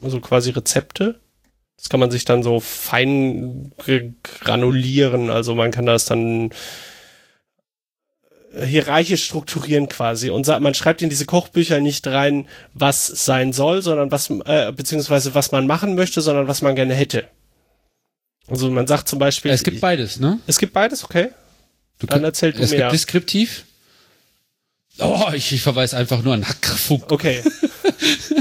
also 0.00 0.20
quasi 0.20 0.50
Rezepte. 0.50 1.20
Das 1.76 1.88
kann 1.88 2.00
man 2.00 2.10
sich 2.12 2.24
dann 2.24 2.42
so 2.44 2.60
fein 2.60 3.72
granulieren, 4.22 5.30
also 5.30 5.54
man 5.56 5.72
kann 5.72 5.84
das 5.84 6.06
dann 6.06 6.50
hierarchisch 8.64 9.24
strukturieren 9.24 9.88
quasi 9.88 10.30
und 10.30 10.44
sagt, 10.44 10.60
man 10.62 10.74
schreibt 10.74 11.02
in 11.02 11.10
diese 11.10 11.26
Kochbücher 11.26 11.80
nicht 11.80 12.06
rein, 12.06 12.48
was 12.74 13.06
sein 13.06 13.52
soll, 13.52 13.82
sondern 13.82 14.10
was, 14.10 14.30
äh, 14.30 14.72
beziehungsweise 14.72 15.34
was 15.34 15.52
man 15.52 15.66
machen 15.66 15.94
möchte, 15.94 16.20
sondern 16.20 16.48
was 16.48 16.62
man 16.62 16.74
gerne 16.74 16.94
hätte. 16.94 17.28
Also 18.48 18.70
man 18.70 18.86
sagt 18.86 19.08
zum 19.08 19.18
Beispiel, 19.18 19.50
Es 19.50 19.62
gibt 19.64 19.80
beides, 19.80 20.20
ne? 20.20 20.38
es 20.46 20.58
gibt 20.58 20.72
beides, 20.72 21.04
okay? 21.04 21.30
Du 21.98 22.06
Dann 22.06 22.24
erzähl 22.24 22.52
du 22.52 22.62
es 22.62 22.70
mehr. 22.70 22.80
gibt 22.80 22.92
deskriptiv. 22.92 23.64
Oh, 24.98 25.30
ich, 25.34 25.52
ich 25.52 25.62
verweise 25.62 25.96
einfach 25.96 26.22
nur 26.22 26.34
an 26.34 26.46
Hackerfunk. 26.48 27.10
Okay. 27.10 27.42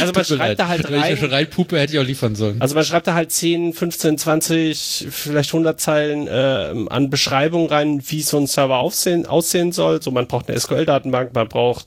also 0.00 0.12
man 0.12 0.24
schreibt 0.24 0.60
da 0.60 0.68
halt 0.68 0.90
Wenn 0.90 1.00
rein. 1.00 1.16
reinpuppe, 1.16 1.78
hätte 1.78 1.92
ich 1.94 1.98
auch 1.98 2.04
liefern 2.04 2.34
sollen. 2.34 2.60
Also 2.60 2.74
man 2.74 2.84
schreibt 2.84 3.06
da 3.06 3.14
halt 3.14 3.32
10, 3.32 3.72
15, 3.72 4.18
20, 4.18 5.06
vielleicht 5.10 5.50
100 5.50 5.80
Zeilen 5.80 6.26
äh, 6.26 6.74
an 6.90 7.10
Beschreibung 7.10 7.68
rein, 7.68 8.02
wie 8.06 8.22
so 8.22 8.36
ein 8.38 8.46
Server 8.46 8.78
aussehen, 8.78 9.26
aussehen 9.26 9.72
soll. 9.72 10.02
So, 10.02 10.10
man 10.10 10.26
braucht 10.26 10.48
eine 10.48 10.58
SQL-Datenbank, 10.58 11.34
man 11.34 11.48
braucht 11.48 11.86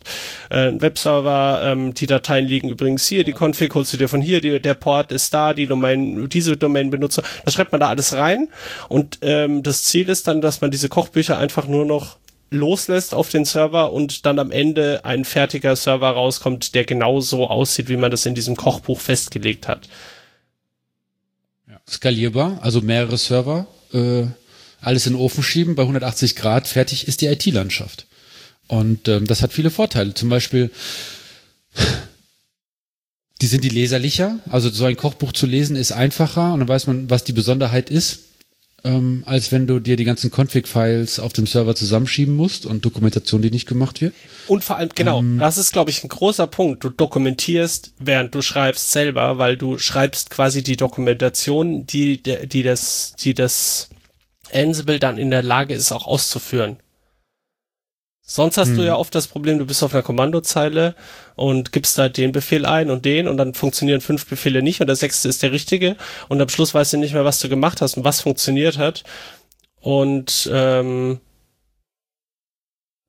äh, 0.50 0.68
einen 0.68 0.82
Webserver. 0.82 1.62
Ähm, 1.64 1.94
die 1.94 2.08
Dateien 2.08 2.46
liegen 2.46 2.70
übrigens 2.70 3.08
hier, 3.08 3.24
die 3.24 3.34
Config 3.34 3.74
holst 3.74 3.94
du 3.94 3.98
dir 3.98 4.08
von 4.08 4.22
hier, 4.22 4.42
die, 4.42 4.60
der 4.60 4.74
Port 4.74 5.12
ist 5.12 5.34
da, 5.34 5.54
die 5.54 5.68
Domain, 5.68 6.30
diese 6.30 6.58
Domain-Benutzer. 6.58 7.24
Das 7.46 7.54
schreibt 7.54 7.72
man 7.72 7.82
da 7.82 7.90
alles 7.90 8.14
rein. 8.14 8.48
Und 8.90 9.20
ähm, 9.22 9.64
das 9.64 9.84
Ziel 9.84 10.10
ist 10.10 10.28
dann, 10.28 10.42
dass 10.42 10.62
man 10.62 10.72
diese 10.72 10.90
Kochbücher 10.90 11.38
einfach 11.38 11.68
nur 11.68 11.86
noch 11.86 12.18
loslässt 12.50 13.14
auf 13.14 13.30
den 13.30 13.46
Server 13.46 13.92
und 13.92 14.26
dann 14.26 14.40
am 14.40 14.52
Ende 14.52 15.04
ein 15.04 15.26
fertiger 15.26 15.76
Server 15.76 16.10
rauskommt, 16.10 16.76
der 16.76 16.86
genau 16.86 17.20
so 17.20 17.48
aussieht, 17.48 17.90
wie 17.90 17.98
man 17.98 18.12
das 18.12 18.26
in 18.26 18.36
diesem 18.36 18.56
Kochbuch 18.56 19.00
festgelegt 19.00 19.68
hat. 19.68 19.90
Skalierbar, 21.90 22.60
also 22.62 22.82
mehrere 22.82 23.18
Server, 23.18 23.68
äh, 23.94 24.26
alles 24.82 25.08
in 25.08 25.14
den 25.14 25.22
Ofen 25.22 25.44
schieben, 25.44 25.76
bei 25.76 25.84
180 25.84 26.36
Grad, 26.36 26.68
fertig 26.68 27.08
ist 27.08 27.22
die 27.22 27.28
IT-Landschaft. 27.28 28.08
Und 28.68 29.08
ähm, 29.08 29.26
das 29.28 29.42
hat 29.42 29.54
viele 29.54 29.70
Vorteile. 29.70 30.14
Zum 30.14 30.30
Beispiel, 30.30 30.72
die 33.42 33.48
sind 33.48 33.64
die 33.64 33.70
leserlicher. 33.70 34.40
Also 34.50 34.70
so 34.70 34.86
ein 34.86 34.98
Kochbuch 34.98 35.32
zu 35.32 35.46
lesen 35.46 35.76
ist 35.76 35.92
einfacher 35.92 36.54
und 36.54 36.60
dann 36.60 36.68
weiß 36.68 36.88
man, 36.88 37.10
was 37.10 37.24
die 37.24 37.34
Besonderheit 37.34 37.90
ist, 37.90 38.27
ähm, 38.84 39.24
als 39.26 39.52
wenn 39.52 39.68
du 39.68 39.80
dir 39.80 39.96
die 39.96 40.04
ganzen 40.06 40.32
Config-Files 40.32 41.20
auf 41.20 41.34
dem 41.34 41.48
Server 41.48 41.76
zusammenschieben 41.76 42.36
musst 42.36 42.66
und 42.66 42.86
Dokumentation, 42.86 43.42
die 43.42 43.52
nicht 43.52 43.68
gemacht 43.68 44.02
wird. 44.02 44.14
Und 44.48 44.64
vor 44.64 44.78
allem, 44.78 44.90
genau, 44.96 45.20
Ähm. 45.20 45.40
das 45.40 45.58
ist, 45.58 45.74
glaube 45.74 45.90
ich, 45.90 46.04
ein 46.04 46.10
großer 46.10 46.48
Punkt. 46.48 46.84
Du 46.84 46.90
dokumentierst, 46.90 47.94
während 48.00 48.34
du 48.36 48.42
schreibst 48.42 48.92
selber, 48.92 49.38
weil 49.38 49.58
du 49.58 49.78
schreibst 49.78 50.30
quasi 50.30 50.64
die 50.64 50.78
Dokumentation, 50.78 51.86
die, 51.88 52.22
die 52.22 52.64
das, 52.64 53.16
die 53.20 53.34
das 53.34 53.90
Ansible 54.54 55.00
dann 55.00 55.18
in 55.18 55.32
der 55.32 55.44
Lage 55.44 55.74
ist, 55.74 55.92
auch 55.92 56.08
auszuführen. 56.08 56.78
Sonst 58.22 58.58
hast 58.58 58.72
du 58.72 58.78
Hm. 58.80 58.86
ja 58.86 58.96
oft 58.96 59.16
das 59.16 59.28
Problem, 59.28 59.58
du 59.58 59.66
bist 59.66 59.82
auf 59.84 59.94
einer 59.94 60.04
Kommandozeile 60.04 60.96
und 61.38 61.72
gibst 61.72 61.98
da 61.98 62.10
den 62.10 62.34
Befehl 62.34 62.66
ein 62.66 62.90
und 62.90 63.06
den 63.06 63.28
und 63.28 63.38
dann 63.38 63.54
funktionieren 63.54 64.02
fünf 64.02 64.26
Befehle 64.26 64.62
nicht 64.62 64.82
und 64.82 64.88
der 64.88 64.96
sechste 64.96 65.30
ist 65.30 65.44
der 65.44 65.52
richtige 65.52 65.96
und 66.28 66.42
am 66.42 66.50
Schluss 66.50 66.74
weißt 66.74 66.94
du 66.94 66.98
nicht 66.98 67.14
mehr, 67.14 67.26
was 67.26 67.40
du 67.40 67.48
gemacht 67.48 67.80
hast 67.80 67.96
und 67.96 68.04
was 68.04 68.22
funktioniert 68.22 68.78
hat. 68.78 69.04
Und 69.80 70.50
ähm, 70.52 71.22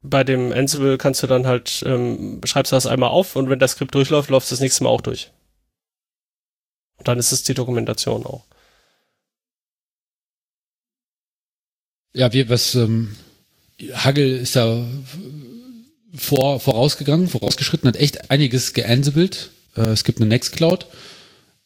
bei 0.03 0.25
dem 0.25 0.53
Ansible 0.53 0.99
kannst 0.99 1.23
du 1.23 1.27
dann 1.27 1.47
halt, 1.47 1.83
ähm, 1.87 2.41
schreibst 2.45 2.71
du 2.71 2.77
das 2.77 2.87
einmal 2.87 3.11
auf 3.11 3.35
und 3.35 3.49
wenn 3.49 3.59
das 3.59 3.73
Skript 3.73 3.95
durchläuft, 3.95 4.31
läuft 4.31 4.53
das 4.53 4.61
nächste 4.61 4.85
Mal 4.85 4.91
auch 4.91 5.01
durch. 5.01 5.33
Und 6.99 7.09
dann 7.09 7.19
ist 7.19 7.33
es 7.33 7.43
die 7.45 7.55
Dokumentation 7.55 8.27
auch. 8.27 8.45
Ja, 12.13 12.33
wir, 12.33 12.49
was, 12.49 12.75
ähm, 12.75 13.17
Hagel 13.93 14.39
ist 14.39 14.57
da 14.57 14.85
vor, 16.15 16.61
vorausgegangen, 16.61 17.29
vorausgeschritten, 17.29 17.89
hat 17.89 17.97
echt 17.97 18.31
einiges 18.31 18.73
geansibled. 18.73 19.51
Äh, 19.77 19.83
es 19.89 20.05
gibt 20.05 20.21
eine 20.21 20.29
Nextcloud, 20.29 20.87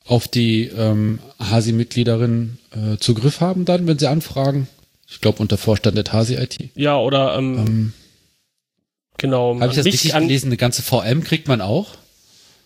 auf 0.04 0.28
die 0.28 0.64
ähm, 0.66 1.20
Hasi-Mitgliederinnen 1.38 2.58
äh, 2.72 2.96
Zugriff 2.98 3.40
haben 3.40 3.64
dann, 3.64 3.86
wenn 3.86 3.98
sie 3.98 4.08
anfragen. 4.08 4.68
Ich 5.08 5.20
glaube 5.20 5.38
unter 5.40 5.58
Vorstand 5.58 5.96
der 5.96 6.12
Hasi 6.12 6.34
IT. 6.34 6.70
Ja, 6.74 6.98
oder 6.98 7.36
ähm, 7.36 7.58
Ähm, 7.58 7.92
genau, 9.18 9.54
Habe 9.60 9.70
ich 9.70 9.76
das 9.76 9.84
richtig 9.86 10.12
gelesen? 10.12 10.46
Eine 10.46 10.56
ganze 10.56 10.82
VM 10.82 11.22
kriegt 11.22 11.48
man 11.48 11.60
auch. 11.60 11.88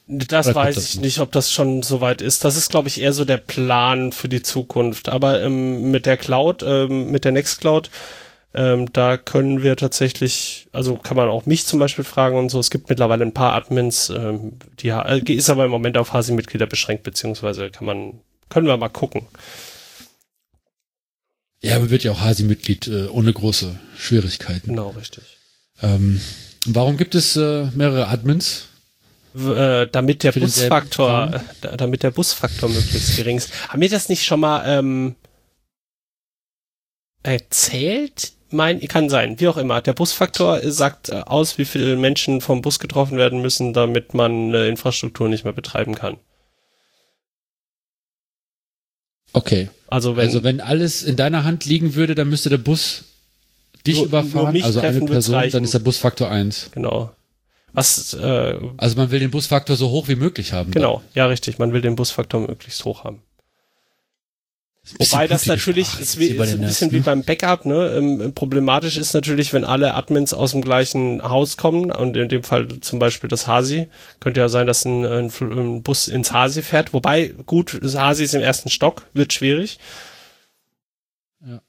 Das 0.08 0.46
Oder 0.46 0.54
weiß 0.54 0.76
das 0.76 0.94
ich 0.94 1.00
nicht, 1.00 1.18
ob 1.18 1.32
das 1.32 1.50
schon 1.50 1.82
soweit 1.82 2.22
ist. 2.22 2.44
Das 2.44 2.56
ist, 2.56 2.70
glaube 2.70 2.86
ich, 2.86 3.00
eher 3.00 3.12
so 3.12 3.24
der 3.24 3.38
Plan 3.38 4.12
für 4.12 4.28
die 4.28 4.40
Zukunft. 4.40 5.08
Aber 5.08 5.42
ähm, 5.42 5.90
mit 5.90 6.06
der 6.06 6.16
Cloud, 6.16 6.62
ähm, 6.62 7.10
mit 7.10 7.24
der 7.24 7.32
Nextcloud, 7.32 7.90
ähm, 8.56 8.92
da 8.92 9.16
können 9.16 9.62
wir 9.62 9.76
tatsächlich, 9.76 10.66
also 10.72 10.96
kann 10.96 11.16
man 11.16 11.28
auch 11.28 11.46
mich 11.46 11.66
zum 11.66 11.78
Beispiel 11.78 12.04
fragen 12.04 12.36
und 12.38 12.48
so. 12.48 12.58
Es 12.58 12.70
gibt 12.70 12.88
mittlerweile 12.88 13.24
ein 13.24 13.34
paar 13.34 13.52
Admins, 13.52 14.10
ähm, 14.10 14.54
die 14.80 14.88
äh, 14.88 15.32
ist 15.32 15.50
aber 15.50 15.66
im 15.66 15.70
Moment 15.70 15.96
auf 15.98 16.12
Hasi-Mitglieder 16.12 16.66
beschränkt, 16.66 17.02
beziehungsweise 17.04 17.70
kann 17.70 17.84
man, 17.86 18.20
können 18.48 18.66
wir 18.66 18.76
mal 18.76 18.88
gucken. 18.88 19.26
Ja, 21.62 21.78
man 21.78 21.90
wird 21.90 22.04
ja 22.04 22.12
auch 22.12 22.20
Hasi-Mitglied 22.20 22.86
äh, 22.88 23.06
ohne 23.08 23.32
große 23.32 23.78
Schwierigkeiten. 23.96 24.68
Genau, 24.70 24.90
richtig. 24.90 25.24
Ähm, 25.82 26.20
warum 26.66 26.96
gibt 26.96 27.14
es 27.14 27.36
äh, 27.36 27.66
mehrere 27.74 28.08
Admins? 28.08 28.68
Äh, 29.36 29.86
damit 29.92 30.22
der 30.22 30.32
Busfaktor, 30.32 31.34
äh, 31.34 31.40
da- 31.60 31.76
damit 31.76 32.02
der 32.02 32.10
Busfaktor 32.10 32.70
möglichst 32.70 33.16
gering 33.16 33.36
ist. 33.36 33.52
Haben 33.68 33.82
wir 33.82 33.90
das 33.90 34.08
nicht 34.08 34.24
schon 34.24 34.40
mal 34.40 34.64
ähm, 34.66 35.14
erzählt? 37.22 38.32
Mein, 38.50 38.80
kann 38.80 39.08
sein, 39.08 39.40
wie 39.40 39.48
auch 39.48 39.56
immer. 39.56 39.80
Der 39.80 39.92
Busfaktor 39.92 40.60
sagt 40.70 41.08
äh, 41.08 41.14
aus, 41.26 41.58
wie 41.58 41.64
viele 41.64 41.96
Menschen 41.96 42.40
vom 42.40 42.62
Bus 42.62 42.78
getroffen 42.78 43.16
werden 43.18 43.42
müssen, 43.42 43.72
damit 43.72 44.14
man 44.14 44.54
äh, 44.54 44.68
Infrastruktur 44.68 45.28
nicht 45.28 45.44
mehr 45.44 45.52
betreiben 45.52 45.94
kann. 45.94 46.18
Okay. 49.32 49.68
Also 49.88 50.16
wenn 50.16 50.26
also 50.26 50.42
wenn 50.44 50.60
alles 50.60 51.02
in 51.02 51.16
deiner 51.16 51.44
Hand 51.44 51.64
liegen 51.64 51.94
würde, 51.94 52.14
dann 52.14 52.28
müsste 52.28 52.48
der 52.48 52.58
Bus 52.58 53.04
dich 53.86 53.96
Nur- 53.96 54.08
nur 54.08 54.20
überfahren, 54.20 54.52
mich 54.52 54.64
also 54.64 54.80
eine 54.80 55.00
Person, 55.00 55.48
dann 55.50 55.64
ist 55.64 55.74
der 55.74 55.78
Busfaktor 55.80 56.30
1. 56.30 56.70
genau. 56.72 57.10
Was 57.72 58.14
äh, 58.14 58.58
Also 58.78 58.96
man 58.96 59.10
will 59.10 59.20
den 59.20 59.30
Busfaktor 59.30 59.76
so 59.76 59.90
hoch 59.90 60.08
wie 60.08 60.14
möglich 60.16 60.52
haben. 60.52 60.70
genau, 60.70 61.02
ja 61.14 61.26
richtig, 61.26 61.58
man 61.58 61.72
will 61.72 61.82
den 61.82 61.94
Busfaktor 61.94 62.40
möglichst 62.40 62.84
hoch 62.84 63.04
haben. 63.04 63.22
Wobei 64.98 65.26
das 65.26 65.46
natürlich 65.46 65.98
ist, 65.98 66.18
wie, 66.20 66.28
ist 66.28 66.54
ein 66.54 66.60
bisschen 66.60 66.92
wie 66.92 67.00
beim 67.00 67.24
Backup, 67.24 67.66
ne? 67.66 67.94
Ähm, 67.96 68.32
problematisch 68.34 68.96
ist 68.96 69.14
natürlich, 69.14 69.52
wenn 69.52 69.64
alle 69.64 69.94
Admins 69.94 70.32
aus 70.32 70.52
dem 70.52 70.62
gleichen 70.62 71.22
Haus 71.22 71.56
kommen 71.56 71.90
und 71.90 72.16
in 72.16 72.28
dem 72.28 72.44
Fall 72.44 72.68
zum 72.80 73.00
Beispiel 73.00 73.28
das 73.28 73.48
Hasi. 73.48 73.88
Könnte 74.20 74.40
ja 74.40 74.48
sein, 74.48 74.68
dass 74.68 74.84
ein, 74.84 75.04
ein, 75.04 75.32
ein 75.40 75.82
Bus 75.82 76.06
ins 76.06 76.32
Hasi 76.32 76.62
fährt. 76.62 76.92
Wobei, 76.92 77.34
gut, 77.46 77.78
das 77.82 77.96
Hasi 77.96 78.24
ist 78.24 78.34
im 78.34 78.42
ersten 78.42 78.70
Stock, 78.70 79.02
wird 79.12 79.32
schwierig. 79.32 79.80
Ja. 81.44 81.60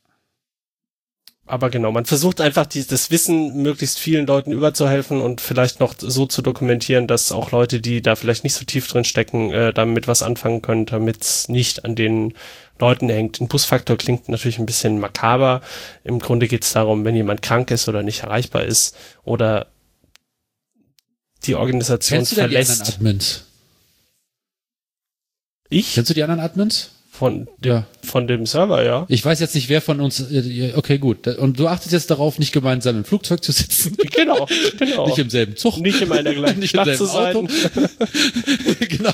Aber 1.47 1.71
genau, 1.71 1.91
man 1.91 2.05
versucht 2.05 2.39
einfach 2.39 2.67
die, 2.67 2.85
das 2.85 3.09
Wissen 3.09 3.63
möglichst 3.63 3.97
vielen 3.97 4.27
Leuten 4.27 4.51
überzuhelfen 4.51 5.21
und 5.21 5.41
vielleicht 5.41 5.79
noch 5.79 5.95
so 5.97 6.27
zu 6.27 6.43
dokumentieren, 6.43 7.07
dass 7.07 7.31
auch 7.31 7.51
Leute, 7.51 7.79
die 7.79 8.03
da 8.03 8.15
vielleicht 8.15 8.43
nicht 8.43 8.53
so 8.53 8.65
tief 8.65 8.87
drin 8.87 9.05
stecken, 9.05 9.51
äh, 9.51 9.73
damit 9.73 10.07
was 10.07 10.21
anfangen 10.21 10.61
können, 10.61 10.85
damit 10.85 11.23
es 11.23 11.49
nicht 11.49 11.83
an 11.83 11.95
den 11.95 12.33
Leuten 12.79 13.09
hängt. 13.09 13.39
Ein 13.41 13.47
Busfaktor 13.47 13.97
klingt 13.97 14.29
natürlich 14.29 14.59
ein 14.59 14.65
bisschen 14.65 14.99
makaber. 14.99 15.61
Im 16.03 16.19
Grunde 16.19 16.47
geht 16.47 16.63
es 16.63 16.73
darum, 16.73 17.05
wenn 17.05 17.15
jemand 17.15 17.41
krank 17.41 17.71
ist 17.71 17.87
oder 17.87 18.03
nicht 18.03 18.23
erreichbar 18.23 18.63
ist 18.63 18.95
oder 19.23 19.67
die 21.43 21.55
Organisation 21.55 22.17
Kennst 22.19 22.31
du 22.33 22.35
denn 22.37 22.49
die 22.49 22.57
anderen 22.57 22.75
verlässt. 22.75 22.95
Admins? 22.95 23.43
Ich 25.69 25.93
Kennst 25.95 26.09
du 26.09 26.13
die 26.13 26.23
anderen 26.23 26.41
Admins? 26.41 26.91
von 27.09 27.47
dem, 27.57 27.71
Ja. 27.71 27.87
von 28.03 28.27
dem 28.27 28.45
Server, 28.45 28.83
ja. 28.83 29.05
Ich 29.09 29.25
weiß 29.25 29.39
jetzt 29.39 29.55
nicht, 29.55 29.69
wer 29.69 29.81
von 29.81 29.99
uns. 30.01 30.19
äh, 30.19 30.73
Okay, 30.75 30.99
gut. 30.99 31.27
Und 31.27 31.57
du 31.57 31.67
achtest 31.67 31.91
jetzt 31.91 32.11
darauf, 32.11 32.37
nicht 32.37 32.51
gemeinsam 32.53 32.95
im 32.95 33.05
Flugzeug 33.05 33.43
zu 33.43 33.51
sitzen, 33.51 33.97
Genau, 34.15 34.47
genau. 34.77 35.07
nicht 35.07 35.17
im 35.17 35.29
selben 35.31 35.55
Zug. 35.57 35.77
Nicht 35.79 35.99
in 35.99 36.09
der 36.09 36.21
gleichen 36.35 36.59
Nicht 36.59 36.75
im 36.75 36.81
Stadt 36.83 36.95
zu 36.95 37.05
sein. 37.05 37.35
Auto. 37.35 37.47
genau. 38.87 39.13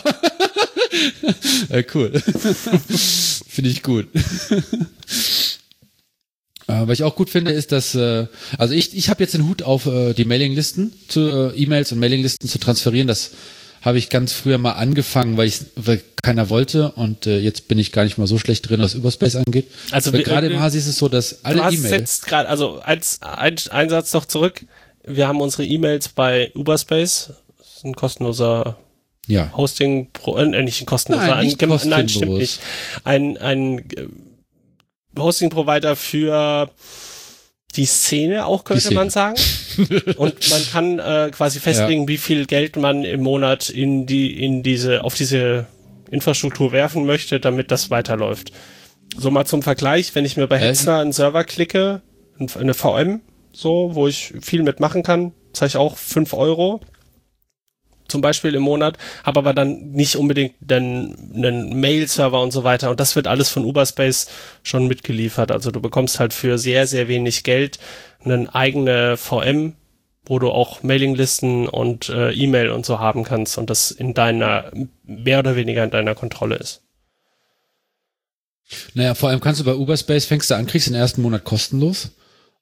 Äh, 1.70 1.84
cool. 1.94 2.12
finde 3.48 3.70
ich 3.70 3.84
gut. 3.84 4.08
Äh, 6.68 6.88
was 6.88 7.00
ich 7.00 7.04
auch 7.04 7.16
gut 7.16 7.30
finde, 7.30 7.52
ist, 7.52 7.72
dass, 7.72 7.94
äh, 7.96 8.28
also 8.58 8.74
ich, 8.74 8.96
ich 8.96 9.10
habe 9.10 9.24
jetzt 9.24 9.34
den 9.34 9.48
Hut 9.48 9.64
auf, 9.64 9.86
äh, 9.86 10.14
die 10.14 10.26
Mailinglisten 10.26 10.94
zu 11.08 11.52
äh, 11.54 11.58
E-Mails 11.62 11.91
und 11.91 12.00
Mailinglisten 12.00 12.48
zu 12.48 12.58
transferieren. 12.58 13.08
Das 13.08 13.32
habe 13.82 13.98
ich 13.98 14.10
ganz 14.10 14.32
früher 14.32 14.58
mal 14.58 14.72
angefangen, 14.74 15.36
weil 15.36 15.48
ich 15.48 15.60
weil 15.76 16.02
keiner 16.24 16.50
wollte 16.50 16.91
und 16.94 17.28
äh, 17.28 17.39
jetzt 17.39 17.68
bin 17.68 17.78
ich 17.80 17.91
gar 17.91 18.06
nicht 18.06 18.18
mal 18.18 18.28
so 18.28 18.38
schlecht 18.38 18.70
drin, 18.70 18.80
was 18.82 18.94
Überspace 18.94 19.36
angeht. 19.36 19.70
Also 19.91 20.14
gerade 20.14 20.48
im 20.48 20.54
wir- 20.54 20.62
Hasi 20.62 20.78
ist 20.78 20.88
es 20.88 20.96
so, 20.96 21.10
dass 21.10 21.44
alle 21.44 21.60
E-Mails. 21.60 21.89
jetzt 21.91 22.26
gerade, 22.26 22.48
also 22.48 22.80
als 22.80 23.22
ein, 23.22 23.56
ein 23.72 23.89
Satz 23.89 24.14
noch 24.14 24.26
zurück. 24.26 24.66
Wir 25.06 25.28
haben 25.28 25.41
unsere 25.41 25.66
E-Mails 25.66 26.08
bei 26.08 26.50
Uberspace. 26.56 27.34
Das 27.58 27.68
ist 27.76 27.84
ein 27.84 27.94
kostenloser 27.94 28.78
Ja. 29.28 29.52
Hosting, 29.56 30.10
pro, 30.12 30.38
äh, 30.38 30.64
nicht 30.64 30.82
ein 30.82 30.86
kostenloser, 30.86 31.28
Nein, 31.28 31.46
nicht 31.46 31.62
ein, 31.64 31.70
gem- 31.70 31.90
nein, 31.90 32.10
stimmt 32.10 32.26
kostenlos. 32.32 32.40
nicht. 32.40 32.60
Ein, 33.06 33.38
ein 33.38 33.80
äh, 33.96 34.08
Hosting-Provider 35.18 35.96
für 35.96 36.70
die 37.76 37.86
Szene 37.86 38.46
auch, 38.46 38.64
könnte 38.66 38.82
Szene. 38.82 38.96
man 38.96 39.10
sagen. 39.10 39.36
Und 40.18 40.50
man 40.50 40.62
kann 40.72 41.00
äh, 41.00 41.32
quasi 41.32 41.60
festlegen, 41.60 42.08
wie 42.08 42.18
viel 42.18 42.46
Geld 42.46 42.76
man 42.76 43.04
im 43.04 43.24
Monat 43.24 43.70
in 43.70 44.06
die, 44.06 44.44
in 44.44 44.62
diese, 44.62 45.04
auf 45.04 45.16
diese 45.16 45.66
Infrastruktur 46.12 46.72
werfen 46.72 47.06
möchte, 47.06 47.40
damit 47.40 47.72
das 47.72 47.90
weiterläuft. 47.90 48.52
So 49.18 49.32
mal 49.32 49.46
zum 49.46 49.64
Vergleich, 49.64 50.14
wenn 50.16 50.26
ich 50.26 50.38
mir 50.38 50.48
bei 50.48 50.58
Äh? 50.58 50.68
Hetzner 50.70 51.00
einen 51.00 51.14
Server 51.14 51.44
klicke, 51.44 52.02
eine 52.60 52.74
VM, 52.74 53.22
so, 53.52 53.92
wo 53.94 54.08
ich 54.08 54.34
viel 54.42 54.64
mitmachen 54.64 55.02
kann, 55.04 55.34
zahle 55.54 55.70
ich 55.70 55.78
auch 55.78 55.98
fünf 55.98 56.34
Euro 56.34 56.82
zum 58.14 58.22
Beispiel 58.22 58.53
im 58.53 58.61
Monat, 58.61 58.99
habe 59.24 59.39
aber 59.39 59.55
dann 59.55 59.89
nicht 59.89 60.18
unbedingt 60.18 60.53
dann 60.61 61.16
einen 61.34 61.80
Mail-Server 61.80 62.39
und 62.39 62.51
so 62.51 62.64
weiter. 62.64 62.91
Und 62.91 62.99
das 62.99 63.16
wird 63.16 63.26
alles 63.26 63.49
von 63.49 63.66
Uberspace 63.66 64.28
schon 64.61 64.88
mitgeliefert. 64.88 65.51
Also 65.51 65.72
du 65.72 65.82
bekommst 65.82 66.20
halt 66.20 66.32
für 66.32 66.59
sehr, 66.59 66.86
sehr 66.86 67.07
wenig 67.07 67.43
Geld 67.43 67.80
eine 68.24 68.53
eigene 68.53 69.18
VM, 69.18 69.74
wo 70.28 70.38
du 70.38 70.51
auch 70.51 70.84
Mailinglisten 70.84 71.68
und 71.68 72.09
äh, 72.09 72.32
E-Mail 72.34 72.70
und 72.70 72.86
so 72.86 72.99
haben 72.99 73.24
kannst 73.24 73.57
und 73.57 73.72
das 73.72 73.89
in 73.89 74.14
deiner, 74.14 74.72
mehr 75.03 75.39
oder 75.39 75.55
weniger 75.55 75.84
in 75.84 75.89
deiner 75.89 76.14
Kontrolle 76.14 76.57
ist. 76.57 76.84
Naja, 78.93 79.16
vor 79.16 79.30
allem 79.30 79.41
kannst 79.41 79.59
du 79.59 79.66
bei 79.66 79.74
Uberspace, 79.74 80.26
fängst 80.26 80.51
du 80.51 80.55
an, 80.55 80.68
kriegst 80.68 80.88
den 80.88 80.93
ersten 80.93 81.24
Monat 81.24 81.45
kostenlos. 81.45 82.11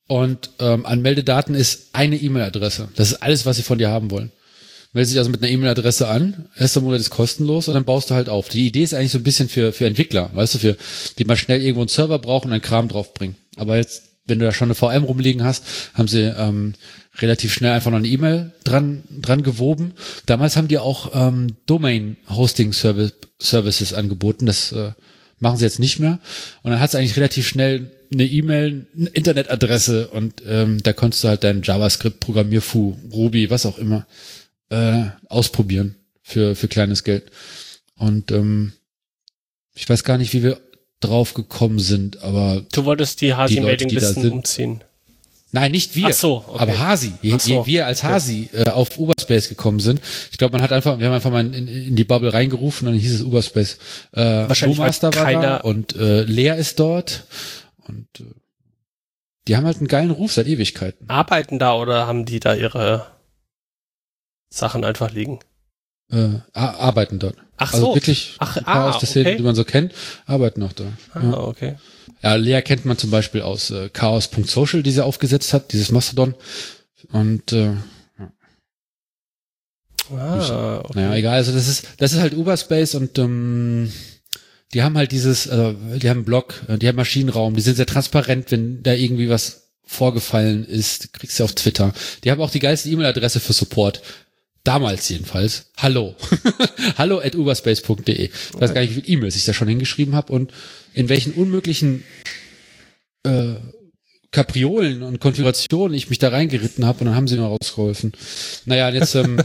Und 0.08 0.52
ähm, 0.60 0.86
Anmeldedaten 0.86 1.56
ist 1.56 1.90
eine 1.92 2.16
E-Mail-Adresse. 2.16 2.88
Das 2.96 3.12
ist 3.12 3.22
alles, 3.22 3.46
was 3.46 3.58
sie 3.58 3.64
von 3.64 3.78
dir 3.78 3.90
haben 3.90 4.12
wollen. 4.12 4.32
Meldest 4.94 5.14
dich 5.14 5.20
also 5.20 5.32
mit 5.32 5.42
einer 5.42 5.50
E-Mail-Adresse 5.52 6.10
an, 6.10 6.50
erster 6.58 6.82
Monat 6.82 7.00
ist 7.00 7.12
kostenlos 7.12 7.70
und 7.70 7.76
dann 7.76 7.86
baust 7.86 8.10
du 8.10 8.16
halt 8.16 8.28
auf. 8.28 8.50
Die 8.50 8.68
Idee 8.68 8.84
ist 8.84 8.94
eigentlich 8.94 9.12
so 9.12 9.20
ein 9.20 9.24
bisschen 9.24 9.48
für, 9.48 9.72
für 9.72 9.86
Entwickler, 9.86 10.30
weißt 10.34 10.56
du, 10.56 10.60
für 10.60 10.76
die 11.18 11.24
mal 11.24 11.38
schnell 11.38 11.62
irgendwo 11.62 11.80
einen 11.82 11.88
Server 11.88 12.20
brauchen 12.20 12.48
und 12.48 12.54
einen 12.54 12.62
Kram 12.62 12.90
draufbringen. 12.90 13.38
Aber 13.56 13.78
jetzt, 13.78 14.04
wenn 14.26 14.40
du 14.40 14.46
da 14.46 14.52
schon 14.52 14.68
eine 14.68 14.76
VM 14.76 15.06
rumliegen 15.06 15.46
hast, 15.46 15.64
haben 15.94 16.10
sie 16.10 16.24
ähm, 16.24 16.74
relativ 17.20 17.54
schnell 17.54 17.72
einfach 17.72 17.92
noch 17.92 18.00
eine 18.00 18.10
E-Mail 18.10 18.52
dran, 18.66 19.04
dran 19.22 19.44
gewoben. 19.44 19.94
Damals 20.26 20.58
haben 20.58 20.68
die 20.68 20.80
auch 20.80 21.12
ähm, 21.14 21.56
Domain-Hosting-Services 21.68 23.94
angeboten. 23.94 24.46
Das 24.46 24.74
äh, 24.74 24.92
machen 25.40 25.58
sie 25.58 25.66
jetzt 25.66 25.80
nicht 25.80 26.00
mehr. 26.00 26.20
Und 26.64 26.72
dann 26.72 26.82
hast 26.82 26.94
du 26.94 26.98
eigentlich 26.98 27.16
relativ 27.16 27.48
schnell 27.48 27.92
eine 28.14 28.26
E-Mail, 28.26 28.88
eine 28.98 29.10
Internetadresse 29.10 30.10
und 30.10 30.44
ähm, 30.46 30.84
da 30.84 30.92
konntest 30.92 31.24
du 31.24 31.30
halt 31.30 31.46
dein 31.46 31.62
JavaScript, 31.64 32.20
Programmierfu, 32.20 32.98
Ruby, 33.14 33.50
was 33.50 33.66
auch 33.66 33.78
immer, 33.78 34.06
äh, 34.72 35.04
ausprobieren 35.28 35.96
für, 36.24 36.56
für 36.56 36.68
kleines 36.68 37.04
Geld. 37.04 37.30
Und 37.96 38.32
ähm, 38.32 38.74
ich 39.76 39.88
weiß 39.88 40.04
gar 40.04 40.18
nicht, 40.18 40.34
wie 40.34 40.44
wir 40.44 40.60
drauf 41.00 41.34
gekommen 41.34 41.80
sind, 41.80 42.22
aber 42.24 42.64
Du 42.74 42.86
wolltest 42.86 43.22
die 43.22 43.34
Hasi-Mailinglisten 43.34 44.32
umziehen. 44.32 44.84
nein, 45.52 45.72
nicht 45.72 45.96
wir. 45.96 46.08
Ach 46.08 46.14
so, 46.14 46.46
okay. 46.48 46.60
Aber 46.60 46.80
Hasi, 46.80 47.14
je, 47.22 47.38
so, 47.38 47.50
je 47.50 47.66
wir 47.66 47.86
als 47.88 48.04
Hasi 48.04 48.50
äh, 48.54 48.70
auf 48.70 48.98
Uberspace 48.98 49.50
gekommen 49.50 49.80
sind. 49.80 50.00
Ich 50.32 50.38
glaube, 50.38 50.54
man 50.54 50.62
hat 50.62 50.72
einfach, 50.72 51.00
wir 51.00 51.08
haben 51.08 51.14
einfach 51.14 51.32
mal 51.32 51.46
in, 51.54 51.68
in 51.68 51.96
die 51.96 52.04
Bubble 52.04 52.34
reingerufen 52.34 52.88
und 52.88 52.94
dann 52.94 53.02
hieß 53.02 53.16
es 53.16 53.22
Uberspace. 53.24 53.78
Äh, 54.14 54.22
Wahrscheinlich, 54.22 54.78
weil 54.78 54.90
Brewmaster 54.92 55.14
war 55.16 55.42
da 55.42 55.58
und 55.58 55.96
äh, 55.96 56.24
Lea 56.24 56.56
ist 56.58 56.80
dort 56.80 57.26
und 57.88 58.08
äh, 58.20 58.24
die 59.48 59.58
haben 59.58 59.66
halt 59.66 59.78
einen 59.78 59.88
geilen 59.88 60.12
Ruf 60.12 60.34
seit 60.34 60.46
Ewigkeiten. 60.48 61.10
Arbeiten 61.10 61.58
da 61.58 61.74
oder 61.74 62.06
haben 62.06 62.26
die 62.26 62.40
da 62.40 62.54
ihre 62.54 63.08
Sachen 64.52 64.84
einfach 64.84 65.12
liegen? 65.12 65.40
Äh, 66.12 66.40
arbeiten 66.54 67.20
dort. 67.20 67.36
Ach 67.58 67.74
Also 67.74 67.88
so. 67.88 67.96
wirklich 67.96 68.36
Ach, 68.40 68.58
ein 68.58 68.64
paar 68.66 68.86
ah, 68.88 68.90
aus 68.90 69.00
der 69.00 69.08
Szene, 69.08 69.30
okay. 69.30 69.38
die 69.38 69.44
man 69.44 69.56
so 69.56 69.64
kennt, 69.64 69.94
arbeiten 70.26 70.60
noch 70.60 70.74
da. 70.74 70.84
Ah, 71.14 71.22
Ja. 71.24 71.38
okay. 71.40 71.76
Ja, 72.22 72.36
Lea 72.36 72.62
kennt 72.62 72.86
man 72.86 72.98
zum 72.98 73.10
Beispiel 73.12 73.42
aus 73.42 73.72
äh, 73.72 73.90
Chaos.social, 73.90 74.84
die 74.84 74.92
sie 74.92 75.04
aufgesetzt 75.04 75.54
hat, 75.54 75.72
dieses 75.72 75.92
Mastodon. 75.92 76.36
Und 77.12 77.52
äh, 77.54 77.74
Ah, 80.14 80.80
okay. 80.84 80.92
naja, 81.00 81.16
egal, 81.16 81.36
also 81.36 81.54
das 81.54 81.70
ist, 81.70 81.88
das 81.98 82.12
ist 82.12 82.20
halt 82.20 82.34
Uberspace 82.34 82.96
und 82.96 83.18
ähm, 83.18 83.92
die 84.74 84.84
haben 84.84 84.98
halt 84.98 85.14
dieses, 85.14 85.48
also 85.50 85.74
die 85.98 86.10
haben 86.10 86.18
einen 86.18 86.26
Blog, 86.26 86.62
äh, 86.68 86.78
die 86.78 86.88
haben 86.90 86.98
Maschinenraum, 86.98 87.56
die 87.56 87.62
sind 87.62 87.76
sehr 87.78 87.86
transparent, 87.86 88.52
wenn 88.52 88.84
da 88.84 88.94
irgendwie 88.94 89.30
was 89.30 89.70
vorgefallen 89.86 90.66
ist, 90.66 91.14
kriegst 91.14 91.40
du 91.40 91.44
auf 91.46 91.54
Twitter. 91.56 91.94
Die 92.24 92.32
haben 92.32 92.42
auch 92.42 92.52
die 92.52 92.60
geilste 92.60 92.90
E-Mail-Adresse 92.90 93.40
für 93.40 93.54
Support. 93.54 94.02
Damals 94.64 95.10
jedenfalls, 95.10 95.72
hallo. 95.78 96.16
hallo 96.98 97.20
at 97.20 97.36
uberspace.de. 97.36 98.26
Ich 98.26 98.32
weiß 98.54 98.74
gar 98.74 98.82
nicht, 98.82 98.92
wie 98.92 99.02
viele 99.02 99.08
E-Mails 99.08 99.36
ich 99.36 99.46
da 99.46 99.54
schon 99.54 99.68
hingeschrieben 99.68 100.16
habe 100.16 100.32
und 100.34 100.52
in 100.94 101.10
welchen 101.10 101.34
unmöglichen 101.34 102.04
äh, 103.24 103.56
Kapriolen 104.32 105.04
und 105.04 105.20
Konfigurationen 105.20 105.94
ich 105.94 106.10
mich 106.10 106.20
da 106.20 106.30
reingeritten 106.30 106.86
habe 106.86 107.00
und 107.00 107.08
dann 107.08 107.16
haben 107.16 107.28
sie 107.28 107.38
mir 107.38 107.46
rausgeholfen. 107.46 108.14
Naja, 108.66 108.90
jetzt 108.90 109.16
ähm, 109.16 109.42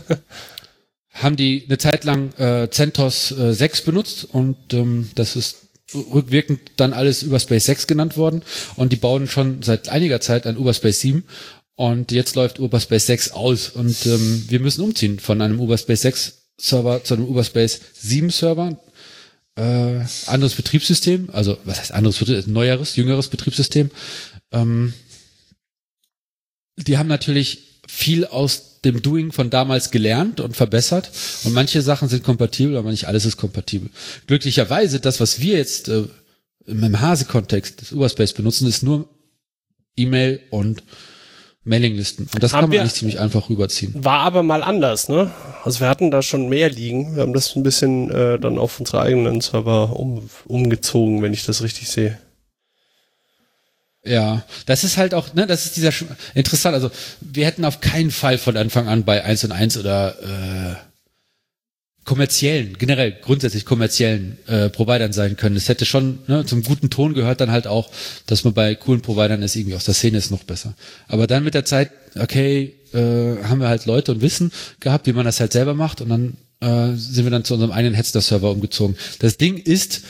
haben 1.12 1.36
die 1.36 1.64
eine 1.66 1.78
Zeit 1.78 2.04
lang 2.04 2.32
äh, 2.38 2.68
CentOS 2.70 3.32
äh, 3.32 3.52
6 3.52 3.82
benutzt 3.82 4.24
und 4.30 4.74
ähm, 4.74 5.10
das 5.14 5.34
ist 5.34 5.66
rückwirkend 5.94 6.60
dann 6.76 6.92
alles 6.92 7.22
Uberspace 7.22 7.66
6 7.66 7.86
genannt 7.86 8.16
worden 8.16 8.42
und 8.74 8.92
die 8.92 8.96
bauen 8.96 9.28
schon 9.28 9.62
seit 9.62 9.88
einiger 9.88 10.20
Zeit 10.20 10.46
ein 10.46 10.56
Uberspace 10.56 11.00
7 11.00 11.24
und 11.76 12.10
jetzt 12.10 12.34
läuft 12.34 12.58
Uberspace 12.58 13.06
6 13.06 13.30
aus 13.32 13.68
und 13.68 14.06
ähm, 14.06 14.44
wir 14.48 14.60
müssen 14.60 14.82
umziehen 14.82 15.18
von 15.18 15.40
einem 15.42 15.60
Uberspace 15.60 16.02
6 16.02 16.42
Server 16.58 17.04
zu 17.04 17.14
einem 17.14 17.26
Uberspace 17.26 17.80
7 18.00 18.30
Server. 18.30 18.80
Äh, 19.56 20.04
anderes 20.26 20.54
Betriebssystem, 20.54 21.30
also 21.32 21.56
was 21.64 21.80
heißt 21.80 21.92
anderes, 21.92 22.46
neueres, 22.46 22.96
jüngeres 22.96 23.28
Betriebssystem. 23.28 23.90
Ähm, 24.52 24.92
die 26.76 26.98
haben 26.98 27.08
natürlich 27.08 27.80
viel 27.88 28.26
aus 28.26 28.80
dem 28.82 29.02
Doing 29.02 29.32
von 29.32 29.50
damals 29.50 29.90
gelernt 29.90 30.40
und 30.40 30.56
verbessert 30.56 31.10
und 31.44 31.52
manche 31.52 31.82
Sachen 31.82 32.08
sind 32.08 32.22
kompatibel, 32.22 32.76
aber 32.76 32.90
nicht 32.90 33.06
alles 33.06 33.24
ist 33.24 33.36
kompatibel. 33.36 33.90
Glücklicherweise, 34.26 35.00
das, 35.00 35.20
was 35.20 35.40
wir 35.40 35.56
jetzt 35.56 35.88
äh, 35.88 36.04
im 36.66 37.00
Hase-Kontext 37.00 37.80
des 37.80 37.92
Uberspace 37.92 38.32
benutzen, 38.32 38.66
ist 38.66 38.82
nur 38.82 39.08
E-Mail 39.96 40.40
und 40.50 40.82
Mailinglisten. 41.66 42.28
Und 42.32 42.42
das 42.42 42.52
haben 42.52 42.62
kann 42.62 42.70
man 42.70 42.78
eigentlich 42.78 42.94
ziemlich 42.94 43.18
einfach 43.18 43.50
rüberziehen. 43.50 43.92
War 44.04 44.20
aber 44.20 44.44
mal 44.44 44.62
anders, 44.62 45.08
ne? 45.08 45.32
Also 45.64 45.80
wir 45.80 45.88
hatten 45.88 46.12
da 46.12 46.22
schon 46.22 46.48
mehr 46.48 46.70
liegen. 46.70 47.16
Wir 47.16 47.22
haben 47.22 47.34
das 47.34 47.56
ein 47.56 47.64
bisschen 47.64 48.10
äh, 48.10 48.38
dann 48.38 48.56
auf 48.56 48.78
unsere 48.78 49.02
eigenen 49.02 49.40
Server 49.40 49.98
um, 49.98 50.30
umgezogen, 50.46 51.22
wenn 51.22 51.32
ich 51.32 51.44
das 51.44 51.62
richtig 51.62 51.88
sehe. 51.88 52.18
Ja, 54.04 54.44
das 54.66 54.84
ist 54.84 54.96
halt 54.96 55.12
auch, 55.12 55.34
ne, 55.34 55.48
das 55.48 55.66
ist 55.66 55.76
dieser 55.76 55.90
interessant. 56.34 56.74
Also 56.74 56.92
wir 57.20 57.44
hätten 57.44 57.64
auf 57.64 57.80
keinen 57.80 58.12
Fall 58.12 58.38
von 58.38 58.56
Anfang 58.56 58.86
an 58.86 59.04
bei 59.04 59.24
1 59.24 59.42
und 59.44 59.52
1 59.52 59.78
oder 59.78 60.14
äh, 60.22 60.76
kommerziellen, 62.06 62.78
generell 62.78 63.12
grundsätzlich 63.20 63.66
kommerziellen 63.66 64.38
äh, 64.46 64.70
Providern 64.70 65.12
sein 65.12 65.36
können. 65.36 65.56
Es 65.56 65.68
hätte 65.68 65.84
schon 65.84 66.20
ne, 66.28 66.46
zum 66.46 66.62
guten 66.62 66.88
Ton 66.88 67.12
gehört 67.12 67.40
dann 67.40 67.50
halt 67.50 67.66
auch, 67.66 67.90
dass 68.26 68.44
man 68.44 68.54
bei 68.54 68.74
coolen 68.76 69.02
Providern 69.02 69.42
ist, 69.42 69.56
irgendwie 69.56 69.74
aus 69.74 69.84
der 69.84 69.94
Szene 69.94 70.16
ist 70.16 70.30
noch 70.30 70.44
besser. 70.44 70.74
Aber 71.08 71.26
dann 71.26 71.44
mit 71.44 71.54
der 71.54 71.64
Zeit, 71.64 71.90
okay, 72.18 72.74
äh, 72.94 73.42
haben 73.42 73.60
wir 73.60 73.68
halt 73.68 73.84
Leute 73.86 74.12
und 74.12 74.22
Wissen 74.22 74.52
gehabt, 74.80 75.06
wie 75.06 75.12
man 75.12 75.26
das 75.26 75.40
halt 75.40 75.52
selber 75.52 75.74
macht 75.74 76.00
und 76.00 76.08
dann 76.08 76.36
äh, 76.60 76.96
sind 76.96 77.24
wir 77.24 77.30
dann 77.30 77.44
zu 77.44 77.54
unserem 77.54 77.72
eigenen 77.72 77.94
Headster-Server 77.94 78.52
umgezogen. 78.52 78.96
Das 79.18 79.36
Ding 79.36 79.58
ist, 79.58 80.02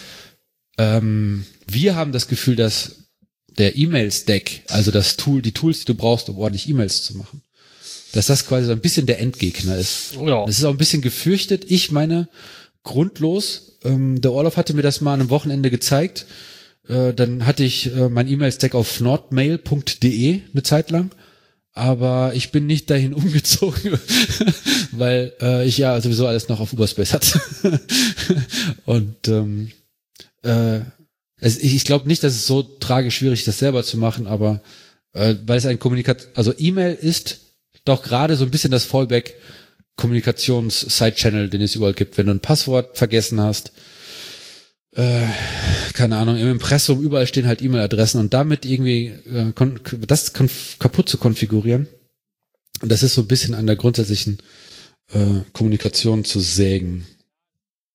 ähm, 0.78 1.46
wir 1.66 1.96
haben 1.96 2.12
das 2.12 2.28
Gefühl, 2.28 2.56
dass 2.56 3.06
der 3.56 3.76
E-Mail-Stack, 3.76 4.62
also 4.68 4.90
das 4.90 5.16
Tool, 5.16 5.40
die 5.40 5.52
Tools, 5.52 5.80
die 5.80 5.86
du 5.86 5.94
brauchst, 5.94 6.28
um 6.28 6.38
ordentlich 6.38 6.68
E-Mails 6.68 7.04
zu 7.04 7.16
machen, 7.16 7.40
dass 8.16 8.26
das 8.26 8.46
quasi 8.46 8.66
so 8.66 8.72
ein 8.72 8.80
bisschen 8.80 9.06
der 9.06 9.20
Endgegner 9.20 9.76
ist. 9.76 10.14
Ja. 10.14 10.46
Das 10.46 10.58
ist 10.58 10.64
auch 10.64 10.70
ein 10.70 10.78
bisschen 10.78 11.02
gefürchtet. 11.02 11.66
Ich 11.68 11.92
meine, 11.92 12.28
grundlos, 12.82 13.78
ähm, 13.84 14.20
der 14.20 14.32
Orloff 14.32 14.56
hatte 14.56 14.74
mir 14.74 14.82
das 14.82 15.02
mal 15.02 15.12
an 15.12 15.20
einem 15.20 15.30
Wochenende 15.30 15.70
gezeigt. 15.70 16.24
Äh, 16.88 17.12
dann 17.12 17.44
hatte 17.44 17.62
ich 17.62 17.94
äh, 17.94 18.08
mein 18.08 18.26
E-Mail-Stack 18.26 18.74
auf 18.74 19.00
nordmail.de 19.00 20.40
eine 20.50 20.62
Zeit 20.62 20.90
lang. 20.90 21.10
Aber 21.72 22.32
ich 22.34 22.52
bin 22.52 22.66
nicht 22.66 22.88
dahin 22.88 23.12
umgezogen, 23.14 23.98
weil 24.92 25.34
äh, 25.42 25.66
ich 25.66 25.76
ja 25.76 26.00
sowieso 26.00 26.26
alles 26.26 26.48
noch 26.48 26.60
auf 26.60 26.72
Uberspace 26.72 27.12
hatte. 27.12 27.40
Und 28.86 29.28
ähm, 29.28 29.72
äh, 30.42 30.80
es, 31.38 31.58
ich, 31.58 31.74
ich 31.74 31.84
glaube 31.84 32.08
nicht, 32.08 32.22
dass 32.24 32.34
es 32.34 32.46
so 32.46 32.62
tragisch 32.62 33.16
schwierig 33.18 33.40
ist, 33.40 33.48
das 33.48 33.58
selber 33.58 33.84
zu 33.84 33.98
machen, 33.98 34.26
aber 34.26 34.62
äh, 35.12 35.34
weil 35.44 35.58
es 35.58 35.66
ein 35.66 35.78
Kommunikation, 35.78 36.32
also 36.34 36.54
E-Mail 36.56 36.94
ist 36.94 37.45
doch 37.86 38.02
gerade 38.02 38.36
so 38.36 38.44
ein 38.44 38.50
bisschen 38.50 38.70
das 38.70 38.84
Fallback 38.84 39.36
Kommunikations-Side-Channel, 39.96 41.48
den 41.48 41.62
es 41.62 41.74
überall 41.74 41.94
gibt. 41.94 42.18
Wenn 42.18 42.26
du 42.26 42.32
ein 42.32 42.40
Passwort 42.40 42.98
vergessen 42.98 43.40
hast, 43.40 43.72
äh, 44.94 45.26
keine 45.94 46.16
Ahnung, 46.16 46.36
im 46.36 46.50
Impressum 46.50 47.02
überall 47.02 47.26
stehen 47.26 47.46
halt 47.46 47.62
E-Mail-Adressen 47.62 48.20
und 48.20 48.34
damit 48.34 48.64
irgendwie 48.64 49.06
äh, 49.06 49.52
das 50.06 50.32
kaputt 50.32 51.08
zu 51.08 51.18
konfigurieren, 51.18 51.88
das 52.82 53.02
ist 53.02 53.14
so 53.14 53.22
ein 53.22 53.28
bisschen 53.28 53.54
an 53.54 53.66
der 53.66 53.76
grundsätzlichen 53.76 54.38
äh, 55.12 55.40
Kommunikation 55.52 56.24
zu 56.24 56.40
sägen. 56.40 57.06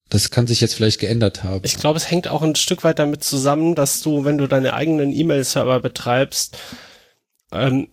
Das 0.09 0.29
kann 0.29 0.47
sich 0.47 0.59
jetzt 0.59 0.75
vielleicht 0.75 0.99
geändert 0.99 1.43
haben. 1.43 1.61
Ich 1.63 1.77
glaube, 1.77 1.97
es 1.97 2.11
hängt 2.11 2.27
auch 2.27 2.41
ein 2.41 2.55
Stück 2.55 2.83
weit 2.83 2.99
damit 2.99 3.23
zusammen, 3.23 3.75
dass 3.75 4.01
du, 4.01 4.25
wenn 4.25 4.37
du 4.37 4.47
deine 4.47 4.73
eigenen 4.73 5.13
E-Mail-Server 5.13 5.79
betreibst, 5.79 6.57
ähm, 7.51 7.87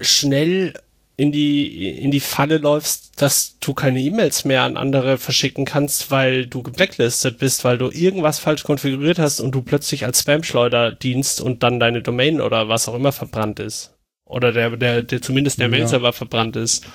schnell 0.00 0.74
in 1.16 1.32
die, 1.32 1.98
in 1.98 2.10
die 2.10 2.20
Falle 2.20 2.56
läufst, 2.56 3.20
dass 3.20 3.58
du 3.60 3.74
keine 3.74 4.00
E-Mails 4.00 4.46
mehr 4.46 4.62
an 4.62 4.78
andere 4.78 5.18
verschicken 5.18 5.66
kannst, 5.66 6.10
weil 6.10 6.46
du 6.46 6.62
geblacklistet 6.62 7.38
bist, 7.38 7.62
weil 7.62 7.76
du 7.76 7.90
irgendwas 7.90 8.38
falsch 8.38 8.64
konfiguriert 8.64 9.18
hast 9.18 9.40
und 9.40 9.54
du 9.54 9.60
plötzlich 9.60 10.06
als 10.06 10.20
Spam-Schleuder 10.20 10.92
dienst 10.92 11.42
und 11.42 11.62
dann 11.62 11.78
deine 11.78 12.00
Domain 12.00 12.40
oder 12.40 12.70
was 12.70 12.88
auch 12.88 12.94
immer 12.94 13.12
verbrannt 13.12 13.60
ist. 13.60 13.90
Oder 14.24 14.52
der, 14.52 14.76
der, 14.78 15.02
der 15.02 15.20
zumindest 15.20 15.58
der 15.58 15.66
ja. 15.66 15.70
Mail-Server 15.70 16.14
verbrannt 16.14 16.56
ist. 16.56 16.86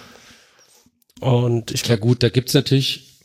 Und 1.19 1.69
ich 1.69 1.85
Ja 1.85 1.95
gut, 1.95 2.23
da 2.23 2.29
gibt's 2.29 2.55
natürlich 2.55 3.19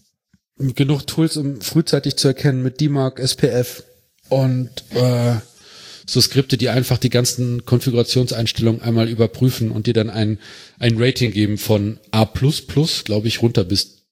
genug 0.58 1.06
Tools, 1.06 1.38
um 1.38 1.62
frühzeitig 1.62 2.16
zu 2.16 2.28
erkennen 2.28 2.62
mit 2.62 2.78
DMARC, 2.80 3.20
SPF 3.20 3.84
und 4.28 4.70
äh, 4.90 5.36
so 6.06 6.20
Skripte, 6.20 6.56
die 6.56 6.68
einfach 6.68 6.98
die 6.98 7.10
ganzen 7.10 7.64
Konfigurationseinstellungen 7.64 8.82
einmal 8.82 9.08
überprüfen 9.08 9.70
und 9.70 9.86
dir 9.86 9.94
dann 9.94 10.10
ein, 10.10 10.38
ein 10.78 10.94
Rating 10.98 11.32
geben 11.32 11.58
von 11.58 11.98
A++, 12.10 12.28
glaube 13.04 13.28
ich, 13.28 13.42
runter 13.42 13.64
bis 13.64 14.04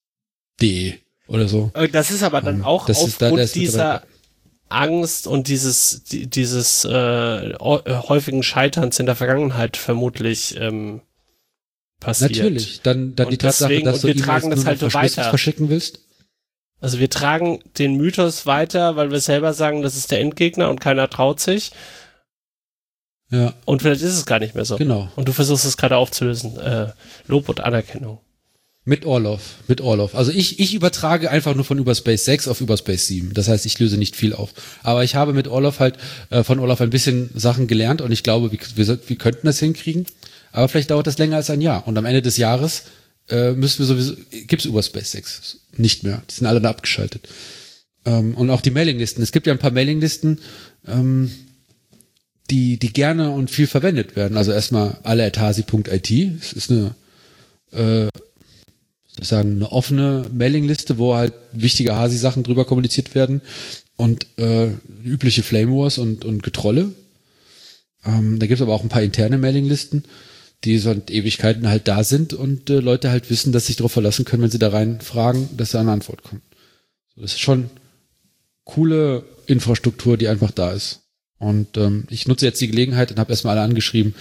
D 0.60 0.98
oder 1.26 1.48
so. 1.48 1.70
Äh, 1.74 1.88
das 1.88 2.10
ist 2.10 2.22
aber 2.22 2.40
dann 2.40 2.56
ähm, 2.56 2.64
auch 2.64 2.86
das 2.86 2.98
aufgrund 2.98 3.38
da, 3.38 3.44
dieser 3.46 4.02
Angst 4.68 5.26
und 5.26 5.48
dieses 5.48 6.02
dieses 6.04 6.84
äh, 6.84 6.90
äh, 6.90 7.56
häufigen 7.58 8.42
Scheiterns 8.42 8.98
in 8.98 9.06
der 9.06 9.14
Vergangenheit 9.14 9.76
vermutlich 9.76 10.56
ähm, 10.58 11.00
passiert. 12.00 12.36
Natürlich, 12.36 12.80
dann 12.82 13.14
dann 13.14 13.26
und 13.26 13.32
die 13.32 13.38
Tatsache, 13.38 13.70
deswegen, 13.70 13.86
dass 13.86 14.00
du 14.02 14.14
tragen 14.14 14.50
das 14.50 14.64
halt 14.64 14.82
weiter 14.94 15.24
verschicken 15.24 15.68
willst. 15.68 16.00
Also 16.80 16.98
wir 16.98 17.10
tragen 17.10 17.60
den 17.78 17.96
Mythos 17.96 18.46
weiter, 18.46 18.96
weil 18.96 19.10
wir 19.10 19.20
selber 19.20 19.52
sagen, 19.52 19.82
das 19.82 19.96
ist 19.96 20.10
der 20.10 20.20
Endgegner 20.20 20.70
und 20.70 20.80
keiner 20.80 21.10
traut 21.10 21.40
sich. 21.40 21.72
Ja. 23.30 23.52
Und 23.64 23.82
vielleicht 23.82 24.02
ist 24.02 24.14
es 24.14 24.26
gar 24.26 24.38
nicht 24.38 24.54
mehr 24.54 24.64
so. 24.64 24.76
Genau. 24.76 25.10
Und 25.16 25.28
du 25.28 25.32
versuchst 25.32 25.64
es 25.64 25.76
gerade 25.76 25.96
aufzulösen. 25.96 26.58
Äh, 26.58 26.92
Lob 27.26 27.48
und 27.48 27.60
Anerkennung. 27.60 28.20
Mit 28.84 29.04
Orlov, 29.04 29.56
mit 29.66 29.82
Orlov. 29.82 30.14
Also 30.14 30.30
ich, 30.30 30.60
ich 30.60 30.72
übertrage 30.72 31.30
einfach 31.30 31.54
nur 31.54 31.64
von 31.64 31.78
Überspace 31.78 32.24
6 32.24 32.48
auf 32.48 32.62
Überspace 32.62 33.06
7. 33.08 33.34
Das 33.34 33.48
heißt, 33.48 33.66
ich 33.66 33.78
löse 33.78 33.98
nicht 33.98 34.16
viel 34.16 34.32
auf. 34.32 34.54
Aber 34.82 35.04
ich 35.04 35.14
habe 35.14 35.34
mit 35.34 35.46
Orlov 35.46 35.78
halt, 35.78 35.98
äh, 36.30 36.42
von 36.42 36.58
Orlov 36.58 36.80
ein 36.80 36.88
bisschen 36.88 37.28
Sachen 37.34 37.66
gelernt 37.66 38.00
und 38.00 38.12
ich 38.12 38.22
glaube, 38.22 38.50
wir, 38.50 38.58
wir, 38.76 38.98
wir 39.06 39.16
könnten 39.16 39.46
das 39.46 39.58
hinkriegen. 39.58 40.06
Aber 40.52 40.68
vielleicht 40.68 40.90
dauert 40.90 41.06
das 41.06 41.18
länger 41.18 41.36
als 41.36 41.50
ein 41.50 41.60
Jahr. 41.60 41.86
Und 41.86 41.98
am 41.98 42.06
Ende 42.06 42.22
des 42.22 42.38
Jahres 42.38 42.84
äh, 43.30 43.52
müssen 43.52 43.80
wir 43.80 43.86
sowieso, 43.86 44.14
gibt's 44.46 44.64
Überspace 44.64 45.12
6 45.12 45.60
nicht 45.76 46.04
mehr. 46.04 46.22
Die 46.28 46.34
sind 46.34 46.46
alle 46.46 46.60
da 46.60 46.70
abgeschaltet. 46.70 47.28
Ähm, 48.04 48.34
und 48.34 48.50
auch 48.50 48.60
die 48.60 48.70
Mailinglisten. 48.70 49.22
Es 49.22 49.32
gibt 49.32 49.46
ja 49.46 49.52
ein 49.52 49.58
paar 49.58 49.70
Mailinglisten, 49.70 50.38
ähm, 50.86 51.30
die, 52.50 52.78
die 52.78 52.92
gerne 52.92 53.30
und 53.30 53.50
viel 53.50 53.66
verwendet 53.66 54.16
werden. 54.16 54.36
Also 54.36 54.52
erstmal 54.52 54.98
alle.hasi.it. 55.02 56.10
Es 56.40 56.52
ist 56.52 56.70
eine, 56.70 56.94
äh, 57.72 58.08
sagen, 59.20 59.56
eine 59.56 59.72
offene 59.72 60.26
Mailingliste, 60.32 60.98
wo 60.98 61.14
halt 61.14 61.34
wichtige 61.52 61.96
Hasi-Sachen 61.96 62.42
drüber 62.42 62.64
kommuniziert 62.64 63.14
werden 63.14 63.42
und 63.96 64.26
äh, 64.38 64.68
übliche 65.04 65.42
Flame 65.42 65.72
Wars 65.72 65.98
und, 65.98 66.24
und 66.24 66.42
Getrolle. 66.42 66.92
Ähm, 68.04 68.38
da 68.38 68.46
gibt's 68.46 68.62
aber 68.62 68.74
auch 68.74 68.82
ein 68.82 68.88
paar 68.88 69.02
interne 69.02 69.38
Mailinglisten 69.38 70.04
die 70.64 70.78
seit 70.78 71.10
Ewigkeiten 71.10 71.68
halt 71.68 71.86
da 71.86 72.02
sind 72.02 72.32
und 72.32 72.68
äh, 72.70 72.80
Leute 72.80 73.10
halt 73.10 73.30
wissen, 73.30 73.52
dass 73.52 73.66
sich 73.66 73.76
darauf 73.76 73.92
verlassen 73.92 74.24
können, 74.24 74.42
wenn 74.42 74.50
sie 74.50 74.58
da 74.58 74.70
rein 74.70 75.00
fragen, 75.00 75.48
dass 75.56 75.70
da 75.70 75.80
eine 75.80 75.92
Antwort 75.92 76.22
kommt. 76.22 76.42
Das 77.16 77.32
ist 77.32 77.40
schon 77.40 77.70
coole 78.64 79.24
Infrastruktur, 79.46 80.16
die 80.16 80.28
einfach 80.28 80.50
da 80.50 80.72
ist. 80.72 81.00
Und 81.38 81.76
ähm, 81.76 82.06
ich 82.10 82.26
nutze 82.26 82.46
jetzt 82.46 82.60
die 82.60 82.68
Gelegenheit 82.68 83.10
und 83.10 83.18
habe 83.18 83.30
erstmal 83.30 83.56
alle 83.56 83.66
angeschrieben, 83.66 84.14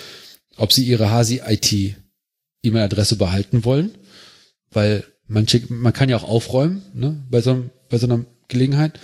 ob 0.58 0.72
sie 0.72 0.84
ihre 0.86 1.10
Hasi 1.10 1.42
IT 1.46 1.96
E-Mail-Adresse 2.64 3.16
behalten 3.16 3.66
wollen, 3.66 3.92
weil 4.72 5.04
manche, 5.28 5.62
man 5.70 5.94
kann 5.94 6.10
ja 6.10 6.18
auch 6.18 6.24
aufräumen, 6.24 6.84
ne, 6.94 7.24
bei 7.30 7.42
so, 7.42 7.52
einem, 7.52 7.70
bei 7.90 7.98
so 7.98 8.08
einer 8.08 8.26
Gelegenheit. 8.48 9.00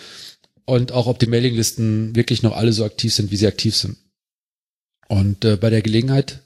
Und 0.65 0.93
auch, 0.93 1.07
ob 1.07 1.19
die 1.19 1.27
Mailinglisten 1.27 2.15
wirklich 2.15 2.41
noch 2.41 2.55
alle 2.55 2.71
so 2.71 2.85
aktiv 2.85 3.13
sind, 3.13 3.31
wie 3.31 3.35
sie 3.35 3.47
aktiv 3.47 3.75
sind. 3.75 3.97
Und 5.09 5.43
äh, 5.43 5.57
bei 5.57 5.69
der 5.69 5.81
Gelegenheit 5.81 6.39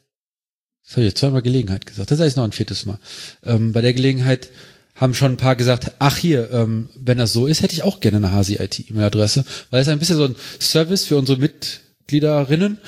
Das 0.87 0.93
habe 0.95 1.01
ich 1.01 1.11
jetzt 1.11 1.19
zweimal 1.19 1.41
Gelegenheit 1.41 1.85
gesagt. 1.85 2.11
Das 2.11 2.19
heißt 2.21 2.37
noch 2.37 2.45
ein 2.45 2.53
viertes 2.53 2.85
Mal. 2.85 2.97
Ähm, 3.43 3.73
bei 3.73 3.81
der 3.81 3.93
Gelegenheit 3.93 4.49
haben 4.95 5.13
schon 5.13 5.33
ein 5.33 5.37
paar 5.37 5.57
gesagt, 5.57 5.91
ach 5.99 6.15
hier, 6.15 6.49
ähm, 6.51 6.87
wenn 6.95 7.17
das 7.17 7.33
so 7.33 7.45
ist, 7.45 7.61
hätte 7.61 7.73
ich 7.73 7.83
auch 7.83 7.99
gerne 7.99 8.17
eine 8.17 8.31
Hasi-IT-E-Mail-Adresse, 8.31 9.43
weil 9.69 9.81
es 9.81 9.89
ein 9.89 9.99
bisschen 9.99 10.15
so 10.15 10.23
ein 10.25 10.35
Service 10.61 11.03
für 11.03 11.17
unsere 11.17 11.39
Mitgliederinnen, 11.39 12.79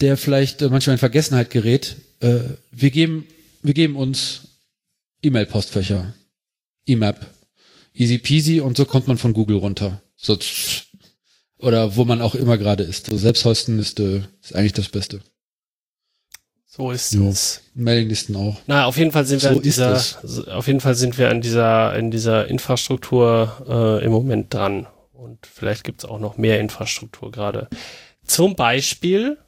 der 0.00 0.16
vielleicht 0.16 0.62
äh, 0.62 0.70
manchmal 0.70 0.94
in 0.94 0.98
Vergessenheit 0.98 1.50
gerät. 1.50 1.96
Äh, 2.20 2.38
wir 2.72 2.90
geben, 2.90 3.26
wir 3.62 3.74
geben 3.74 3.96
uns 3.96 4.48
E-Mail-Postfächer, 5.22 6.14
E-Map, 6.86 7.26
easy 7.92 8.16
peasy 8.16 8.60
und 8.60 8.78
so 8.78 8.86
kommt 8.86 9.08
man 9.08 9.18
von 9.18 9.34
Google 9.34 9.58
runter. 9.58 10.00
So, 10.16 10.38
oder 11.58 11.96
wo 11.96 12.06
man 12.06 12.22
auch 12.22 12.34
immer 12.34 12.56
gerade 12.56 12.82
ist. 12.82 13.06
So 13.06 13.18
Selbsthosten 13.18 13.78
ist, 13.78 14.00
äh, 14.00 14.22
ist 14.42 14.54
eigentlich 14.54 14.72
das 14.72 14.88
Beste. 14.88 15.20
So 16.76 16.90
ist 16.90 17.14
Jo. 17.14 17.28
es. 17.28 17.62
Mailinglisten 17.74 18.36
auch. 18.36 18.56
Na, 18.66 18.84
auf 18.84 18.98
jeden 18.98 19.10
Fall 19.12 19.24
sind 19.24 19.42
wir 19.42 19.50
So 19.50 19.56
an 19.56 19.62
dieser, 19.62 20.04
auf 20.54 20.66
jeden 20.66 20.80
Fall 20.80 20.94
sind 20.94 21.16
wir 21.16 21.30
an 21.30 21.40
dieser, 21.40 21.96
in 21.96 22.10
dieser 22.10 22.48
Infrastruktur 22.48 23.98
äh, 24.00 24.04
im 24.04 24.12
Moment 24.12 24.52
dran. 24.52 24.86
Und 25.14 25.46
vielleicht 25.46 25.84
gibt's 25.84 26.04
auch 26.04 26.18
noch 26.18 26.36
mehr 26.36 26.60
Infrastruktur 26.60 27.30
gerade. 27.30 27.68
Zum 28.24 28.56
Beispiel 28.56 29.38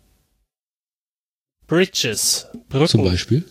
Bridges, 1.66 2.46
Brücken. 2.70 2.88
Zum 2.88 3.04
Beispiel. 3.04 3.44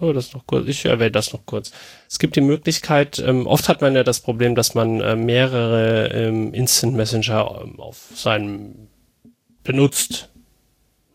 Oh, 0.00 0.12
das 0.12 0.32
noch 0.32 0.46
kurz. 0.46 0.68
Ich 0.68 0.84
erwähne 0.84 1.10
das 1.10 1.32
noch 1.32 1.46
kurz. 1.46 1.72
Es 2.08 2.18
gibt 2.18 2.36
die 2.36 2.40
Möglichkeit, 2.40 3.18
ähm, 3.18 3.46
oft 3.46 3.68
hat 3.68 3.80
man 3.80 3.94
ja 3.94 4.04
das 4.04 4.20
Problem, 4.20 4.54
dass 4.54 4.74
man 4.74 5.00
äh, 5.00 5.16
mehrere 5.16 6.08
ähm, 6.12 6.54
Instant 6.54 6.94
Messenger 6.94 7.62
ähm, 7.64 7.80
auf 7.80 8.10
seinem 8.14 8.88
benutzt. 9.64 10.28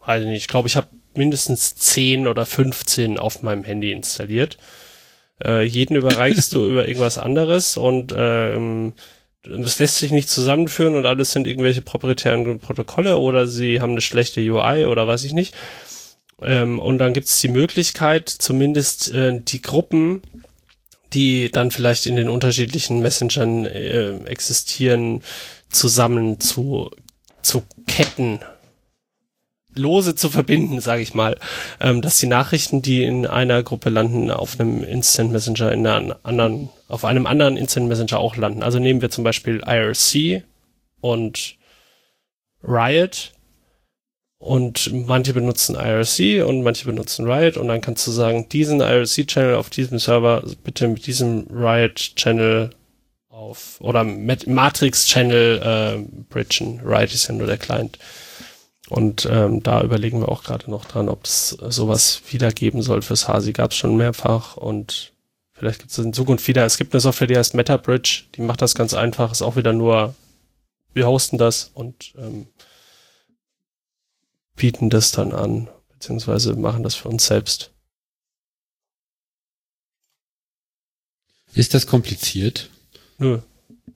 Weiß 0.06 0.22
ich 0.24 0.28
nicht. 0.28 0.42
Ich 0.42 0.48
glaube, 0.48 0.68
ich 0.68 0.76
habe 0.76 0.88
mindestens 1.16 1.76
10 1.76 2.28
oder 2.28 2.46
15 2.46 3.18
auf 3.18 3.42
meinem 3.42 3.64
Handy 3.64 3.92
installiert. 3.92 4.58
Äh, 5.44 5.64
jeden 5.64 5.96
überreichst 5.96 6.54
du 6.54 6.66
über 6.70 6.88
irgendwas 6.88 7.18
anderes 7.18 7.78
und 7.78 8.14
ähm, 8.16 8.94
das 9.44 9.80
lässt 9.80 9.98
sich 9.98 10.12
nicht 10.12 10.30
zusammenführen 10.30 10.96
und 10.96 11.06
alles 11.06 11.32
sind 11.32 11.48
irgendwelche 11.48 11.82
proprietären 11.82 12.60
Protokolle 12.60 13.18
oder 13.18 13.48
sie 13.48 13.80
haben 13.80 13.92
eine 13.92 14.02
schlechte 14.02 14.42
UI 14.42 14.86
oder 14.86 15.08
weiß 15.08 15.24
ich 15.24 15.34
nicht. 15.34 15.56
Ähm, 16.42 16.80
und 16.80 16.98
dann 16.98 17.14
gibt 17.14 17.28
es 17.28 17.40
die 17.40 17.48
Möglichkeit, 17.48 18.30
zumindest 18.30 19.14
äh, 19.14 19.40
die 19.42 19.62
Gruppen, 19.62 20.22
die 21.14 21.50
dann 21.52 21.72
vielleicht 21.72 22.06
in 22.06 22.16
den 22.16 22.30
unterschiedlichen 22.30 23.00
Messengern 23.00 23.66
äh, 23.66 24.18
existieren, 24.26 25.24
zusammen 25.70 26.40
zu, 26.40 26.92
zu 27.42 27.64
Ketten, 27.88 28.40
lose 29.76 30.16
zu 30.16 30.30
verbinden, 30.30 30.82
sage 30.82 31.02
ich 31.02 31.14
mal, 31.14 31.38
ähm, 31.80 32.02
dass 32.02 32.20
die 32.20 32.28
Nachrichten, 32.28 32.82
die 32.82 33.04
in 33.04 33.26
einer 33.26 33.64
Gruppe 33.64 33.90
landen, 33.90 34.32
auf 34.32 34.60
einem 34.60 34.84
Instant 34.84 35.32
Messenger 35.32 35.72
in 35.72 35.86
einer 35.86 36.20
anderen, 36.24 36.70
auf 36.88 37.06
einem 37.06 37.26
anderen 37.26 37.58
Instant 37.58 37.88
Messenger 37.88 38.20
auch 38.20 38.36
landen. 38.36 38.64
Also 38.64 38.80
nehmen 38.80 39.02
wir 39.02 39.10
zum 39.10 39.24
Beispiel 39.24 39.62
IRC 39.66 40.44
und 41.02 41.56
Riot 42.64 43.32
und 44.38 44.92
manche 45.08 45.34
benutzen 45.34 45.76
IRC 45.76 46.46
und 46.48 46.64
manche 46.64 46.86
benutzen 46.86 47.30
Riot 47.30 47.58
und 47.58 47.68
dann 47.68 47.82
kannst 47.82 48.08
du 48.08 48.12
sagen, 48.12 48.48
diesen 48.50 48.80
IRC-Channel 48.80 49.56
auf 49.56 49.70
diesem 49.70 50.00
Server 50.00 50.44
bitte 50.64 50.88
mit 50.88 51.06
diesem 51.06 51.48
Riot-Channel 51.52 52.72
auf 53.30 53.80
oder 53.80 54.04
Matrix-Channel 54.04 55.62
äh, 55.62 56.24
bridgen. 56.30 56.82
Riot 56.84 57.14
ist 57.14 57.28
ja 57.28 57.36
nur 57.36 57.48
der 57.48 57.58
Client. 57.58 58.00
Und 58.90 59.28
ähm, 59.30 59.62
da 59.62 59.84
überlegen 59.84 60.20
wir 60.20 60.30
auch 60.30 60.44
gerade 60.44 60.70
noch 60.70 60.86
dran, 60.86 61.10
ob 61.10 61.26
es 61.26 61.50
sowas 61.50 62.22
wieder 62.30 62.52
geben 62.52 62.82
soll 62.82 63.04
fürs 63.04 63.28
Hasi. 63.28 63.54
Gab 63.54 63.72
es 63.72 63.78
schon 63.78 63.96
mehrfach 63.96 64.58
und 64.58 65.14
vielleicht 65.54 65.80
gibt 65.80 65.92
es 65.92 66.00
in 66.00 66.12
Zukunft 66.12 66.48
wieder. 66.48 66.66
Es 66.66 66.78
gibt 66.78 66.94
eine 66.94 67.00
Software, 67.00 67.28
die 67.28 67.38
heißt 67.38 67.54
MetaBridge, 67.54 68.24
die 68.36 68.42
macht 68.42 68.64
das 68.64 68.74
ganz 68.74 68.96
einfach, 68.96 69.32
ist 69.32 69.44
auch 69.44 69.56
wieder 69.56 69.74
nur, 69.74 70.16
wir 70.94 71.08
hosten 71.08 71.38
das 71.38 71.70
und 71.76 72.14
ähm, 72.18 72.48
bieten 74.56 74.90
das 74.90 75.12
dann 75.12 75.34
an, 75.34 75.70
beziehungsweise 75.90 76.56
machen 76.56 76.82
das 76.82 76.96
für 76.96 77.10
uns 77.10 77.28
selbst. 77.28 77.72
Ist 81.54 81.76
das 81.76 81.86
kompliziert? 81.86 82.70
Nö, 83.20 83.40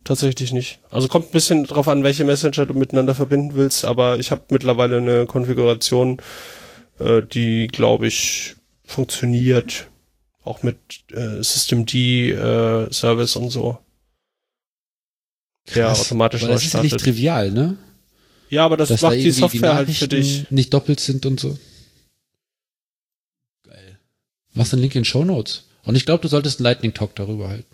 tatsächlich 0.04 0.52
nicht. 0.54 0.80
Also 0.90 1.08
kommt 1.08 1.28
ein 1.28 1.32
bisschen 1.32 1.66
drauf 1.66 1.88
an, 1.88 2.04
welche 2.04 2.24
Messenger 2.26 2.66
du 2.66 2.74
miteinander 2.74 3.16
verbinden 3.16 3.56
willst, 3.56 3.86
aber 3.86 4.20
ich 4.20 4.32
habe 4.32 4.44
mittlerweile 4.50 4.98
eine 4.98 5.26
Konfiguration, 5.26 6.22
äh, 7.00 7.22
die, 7.22 7.68
glaube 7.68 8.08
ich, 8.08 8.56
funktioniert. 8.86 9.88
Auch 10.44 10.62
mit 10.62 10.78
äh, 11.12 11.42
Systemd 11.42 11.94
äh, 11.96 12.92
Service 12.92 13.38
und 13.38 13.50
so. 13.50 13.78
Der 15.74 15.86
Krass, 15.86 16.02
automatisch 16.02 16.42
weil 16.42 16.50
neu 16.50 16.54
das 16.56 16.66
ist 16.66 16.74
ja 16.74 16.84
nicht 16.84 17.00
trivial, 17.00 17.52
ne? 17.52 17.78
Ja, 18.50 18.66
aber 18.66 18.76
das 18.78 18.90
Dass 18.90 19.02
macht 19.02 19.14
da 19.14 19.18
die 19.18 19.32
Software 19.32 19.76
halt 19.76 19.90
für 19.90 20.08
dich. 20.08 20.52
nicht 20.52 20.74
doppelt 20.74 21.00
sind 21.00 21.26
und 21.26 21.40
so. 21.40 21.58
Geil. 23.64 23.98
Machst 24.54 24.74
einen 24.74 24.82
Link 24.82 24.96
in 24.96 25.06
Show 25.06 25.24
Notes. 25.24 25.64
Und 25.86 25.96
ich 25.96 26.06
glaube, 26.06 26.22
du 26.22 26.28
solltest 26.28 26.60
einen 26.60 26.66
Lightning 26.66 26.94
Talk 26.94 27.16
darüber 27.16 27.50
halten. 27.50 27.73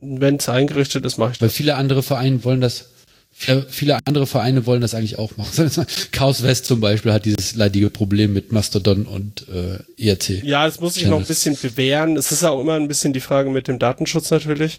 Wenn 0.00 0.36
es 0.36 0.48
eingerichtet 0.48 1.04
ist, 1.04 1.18
mache 1.18 1.32
ich 1.32 1.40
Weil 1.40 1.48
das. 1.48 1.56
viele 1.56 1.76
andere 1.76 2.02
Vereine 2.02 2.42
wollen 2.44 2.60
das, 2.60 2.86
viele 3.32 3.66
viele 3.68 3.98
andere 4.06 4.26
Vereine 4.26 4.66
wollen 4.66 4.80
das 4.80 4.94
eigentlich 4.94 5.18
auch 5.18 5.36
machen. 5.36 5.70
Chaos 6.12 6.42
West 6.42 6.66
zum 6.66 6.80
Beispiel 6.80 7.12
hat 7.12 7.24
dieses 7.24 7.54
leidige 7.54 7.90
Problem 7.90 8.32
mit 8.32 8.52
Mastodon 8.52 9.06
und 9.06 9.46
äh, 9.48 9.78
IRC. 9.96 10.42
Ja, 10.44 10.64
das 10.64 10.80
muss 10.80 10.96
ich 10.96 11.06
noch 11.06 11.18
ein 11.18 11.26
bisschen 11.26 11.56
bewähren. 11.60 12.16
Es 12.16 12.32
ist 12.32 12.44
auch 12.44 12.60
immer 12.60 12.74
ein 12.74 12.88
bisschen 12.88 13.12
die 13.12 13.20
Frage 13.20 13.50
mit 13.50 13.68
dem 13.68 13.78
Datenschutz 13.78 14.30
natürlich. 14.30 14.78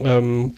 Ähm, 0.00 0.54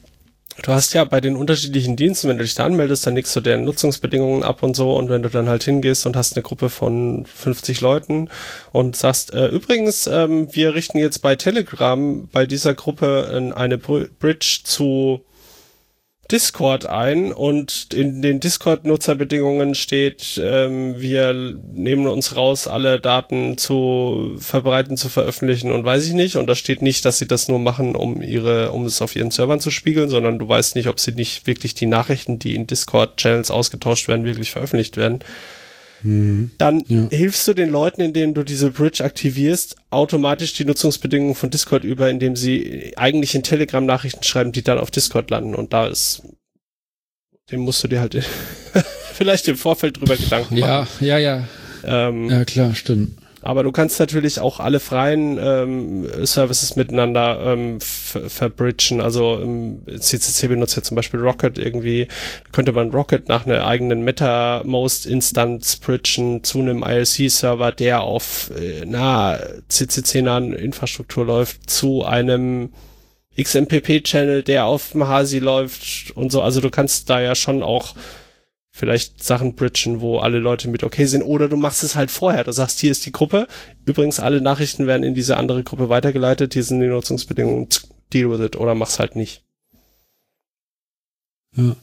du 0.63 0.73
hast 0.73 0.93
ja 0.95 1.05
bei 1.05 1.21
den 1.21 1.37
unterschiedlichen 1.37 1.97
Diensten, 1.97 2.29
wenn 2.29 2.39
du 2.39 2.45
dich 2.45 2.55
da 2.55 2.65
anmeldest, 2.65 3.07
dann 3.07 3.15
legst 3.15 3.35
du 3.35 3.41
deren 3.41 3.65
Nutzungsbedingungen 3.65 4.43
ab 4.43 4.63
und 4.63 4.75
so. 4.77 4.95
Und 4.95 5.09
wenn 5.09 5.23
du 5.23 5.29
dann 5.29 5.49
halt 5.49 5.65
hingehst 5.65 6.07
und 6.07 6.17
hast 6.17 6.35
eine 6.37 6.43
Gruppe 6.43 6.69
von 6.69 7.25
50 7.27 7.81
Leuten 7.81 8.29
und 8.73 8.97
sagst, 8.97 9.33
äh, 9.33 9.49
übrigens, 9.49 10.07
ähm, 10.07 10.49
wir 10.53 10.75
richten 10.75 10.99
jetzt 10.99 11.21
bei 11.21 11.37
Telegram 11.37 12.29
bei 12.33 12.47
dieser 12.47 12.75
Gruppe 12.75 13.31
äh, 13.33 13.55
eine 13.55 13.79
Br- 13.79 14.09
Bridge 14.19 14.61
zu 14.65 15.23
Discord 16.31 16.87
ein 16.87 17.33
und 17.33 17.89
in 17.93 18.22
den 18.22 18.39
Discord-Nutzerbedingungen 18.39 19.74
steht, 19.74 20.41
ähm, 20.43 21.01
wir 21.01 21.33
nehmen 21.72 22.07
uns 22.07 22.37
raus, 22.37 22.68
alle 22.68 23.01
Daten 23.01 23.59
zu 23.59 24.37
verbreiten, 24.39 24.97
zu 24.97 25.09
veröffentlichen 25.09 25.72
und 25.72 25.85
weiß 25.85 26.07
ich 26.07 26.12
nicht. 26.12 26.37
Und 26.37 26.47
da 26.47 26.55
steht 26.55 26.83
nicht, 26.83 27.05
dass 27.05 27.18
sie 27.18 27.26
das 27.26 27.49
nur 27.49 27.59
machen, 27.59 27.97
um 27.97 28.22
ihre, 28.22 28.70
um 28.72 28.85
es 28.87 29.03
auf 29.03 29.16
ihren 29.16 29.31
Servern 29.31 29.61
zu 29.61 29.70
spiegeln, 29.70 30.09
sondern 30.09 30.39
du 30.39 30.49
weißt 30.49 30.76
nicht, 30.76 30.89
ob 30.89 31.01
sie 31.01 31.12
nicht 31.12 31.47
wirklich 31.47 31.74
die 31.74 31.87
Nachrichten, 31.87 32.39
die 32.39 32.55
in 32.55 32.66
Discord-Channels 32.66 33.51
ausgetauscht 33.51 34.07
werden, 34.07 34.24
wirklich 34.24 34.53
veröffentlicht 34.53 34.97
werden. 34.97 35.20
Dann 36.03 36.83
Ja. 36.89 37.09
hilfst 37.11 37.47
du 37.49 37.55
den 37.55 37.69
Leuten, 37.71 38.01
indem 38.01 38.33
du 38.35 38.43
diese 38.43 38.71
Bridge 38.71 39.05
aktivierst, 39.05 39.77
automatisch 39.91 40.55
die 40.55 40.65
Nutzungsbedingungen 40.65 41.35
von 41.35 41.51
Discord 41.51 41.85
über, 41.85 42.09
indem 42.09 42.37
sie 42.37 42.93
eigentlich 42.97 43.35
in 43.35 43.43
Telegram 43.43 43.85
Nachrichten 43.85 44.23
schreiben, 44.23 44.53
die 44.53 44.63
dann 44.63 44.79
auf 44.79 44.91
Discord 44.91 45.31
landen. 45.31 45.55
Und 45.55 45.73
da 45.73 45.87
ist, 45.87 46.23
dem 47.51 47.61
musst 47.61 47.83
du 47.85 47.89
dir 47.89 48.01
halt 48.01 48.15
vielleicht 49.15 49.47
im 49.49 49.57
Vorfeld 49.57 49.99
drüber 50.01 50.17
Gedanken 50.17 50.57
Ja, 50.57 50.81
machen. 50.81 51.05
ja, 51.07 51.19
ja. 51.19 51.45
Ähm, 51.85 52.29
Ja, 52.31 52.45
klar, 52.45 52.75
stimmt. 52.75 53.20
Aber 53.43 53.62
du 53.62 53.72
kannst 53.72 53.99
natürlich 54.01 54.38
auch 54.41 54.61
alle 54.61 54.80
freien 54.80 55.38
ähm, 55.43 56.26
Services 56.26 56.76
miteinander 56.76 57.41
ähm, 57.45 57.80
ver- 57.80 58.28
verbridgen. 58.28 59.01
Also 59.01 59.38
ähm, 59.41 59.82
CCC 59.99 60.49
benutzt 60.49 60.76
ja 60.76 60.82
zum 60.82 60.95
Beispiel 60.97 61.20
Rocket 61.20 61.59
irgendwie. 61.59 62.09
Könnte 62.53 62.72
man 62.72 62.91
Rocket 62.91 63.28
nach 63.28 63.47
einer 63.47 63.66
eigenen 63.66 64.03
MetaMost-Instanz 64.05 65.76
bridgen 65.76 66.45
zu 66.45 66.61
einem 66.61 66.82
ILC-Server, 66.82 67.72
der 67.72 68.03
auf 68.03 68.51
äh, 68.59 68.84
na, 68.86 69.38
CCC-nahen 69.68 70.53
Infrastruktur 70.53 71.24
läuft, 71.24 71.70
zu 71.70 72.05
einem 72.05 72.70
XMPP-Channel, 73.41 74.43
der 74.43 74.66
auf 74.66 74.91
dem 74.93 75.07
Hasi 75.09 75.38
läuft 75.38 76.11
und 76.14 76.30
so. 76.32 76.43
Also 76.43 76.61
du 76.61 76.70
kannst 76.70 77.09
da 77.09 77.20
ja 77.20 77.34
schon 77.34 77.62
auch 77.62 77.95
vielleicht 78.81 79.22
Sachen 79.22 79.55
bridgen, 79.55 80.01
wo 80.01 80.18
alle 80.18 80.39
Leute 80.39 80.68
mit 80.68 80.83
okay 80.83 81.05
sind, 81.05 81.22
oder 81.22 81.49
du 81.51 81.57
machst 81.57 81.85
es 81.85 81.97
halt 81.97 82.11
vorher. 82.11 82.45
Du 82.45 82.53
sagst, 82.53 82.81
hier 82.81 82.91
ist 82.91 83.05
die 83.05 83.12
Gruppe. 83.12 83.47
Übrigens, 83.85 84.20
alle 84.20 84.41
Nachrichten 84.41 84.87
werden 84.87 85.03
in 85.03 85.14
diese 85.14 85.37
andere 85.37 85.62
Gruppe 85.62 85.91
weitergeleitet. 85.91 86.55
Hier 86.55 86.64
sind 86.64 86.81
die 86.81 86.87
Nutzungsbedingungen. 86.87 87.68
Deal 88.12 88.31
with 88.31 88.41
it. 88.41 88.57
Oder 88.57 88.74
mach's 88.74 88.99
halt 88.99 89.16
nicht. 89.16 89.43
Ja, 91.55 91.76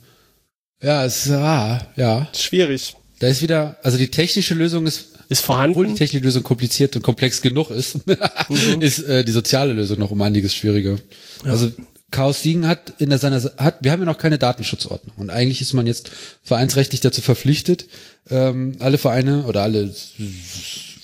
ja 0.81 1.05
es 1.05 1.27
ist, 1.27 1.31
ah, 1.33 1.87
ja. 1.95 2.27
Schwierig. 2.33 2.95
Da 3.19 3.27
ist 3.27 3.43
wieder, 3.43 3.77
also 3.83 3.99
die 3.99 4.09
technische 4.09 4.55
Lösung 4.55 4.87
ist, 4.87 5.17
Ist 5.29 5.47
obwohl 5.47 5.65
die 5.65 5.75
vorhanden. 5.75 5.95
technische 5.95 6.25
Lösung 6.25 6.41
kompliziert 6.41 6.95
und 6.95 7.03
komplex 7.03 7.43
genug 7.43 7.69
ist, 7.69 7.99
ist 8.79 8.99
äh, 9.03 9.23
die 9.23 9.31
soziale 9.31 9.73
Lösung 9.73 9.99
noch 9.99 10.09
um 10.09 10.21
einiges 10.23 10.55
schwieriger. 10.55 10.97
Also 11.43 11.71
Chaos 12.09 12.41
Siegen 12.41 12.67
hat 12.67 12.93
in 12.99 13.09
der 13.09 13.19
seiner 13.19 13.41
hat, 13.57 13.77
wir 13.81 13.91
haben 13.91 13.99
ja 13.99 14.05
noch 14.05 14.17
keine 14.17 14.37
Datenschutzordnung 14.37 15.15
und 15.17 15.29
eigentlich 15.29 15.61
ist 15.61 15.73
man 15.73 15.87
jetzt 15.87 16.09
vereinsrechtlich 16.41 17.01
dazu 17.01 17.21
verpflichtet, 17.21 17.87
ähm, 18.29 18.77
alle 18.79 18.97
Vereine 18.97 19.43
oder 19.43 19.63
alle 19.63 19.93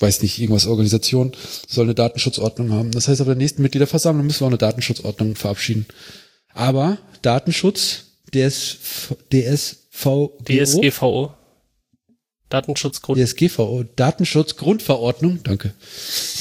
weiß 0.04 0.22
nicht, 0.22 0.40
irgendwas 0.40 0.68
Organisation, 0.68 1.32
soll 1.68 1.86
eine 1.86 1.96
Datenschutzordnung 1.96 2.72
haben. 2.72 2.92
Das 2.92 3.08
heißt, 3.08 3.22
auf 3.22 3.28
der 3.28 3.36
nächsten 3.36 3.62
Mitgliederversammlung 3.62 4.26
müssen 4.28 4.42
wir 4.42 4.46
auch 4.46 4.52
eine 4.52 4.58
Datenschutzordnung 4.58 5.36
verabschieden. 5.36 5.86
Aber 6.54 6.98
Datenschutz, 7.22 8.04
DS, 8.34 8.78
DSV, 9.32 10.30
DSGVO. 10.48 11.34
Datenschutzgrund. 12.54 13.20
DSGVO, 13.20 13.84
Datenschutzgrundverordnung, 13.96 15.40
danke. 15.44 15.74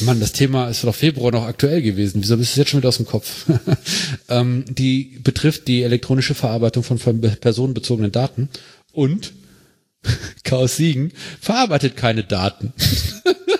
Mann, 0.01 0.21
das 0.21 0.33
Thema 0.33 0.69
ist 0.69 0.85
doch 0.85 0.95
Februar 0.95 1.33
noch 1.33 1.45
aktuell 1.45 1.81
gewesen. 1.81 2.23
Wieso 2.23 2.37
bist 2.37 2.55
du 2.55 2.61
jetzt 2.61 2.69
schon 2.69 2.81
wieder 2.81 2.91
aus 2.91 2.99
dem 2.99 3.07
Kopf? 3.07 3.47
ähm, 4.29 4.67
die 4.69 5.19
betrifft 5.25 5.69
die 5.69 5.83
elektronische 5.83 6.35
Verarbeitung 6.35 6.83
von 6.83 6.99
personenbezogenen 6.99 8.13
Daten 8.13 8.51
und 8.93 9.33
Chaos 10.45 10.77
Siegen 10.77 11.13
verarbeitet 11.41 11.97
keine 11.97 12.25
Daten. 12.25 12.75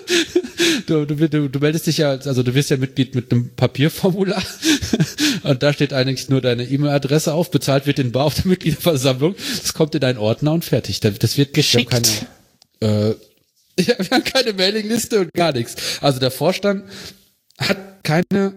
du, 0.85 1.05
du, 1.05 1.27
du, 1.27 1.49
du 1.49 1.59
meldest 1.59 1.87
dich 1.87 1.97
ja, 1.97 2.11
also 2.11 2.43
du 2.43 2.53
wirst 2.53 2.69
ja 2.69 2.77
Mitglied 2.77 3.15
mit 3.15 3.31
einem 3.31 3.49
Papierformular 3.55 4.43
und 5.43 5.63
da 5.63 5.73
steht 5.73 5.93
eigentlich 5.93 6.29
nur 6.29 6.41
deine 6.41 6.65
E-Mail-Adresse 6.65 7.33
auf, 7.33 7.49
bezahlt 7.49 7.87
wird 7.87 7.97
in 7.97 8.11
Bar 8.11 8.25
auf 8.25 8.35
der 8.35 8.45
Mitgliederversammlung, 8.45 9.35
das 9.59 9.73
kommt 9.73 9.95
in 9.95 10.01
deinen 10.01 10.19
Ordner 10.19 10.51
und 10.53 10.65
fertig. 10.65 10.99
Das 10.99 11.37
wird 11.37 11.53
geschickt. 11.53 11.89
Keine, 11.89 12.07
äh, 12.79 13.09
ja, 13.79 13.95
wir 13.97 14.09
haben 14.11 14.23
keine 14.23 14.53
Mailingliste 14.53 15.21
und 15.21 15.33
gar 15.33 15.53
nichts. 15.53 15.75
Also 16.01 16.19
der 16.19 16.31
Vorstand 16.31 16.83
hat 17.57 18.03
keine 18.03 18.53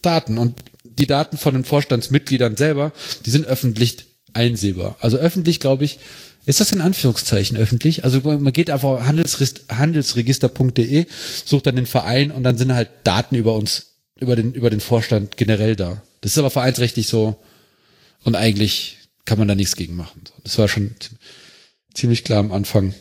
Daten 0.00 0.38
und 0.38 0.58
die 0.84 1.06
Daten 1.06 1.36
von 1.38 1.54
den 1.54 1.64
Vorstandsmitgliedern 1.64 2.56
selber, 2.56 2.92
die 3.24 3.30
sind 3.30 3.46
öffentlich 3.46 4.04
einsehbar. 4.34 4.96
Also 5.00 5.16
öffentlich, 5.16 5.60
glaube 5.60 5.84
ich, 5.84 5.98
ist 6.44 6.60
das 6.60 6.72
in 6.72 6.80
Anführungszeichen 6.80 7.56
öffentlich? 7.56 8.02
Also 8.04 8.20
man 8.20 8.52
geht 8.52 8.68
einfach 8.68 8.88
auf 8.88 9.06
handelsregister.de, 9.06 11.06
sucht 11.44 11.66
dann 11.66 11.76
den 11.76 11.86
Verein 11.86 12.32
und 12.32 12.42
dann 12.42 12.58
sind 12.58 12.74
halt 12.74 12.90
Daten 13.04 13.36
über 13.36 13.54
uns, 13.54 13.92
über 14.18 14.34
den, 14.34 14.52
über 14.52 14.70
den 14.70 14.80
Vorstand 14.80 15.36
generell 15.36 15.76
da. 15.76 16.02
Das 16.20 16.32
ist 16.32 16.38
aber 16.38 16.50
vereinsrechtlich 16.50 17.06
so 17.06 17.36
und 18.24 18.34
eigentlich 18.34 18.98
kann 19.24 19.38
man 19.38 19.46
da 19.46 19.54
nichts 19.54 19.76
gegen 19.76 19.94
machen. 19.94 20.22
Das 20.42 20.58
war 20.58 20.66
schon 20.66 20.96
ziemlich 21.94 22.24
klar 22.24 22.40
am 22.40 22.50
Anfang, 22.50 22.92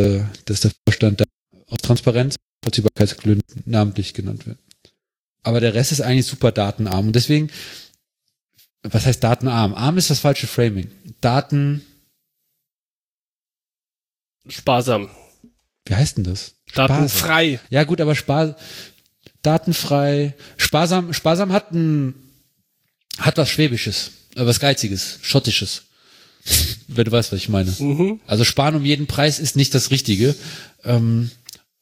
äh, 0.00 0.24
dass 0.46 0.60
der 0.60 0.72
Vorstand 0.86 1.20
da 1.20 1.24
aus 1.68 1.78
Transparenz, 1.78 2.36
Vollziehbarkeitsgründen 2.64 3.62
namentlich 3.66 4.14
genannt 4.14 4.46
wird. 4.46 4.58
Aber 5.42 5.60
der 5.60 5.74
Rest 5.74 5.92
ist 5.92 6.00
eigentlich 6.00 6.26
super 6.26 6.52
datenarm 6.52 7.08
und 7.08 7.16
deswegen, 7.16 7.50
was 8.82 9.06
heißt 9.06 9.22
datenarm? 9.22 9.74
Arm 9.74 9.98
ist 9.98 10.10
das 10.10 10.20
falsche 10.20 10.46
Framing. 10.46 10.90
Daten, 11.20 11.82
Sparsam. 14.48 15.10
Wie 15.86 15.94
heißt 15.94 16.16
denn 16.16 16.24
das? 16.24 16.54
Datenfrei. 16.74 17.54
Sparsam. 17.54 17.66
Ja 17.70 17.84
gut, 17.84 18.00
aber 18.00 18.14
spar 18.14 18.56
datenfrei. 19.42 20.34
Sparsam, 20.56 21.12
sparsam 21.12 21.52
hat 21.52 21.72
ein, 21.72 22.14
hat 23.18 23.38
was 23.38 23.48
Schwäbisches, 23.48 24.12
äh, 24.34 24.44
was 24.46 24.60
Geiziges, 24.60 25.18
Schottisches. 25.22 25.84
Wenn 26.88 27.04
du 27.04 27.12
weißt, 27.12 27.32
was 27.32 27.38
ich 27.38 27.48
meine. 27.48 27.74
Mhm. 27.78 28.20
Also 28.26 28.44
sparen 28.44 28.74
um 28.74 28.84
jeden 28.84 29.06
Preis 29.06 29.38
ist 29.38 29.56
nicht 29.56 29.74
das 29.74 29.90
Richtige. 29.90 30.34
Ähm, 30.84 31.30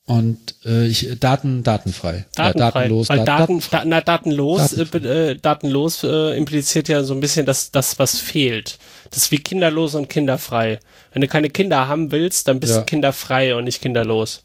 und 0.09 0.55
äh, 0.65 0.87
ich, 0.87 1.19
Daten 1.21 1.63
datenfrei. 1.63 2.25
Datenfrei. 2.35 2.59
Ja, 2.59 2.71
datenlos. 2.71 3.09
Weil 3.11 3.25
Daten, 3.27 3.63
da, 3.71 3.85
na, 3.85 4.01
datenlos, 4.01 4.71
Daten. 4.71 5.05
äh, 5.05 5.37
datenlos 5.37 6.03
äh, 6.03 6.35
impliziert 6.35 6.89
ja 6.89 7.05
so 7.05 7.13
ein 7.13 7.21
bisschen, 7.21 7.45
dass 7.45 7.73
das 7.73 7.99
was 7.99 8.19
fehlt. 8.19 8.79
Das 9.11 9.25
ist 9.25 9.33
wie 9.33 9.39
kinderlos 9.39 9.95
und 9.95 10.09
kinderfrei. 10.09 10.81
Wenn 11.13 11.21
du 11.21 11.29
keine 11.29 11.51
Kinder 11.51 11.89
haben 11.89 12.11
willst, 12.11 12.49
dann 12.49 12.59
bist 12.59 12.73
ja. 12.73 12.79
du 12.81 12.87
kinderfrei 12.87 13.55
und 13.55 13.65
nicht 13.65 13.83
kinderlos. 13.83 14.45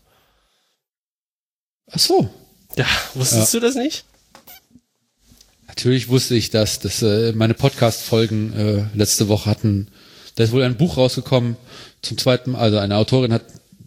Ach 1.89 1.99
so. 1.99 2.29
Ja, 2.75 2.85
wusstest 3.13 3.53
ja. 3.53 3.59
du 3.61 3.65
das 3.65 3.75
nicht? 3.75 4.03
Natürlich 5.67 6.09
wusste 6.09 6.35
ich 6.35 6.49
das. 6.49 6.79
dass 6.79 7.01
äh, 7.01 7.31
meine 7.31 7.53
Podcast-Folgen 7.53 8.53
äh, 8.53 8.97
letzte 8.97 9.29
Woche 9.29 9.49
hatten. 9.49 9.87
Da 10.35 10.43
ist 10.43 10.51
wohl 10.51 10.63
ein 10.63 10.77
Buch 10.77 10.97
rausgekommen 10.97 11.57
zum 12.01 12.17
zweiten, 12.17 12.55
also 12.55 12.77
eine 12.77 12.97
Autorin 12.97 13.33
hat 13.33 13.43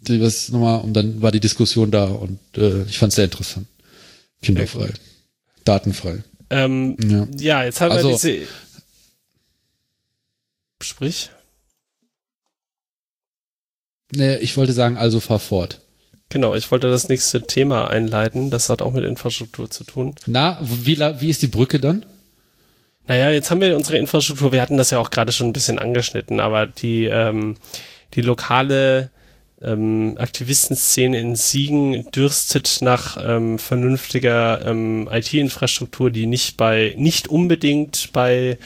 die 0.07 0.21
was 0.21 0.49
nochmal 0.49 0.81
und 0.81 0.93
dann 0.93 1.21
war 1.21 1.31
die 1.31 1.39
Diskussion 1.39 1.91
da 1.91 2.05
und 2.05 2.39
äh, 2.55 2.83
ich 2.83 2.97
fand 2.97 3.11
es 3.11 3.15
sehr 3.15 3.25
interessant. 3.25 3.67
Kinderfrei. 4.41 4.93
Datenfrei. 5.65 6.23
Ähm, 6.49 6.95
ja. 7.03 7.27
ja. 7.37 7.63
jetzt 7.63 7.81
haben 7.81 7.91
also, 7.91 8.09
wir 8.09 8.15
diese. 8.15 8.47
Sprich. 10.81 11.31
Nee, 14.15 14.37
ich 14.37 14.55
wollte 14.55 14.73
sagen, 14.73 14.97
also 14.97 15.19
fahr 15.19 15.39
fort. 15.39 15.81
Genau, 16.29 16.55
ich 16.55 16.69
wollte 16.71 16.89
das 16.89 17.09
nächste 17.09 17.41
Thema 17.41 17.89
einleiten. 17.89 18.49
Das 18.49 18.69
hat 18.69 18.81
auch 18.81 18.93
mit 18.93 19.03
Infrastruktur 19.03 19.69
zu 19.69 19.83
tun. 19.83 20.15
Na, 20.25 20.59
wie, 20.61 20.99
wie 20.99 21.29
ist 21.29 21.41
die 21.41 21.47
Brücke 21.47 21.79
dann? 21.79 22.05
Naja, 23.07 23.31
jetzt 23.31 23.49
haben 23.49 23.61
wir 23.61 23.75
unsere 23.75 23.97
Infrastruktur, 23.97 24.51
wir 24.51 24.61
hatten 24.61 24.77
das 24.77 24.91
ja 24.91 24.99
auch 24.99 25.09
gerade 25.09 25.31
schon 25.31 25.47
ein 25.47 25.53
bisschen 25.53 25.79
angeschnitten, 25.79 26.41
aber 26.41 26.67
die, 26.67 27.05
ähm, 27.05 27.55
die 28.13 28.21
lokale 28.21 29.11
ähm, 29.61 30.15
Aktivistenszene 30.19 31.17
in 31.17 31.35
Siegen 31.35 32.11
dürstet 32.11 32.79
nach 32.81 33.17
ähm, 33.25 33.59
vernünftiger 33.59 34.65
ähm, 34.65 35.09
IT-Infrastruktur, 35.11 36.11
die 36.11 36.27
nicht 36.27 36.57
bei, 36.57 36.93
nicht 36.97 37.29
unbedingt 37.29 38.11
bei 38.11 38.57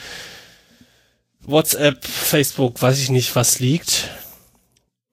WhatsApp, 1.44 2.04
Facebook, 2.04 2.82
weiß 2.82 3.00
ich 3.00 3.10
nicht, 3.10 3.34
was 3.36 3.60
liegt. 3.60 4.10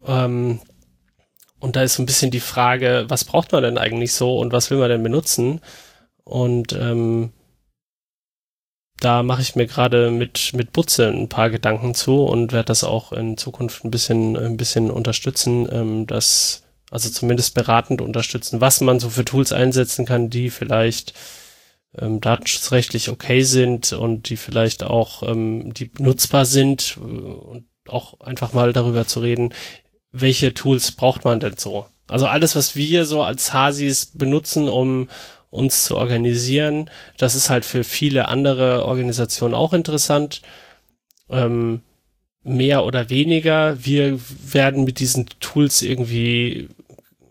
Ähm, 0.05 0.59
und 1.59 1.75
da 1.75 1.83
ist 1.83 1.95
so 1.95 2.03
ein 2.03 2.07
bisschen 2.07 2.31
die 2.31 2.39
Frage, 2.39 3.05
was 3.09 3.25
braucht 3.25 3.51
man 3.51 3.63
denn 3.63 3.77
eigentlich 3.77 4.13
so 4.13 4.39
und 4.39 4.51
was 4.53 4.71
will 4.71 4.79
man 4.79 4.89
denn 4.89 5.03
benutzen? 5.03 5.61
Und 6.23 6.73
ähm, 6.73 7.31
da 8.99 9.23
mache 9.23 9.41
ich 9.41 9.55
mir 9.55 9.67
gerade 9.67 10.11
mit, 10.11 10.51
mit 10.53 10.73
Butze 10.73 11.07
ein 11.07 11.29
paar 11.29 11.49
Gedanken 11.49 11.93
zu 11.93 12.23
und 12.23 12.51
werde 12.51 12.65
das 12.65 12.83
auch 12.83 13.11
in 13.11 13.37
Zukunft 13.37 13.83
ein 13.83 13.91
bisschen, 13.91 14.35
ein 14.35 14.57
bisschen 14.57 14.91
unterstützen, 14.91 15.67
ähm, 15.71 16.07
das, 16.07 16.63
also 16.91 17.09
zumindest 17.09 17.55
beratend 17.55 18.01
unterstützen, 18.01 18.61
was 18.61 18.81
man 18.81 18.99
so 18.99 19.09
für 19.09 19.25
Tools 19.25 19.53
einsetzen 19.53 20.05
kann, 20.05 20.29
die 20.29 20.49
vielleicht 20.49 21.13
ähm, 21.97 22.21
datenschutzrechtlich 22.21 23.09
okay 23.09 23.43
sind 23.43 23.93
und 23.93 24.29
die 24.29 24.37
vielleicht 24.37 24.83
auch, 24.83 25.23
ähm, 25.23 25.73
die 25.73 25.91
nutzbar 25.97 26.45
sind 26.45 26.97
äh, 26.97 27.01
und 27.01 27.65
auch 27.87 28.19
einfach 28.19 28.53
mal 28.53 28.73
darüber 28.73 29.07
zu 29.07 29.21
reden, 29.21 29.53
welche 30.11 30.53
Tools 30.53 30.91
braucht 30.91 31.25
man 31.25 31.39
denn 31.39 31.57
so? 31.57 31.85
Also 32.07 32.25
alles, 32.25 32.55
was 32.55 32.75
wir 32.75 33.05
so 33.05 33.23
als 33.23 33.53
Hasis 33.53 34.07
benutzen, 34.07 34.67
um 34.67 35.09
uns 35.49 35.85
zu 35.85 35.97
organisieren. 35.97 36.89
Das 37.17 37.35
ist 37.35 37.49
halt 37.49 37.65
für 37.65 37.83
viele 37.83 38.27
andere 38.27 38.85
Organisationen 38.85 39.53
auch 39.55 39.73
interessant. 39.73 40.41
Ähm, 41.29 41.81
mehr 42.43 42.85
oder 42.85 43.09
weniger. 43.09 43.83
Wir 43.83 44.19
werden 44.51 44.83
mit 44.83 44.99
diesen 44.99 45.27
Tools 45.39 45.81
irgendwie, 45.81 46.69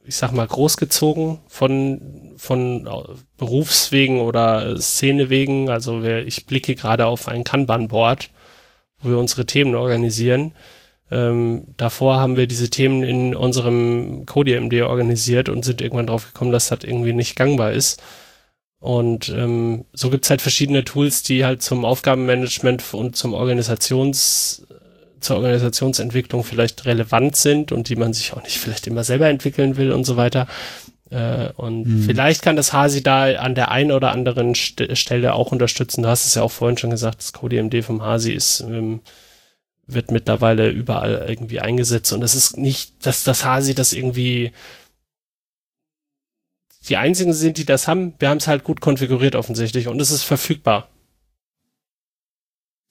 ich 0.04 0.16
sag 0.16 0.32
mal, 0.32 0.46
großgezogen 0.46 1.38
von, 1.48 2.34
von 2.36 2.88
Berufswegen 3.36 4.20
oder 4.20 4.80
Szenewegen. 4.80 5.70
Also 5.70 6.02
wir, 6.02 6.26
ich 6.26 6.46
blicke 6.46 6.74
gerade 6.74 7.06
auf 7.06 7.28
ein 7.28 7.44
Kanban-Board, 7.44 8.30
wo 9.00 9.10
wir 9.10 9.18
unsere 9.18 9.46
Themen 9.46 9.74
organisieren. 9.74 10.52
Ähm, 11.10 11.64
davor 11.76 12.20
haben 12.20 12.36
wir 12.36 12.46
diese 12.46 12.68
Themen 12.68 13.02
in 13.02 13.34
unserem 13.34 14.26
CodeMD 14.26 14.82
organisiert 14.82 15.48
und 15.48 15.64
sind 15.64 15.80
irgendwann 15.80 16.06
drauf 16.06 16.26
gekommen, 16.26 16.52
dass 16.52 16.68
das 16.68 16.80
irgendwie 16.84 17.12
nicht 17.12 17.36
gangbar 17.36 17.72
ist. 17.72 18.02
Und 18.80 19.28
ähm, 19.30 19.86
so 19.92 20.10
gibt's 20.10 20.30
halt 20.30 20.40
verschiedene 20.40 20.84
Tools, 20.84 21.22
die 21.22 21.44
halt 21.44 21.62
zum 21.62 21.84
Aufgabenmanagement 21.84 22.94
und 22.94 23.16
zum 23.16 23.34
Organisations, 23.34 24.66
zur 25.20 25.36
Organisationsentwicklung 25.36 26.44
vielleicht 26.44 26.84
relevant 26.84 27.34
sind 27.34 27.72
und 27.72 27.88
die 27.88 27.96
man 27.96 28.12
sich 28.12 28.32
auch 28.32 28.42
nicht 28.42 28.58
vielleicht 28.58 28.86
immer 28.86 29.02
selber 29.02 29.28
entwickeln 29.28 29.76
will 29.76 29.90
und 29.90 30.04
so 30.04 30.16
weiter. 30.16 30.46
Äh, 31.10 31.48
und 31.56 31.86
hm. 31.86 32.02
vielleicht 32.04 32.42
kann 32.42 32.54
das 32.54 32.72
Hasi 32.72 33.02
da 33.02 33.34
an 33.36 33.54
der 33.54 33.70
einen 33.70 33.92
oder 33.92 34.12
anderen 34.12 34.54
St 34.54 34.96
Stelle 34.96 35.34
auch 35.34 35.50
unterstützen. 35.50 36.02
Du 36.02 36.08
hast 36.08 36.26
es 36.26 36.34
ja 36.34 36.42
auch 36.42 36.52
vorhin 36.52 36.78
schon 36.78 36.90
gesagt, 36.90 37.18
das 37.18 37.32
CodeMD 37.32 37.82
vom 37.82 38.02
Hasi 38.02 38.32
ist 38.32 38.60
ähm, 38.60 39.00
wird 39.88 40.10
mittlerweile 40.10 40.70
überall 40.70 41.26
irgendwie 41.28 41.60
eingesetzt 41.60 42.12
und 42.12 42.22
es 42.22 42.34
ist 42.34 42.56
nicht, 42.56 43.06
dass 43.06 43.24
das 43.24 43.44
Hasi 43.44 43.74
das 43.74 43.92
irgendwie 43.92 44.52
die 46.88 46.96
einzigen 46.96 47.32
sind, 47.32 47.58
die 47.58 47.64
das 47.64 47.88
haben. 47.88 48.14
Wir 48.18 48.28
haben 48.28 48.38
es 48.38 48.46
halt 48.46 48.64
gut 48.64 48.80
konfiguriert 48.80 49.34
offensichtlich 49.34 49.88
und 49.88 50.00
es 50.00 50.10
ist 50.10 50.22
verfügbar. 50.22 50.88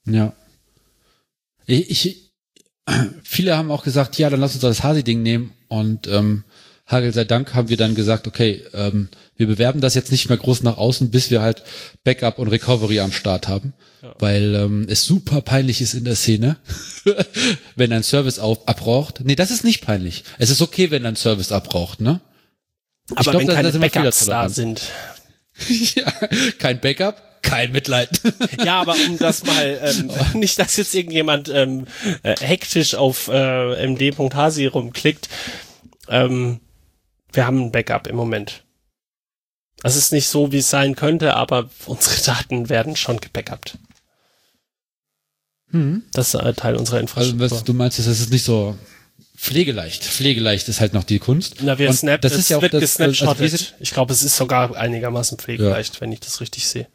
Ja. 0.06 0.34
Ich, 1.66 1.90
ich 2.06 2.32
viele 3.24 3.58
haben 3.58 3.72
auch 3.72 3.84
gesagt, 3.84 4.18
ja, 4.18 4.30
dann 4.30 4.40
lass 4.40 4.54
uns 4.54 4.62
das 4.62 4.84
Hasi-Ding 4.84 5.22
nehmen 5.22 5.54
und 5.68 6.08
ähm, 6.08 6.44
Hagel 6.88 7.14
sei 7.14 7.26
Dank 7.26 7.54
haben 7.54 7.68
wir 7.68 7.76
dann 7.78 7.96
gesagt, 7.96 8.28
okay, 8.28 8.64
ähm, 8.74 9.10
wir 9.36 9.46
bewerben 9.46 9.82
das 9.82 9.94
jetzt 9.94 10.12
nicht 10.12 10.30
mehr 10.30 10.38
groß 10.38 10.64
nach 10.64 10.78
außen, 10.78 11.12
bis 11.12 11.30
wir 11.30 11.42
halt 11.42 11.64
Backup 12.06 12.40
und 12.40 12.48
Recovery 12.48 13.02
am 13.02 13.12
Start 13.12 13.48
haben, 13.50 13.74
ja. 14.02 14.16
weil 14.20 14.56
ähm, 14.56 14.88
es 14.90 15.04
super 15.06 15.42
peinlich 15.42 15.82
ist 15.82 15.94
in 15.94 16.06
der 16.06 16.16
Szene, 16.16 16.56
wenn 17.76 17.92
ein 17.92 18.04
Service 18.04 18.40
auf, 18.40 18.68
abbraucht. 18.68 19.20
Nee, 19.24 19.36
das 19.36 19.52
ist 19.52 19.66
nicht 19.66 19.86
peinlich. 19.86 20.24
Es 20.40 20.50
ist 20.50 20.62
okay, 20.62 20.90
wenn 20.90 21.06
ein 21.06 21.18
Service 21.18 21.52
abbraucht, 21.52 22.00
ne? 22.00 22.22
Aber 23.12 23.32
glaub, 23.32 23.42
wenn 23.42 23.48
da- 23.48 23.62
da 23.62 23.62
keine 23.64 23.80
Backups 23.80 24.26
da 24.26 24.48
sind. 24.50 24.82
ja, 25.96 26.10
kein 26.58 26.80
Backup, 26.80 27.42
kein 27.42 27.72
Mitleid. 27.74 28.22
Ja, 28.64 28.82
aber 28.82 28.96
um 29.08 29.18
das 29.20 29.44
mal, 29.44 29.80
ähm, 29.84 30.40
nicht, 30.40 30.58
dass 30.58 30.78
jetzt 30.78 30.96
irgendjemand 30.96 31.50
ähm, 31.50 31.86
äh, 32.24 32.36
hektisch 32.40 32.96
auf 32.96 33.28
äh, 33.28 33.86
md.hasi 33.88 34.66
rumklickt. 34.66 35.30
Ähm, 36.10 36.60
wir 37.34 37.46
haben 37.46 37.60
ein 37.66 37.72
Backup 37.72 38.08
im 38.08 38.16
Moment. 38.16 38.64
Es 39.84 39.96
ist 39.96 40.12
nicht 40.12 40.28
so, 40.28 40.52
wie 40.52 40.58
es 40.58 40.70
sein 40.70 40.96
könnte, 40.96 41.36
aber 41.36 41.70
unsere 41.86 42.20
Daten 42.26 42.70
werden 42.70 42.96
schon 42.96 43.20
gebackupt. 43.22 43.78
hm. 45.72 46.04
Das 46.14 46.30
ist 46.30 46.36
ein 46.36 46.56
Teil 46.56 46.76
unserer 46.76 46.98
Also 46.98 47.04
Infrastruktur. 47.04 47.52
was 47.52 47.64
du 47.64 47.74
meinst, 47.74 48.00
ist, 48.00 48.08
es 48.08 48.20
ist 48.22 48.32
nicht 48.32 48.44
so 48.44 48.78
pflegeleicht. 49.36 50.04
Pflegeleicht 50.04 50.68
ist 50.68 50.80
halt 50.80 50.94
noch 50.94 51.04
die 51.04 51.20
Kunst. 51.20 51.58
Na, 51.62 51.78
wir 51.78 51.94
snap, 51.94 52.22
das 52.22 52.32
es 52.34 52.40
ist 52.40 52.50
ja 52.50 52.58
auch 52.58 52.62
wird 52.64 52.74
das, 52.74 53.00
also 53.00 53.00
wir 53.00 53.08
gesnapshottet. 53.10 53.52
sind- 53.52 53.76
ich 53.80 53.92
glaube, 53.92 54.14
es 54.14 54.24
ist 54.24 54.36
sogar 54.36 54.76
einigermaßen 54.76 55.38
pflegeleicht, 55.38 56.02
wenn 56.02 56.12
ich 56.12 56.22
das 56.22 56.42
richtig 56.42 56.68
sehe. 56.68 56.88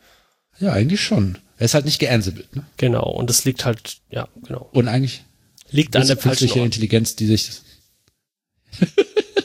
Ja, 0.59 0.73
eigentlich 0.73 1.01
schon. 1.01 1.39
Er 1.59 1.67
ist 1.67 1.75
halt 1.75 1.85
nicht 1.85 2.01
geansible, 2.01 2.45
ne? 2.53 2.65
Genau, 2.79 3.05
und 3.09 3.31
es 3.31 3.45
liegt 3.45 3.65
halt, 3.65 3.99
ja, 4.11 4.29
genau. 4.45 4.69
Und 4.73 4.89
eigentlich 4.89 5.23
Liegt 5.71 5.95
an 5.97 6.07
der 6.07 6.17
falschen. 6.19 6.49
Intelligenz, 6.59 7.15
die 7.17 7.27
sich 7.27 7.51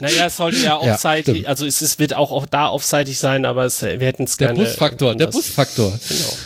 Naja, 0.02 0.28
es 0.28 0.38
sollte 0.38 0.58
ja 0.58 0.64
Ja, 0.64 0.78
offseitig, 0.94 1.36
stimmt. 1.36 1.48
also 1.48 1.66
es, 1.66 1.82
es 1.82 2.00
wird 2.00 2.14
auch, 2.14 2.32
auch 2.32 2.46
da 2.46 2.70
offseitig 2.70 3.18
sein, 3.18 3.46
aber 3.46 3.66
es, 3.66 3.82
wir 3.82 4.00
hätten 4.00 4.24
es 4.24 4.38
der 4.38 4.50
gerne. 4.50 4.64
Busfaktor, 4.64 5.16
der. 5.16 5.28
Busfaktor. 5.28 5.98
Genau. 6.08 6.38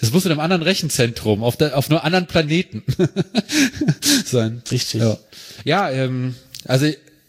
Es 0.00 0.12
muss 0.12 0.24
in 0.24 0.32
einem 0.32 0.40
anderen 0.40 0.62
Rechenzentrum, 0.62 1.42
auf, 1.42 1.56
der, 1.56 1.76
auf 1.76 1.90
einem 1.90 2.00
anderen 2.00 2.26
Planeten 2.26 2.82
sein. 4.24 4.62
Richtig. 4.70 5.00
Ja, 5.00 5.18
ja 5.64 5.90
ähm, 5.90 6.34
also 6.64 6.86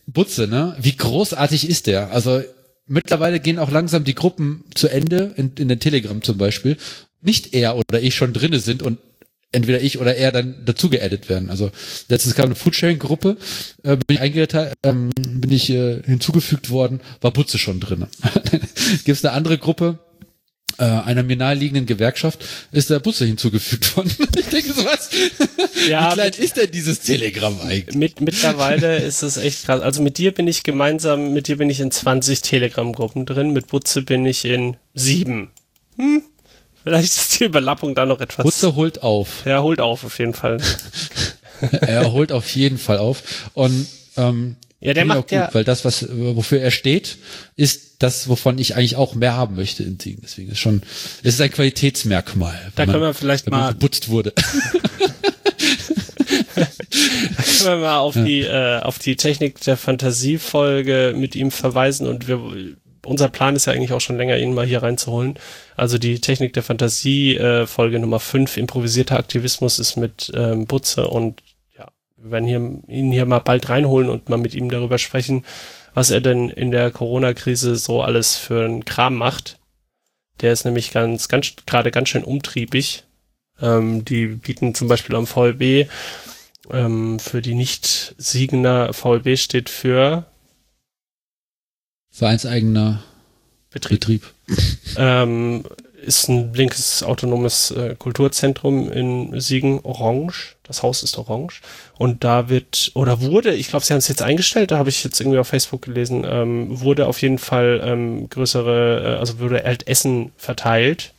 Butze, 0.08 0.48
ne? 0.48 0.76
Wie 0.80 0.96
großartig 0.96 1.70
ist 1.70 1.88
der? 1.88 2.12
Also 2.12 2.42
mittlerweile 2.88 3.40
gehen 3.40 3.60
auch 3.60 3.72
langsam 3.72 4.04
die 4.04 4.16
Gruppen 4.16 4.64
zu 4.74 4.88
Ende, 4.88 5.34
in, 5.36 5.54
in 5.58 5.68
den 5.68 5.80
Telegram 5.80 6.22
zum 6.22 6.38
Beispiel. 6.38 6.78
Nicht 7.22 7.54
er 7.54 7.76
oder 7.78 8.02
ich 8.02 8.16
schon 8.16 8.34
drinne 8.34 8.60
sind 8.60 8.82
und 8.82 9.00
entweder 9.52 9.82
ich 9.82 10.00
oder 10.00 10.16
er 10.16 10.32
dann 10.32 10.64
dazu 10.66 10.90
geaddet 10.90 11.30
werden. 11.30 11.50
Also 11.50 11.72
letztens 12.10 12.36
kam 12.36 12.46
eine 12.46 12.56
Foodsharing-Gruppe, 12.56 13.38
äh, 13.84 13.96
bin 13.96 14.18
ich 14.18 14.20
eingeteilt, 14.20 14.74
ähm, 14.84 15.12
bin 15.16 15.52
ich 15.52 15.70
äh, 15.70 16.02
hinzugefügt 16.04 16.70
worden, 16.70 17.00
war 17.22 17.32
Butze 17.32 17.58
schon 17.58 17.80
drinne. 17.80 18.10
Gibt 19.06 19.18
es 19.18 19.24
eine 19.24 19.34
andere 19.34 19.58
Gruppe, 19.58 20.00
äh, 20.80 20.84
einer 20.84 21.24
mir 21.24 21.38
naheliegenden 21.38 21.86
Gewerkschaft, 21.86 22.46
ist 22.72 22.90
der 22.90 23.00
Butze 23.00 23.26
hinzugefügt 23.26 23.98
worden. 23.98 24.12
ich 24.38 24.46
denke 24.46 24.74
so, 24.74 24.86
was? 24.86 25.10
Ja, 25.90 26.12
Wie 26.12 26.14
klein 26.14 26.28
mit, 26.28 26.40
ist 26.40 26.58
denn 26.58 26.72
dieses 26.72 27.00
Telegram 27.00 27.60
eigentlich? 27.62 27.96
mit, 27.96 28.22
mittlerweile 28.22 28.98
ist 29.04 29.24
es 29.24 29.38
echt 29.38 29.66
krass. 29.66 29.82
Also 29.82 30.02
mit 30.02 30.18
dir 30.18 30.34
bin 30.34 30.48
ich 30.48 30.64
gemeinsam, 30.64 31.34
mit 31.34 31.48
dir 31.48 31.58
bin 31.58 31.70
ich 31.70 31.80
in 31.80 31.92
20 31.92 32.42
Telegram-Gruppen 32.42 33.26
drin, 33.26 33.54
mit 33.54 33.68
Butze 33.68 34.02
bin 34.04 34.26
ich 34.26 34.46
in 34.46 34.78
sieben. 34.94 35.50
Hm, 35.98 36.22
vielleicht 36.88 37.14
ist 37.18 37.40
die 37.40 37.46
Überlappung 37.46 37.96
da 37.96 38.06
noch 38.06 38.20
etwas. 38.22 38.44
Butze 38.44 38.76
holt 38.76 39.04
auf. 39.04 39.46
Ja, 39.46 39.62
holt 39.62 39.80
auf, 39.82 40.04
auf 40.04 40.18
jeden 40.20 40.34
Fall. 40.34 40.58
er 41.82 42.12
holt 42.12 42.32
auf 42.32 42.50
jeden 42.56 42.78
Fall 42.78 42.98
auf. 42.98 43.50
Und 43.54 43.88
ähm, 44.18 44.56
Ja, 44.80 44.94
der 44.94 45.06
macht 45.06 45.18
auch 45.20 45.32
ja- 45.32 45.46
gut, 45.46 45.56
weil 45.56 45.64
das, 45.64 45.86
was 45.86 46.08
wofür 46.10 46.60
er 46.62 46.72
steht, 46.72 47.18
ist 47.56 47.96
das, 48.00 48.30
wovon 48.30 48.60
ich 48.60 48.76
eigentlich 48.76 48.96
auch 48.96 49.16
mehr 49.16 49.34
haben 49.36 49.56
möchte 49.56 49.82
in 49.84 50.00
Siegen. 50.00 50.22
Deswegen 50.24 50.52
ist 50.52 50.60
schon, 50.60 50.82
es 51.24 51.34
ist 51.36 51.42
ein 51.42 51.52
Qualitätsmerkmal. 51.52 52.72
Da 52.76 52.86
können 52.86 53.00
man- 53.00 53.10
wir 53.10 53.14
vielleicht 53.16 53.50
mal, 53.50 53.70
geputzt 53.74 54.10
wurde. 54.10 54.34
können 56.56 56.68
wir 57.64 57.78
mal 57.78 57.98
auf 58.00 58.14
die, 58.14 58.42
äh, 58.42 58.80
auf 58.82 59.00
die 59.00 59.16
Technik 59.16 59.60
der 59.62 59.78
Fantasie-Folge 59.78 61.14
mit 61.16 61.36
ihm 61.36 61.52
verweisen 61.52 62.08
und 62.08 62.28
wir, 62.28 62.40
unser 63.08 63.30
Plan 63.30 63.56
ist 63.56 63.66
ja 63.66 63.74
eigentlich 63.74 63.94
auch 63.94 64.02
schon 64.02 64.18
länger, 64.18 64.38
ihn 64.38 64.54
mal 64.54 64.66
hier 64.66 64.84
reinzuholen. 64.84 65.36
Also 65.76 65.98
die 65.98 66.20
Technik 66.20 66.54
der 66.54 66.64
Fantasie, 66.64 67.38
äh, 67.38 67.66
Folge 67.66 68.00
Nummer 68.00 68.20
5, 68.20 68.58
improvisierter 68.58 69.18
Aktivismus 69.18 69.80
ist 69.80 69.96
mit 69.96 70.32
ähm, 70.36 70.66
Butze 70.66 71.08
und 71.08 71.42
ja, 71.78 71.88
wir 72.18 72.32
werden 72.32 72.48
hier, 72.48 72.60
ihn 72.88 73.12
hier 73.12 73.26
mal 73.26 73.40
bald 73.40 73.70
reinholen 73.70 74.10
und 74.10 74.30
mal 74.30 74.38
mit 74.38 74.54
ihm 74.54 74.70
darüber 74.70 74.98
sprechen, 74.98 75.46
was 75.94 76.12
er 76.12 76.22
denn 76.22 76.50
in 76.50 76.72
der 76.72 76.92
Corona-Krise 76.92 77.76
so 77.78 78.02
alles 78.02 78.36
für 78.36 78.66
einen 78.66 78.86
Kram 78.86 79.16
macht. 79.16 79.58
Der 80.42 80.52
ist 80.52 80.66
nämlich 80.66 80.92
ganz, 80.92 81.30
ganz, 81.30 81.54
gerade 81.66 81.92
ganz 81.92 82.10
schön 82.10 82.24
umtriebig. 82.24 83.04
Ähm, 83.62 84.06
die 84.06 84.28
bieten 84.28 84.76
zum 84.76 84.88
Beispiel 84.88 85.16
am 85.16 85.26
VLB 85.26 85.90
ähm, 86.72 87.20
für 87.20 87.42
die 87.42 87.56
Nicht-Siegener 87.56 88.94
VLB 88.94 89.38
steht 89.38 89.70
für 89.70 90.26
Vereinseigener 92.18 93.04
Betrieb. 93.70 94.00
Betrieb. 94.00 94.24
Ähm, 95.00 95.64
ist 96.02 96.28
ein 96.28 96.52
linkes 96.54 97.04
autonomes 97.04 97.70
äh, 97.70 97.96
Kulturzentrum 98.00 98.92
in 98.92 99.40
Siegen, 99.40 99.82
orange. 99.84 100.56
Das 100.64 100.82
Haus 100.82 101.04
ist 101.04 101.20
orange. 101.20 101.62
Und 102.00 102.24
da 102.24 102.50
wird, 102.50 102.92
oder 102.96 103.22
wurde, 103.22 103.54
ich 103.54 103.68
glaube, 103.68 103.86
sie 103.86 103.94
haben 103.94 104.00
es 104.00 104.08
jetzt 104.08 104.24
eingestellt, 104.24 104.72
da 104.72 104.80
habe 104.80 104.90
ich 104.90 105.04
jetzt 105.04 105.20
irgendwie 105.20 105.38
auf 105.38 105.50
Facebook 105.50 105.84
gelesen, 105.84 106.26
ähm, 106.28 106.80
wurde 106.80 107.06
auf 107.06 107.22
jeden 107.22 107.38
Fall 107.38 107.82
ähm, 107.84 108.28
größere, 108.30 109.18
äh, 109.18 109.20
also 109.20 109.38
wurde 109.38 109.64
halt 109.64 109.88
Essen 109.88 110.32
verteilt. 110.38 111.14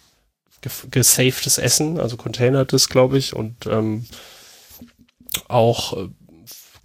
Gesafedes 0.90 1.58
Essen, 1.58 2.00
also 2.00 2.16
containertes, 2.16 2.88
glaube 2.88 3.18
ich, 3.18 3.36
und 3.36 3.66
ähm, 3.66 4.06
auch 5.46 5.96
äh, 5.96 6.08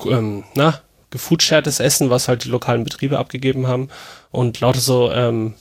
ähm, 0.09 0.43
na, 0.53 0.79
gefoodshartes 1.13 1.79
Essen, 1.79 2.09
was 2.09 2.27
halt 2.27 2.43
die 2.43 2.49
lokalen 2.49 2.83
Betriebe 2.83 3.19
abgegeben 3.19 3.67
haben. 3.67 3.87
Und 4.31 4.59
lauter 4.59 4.79
so, 4.81 5.11
ähm, 5.11 5.53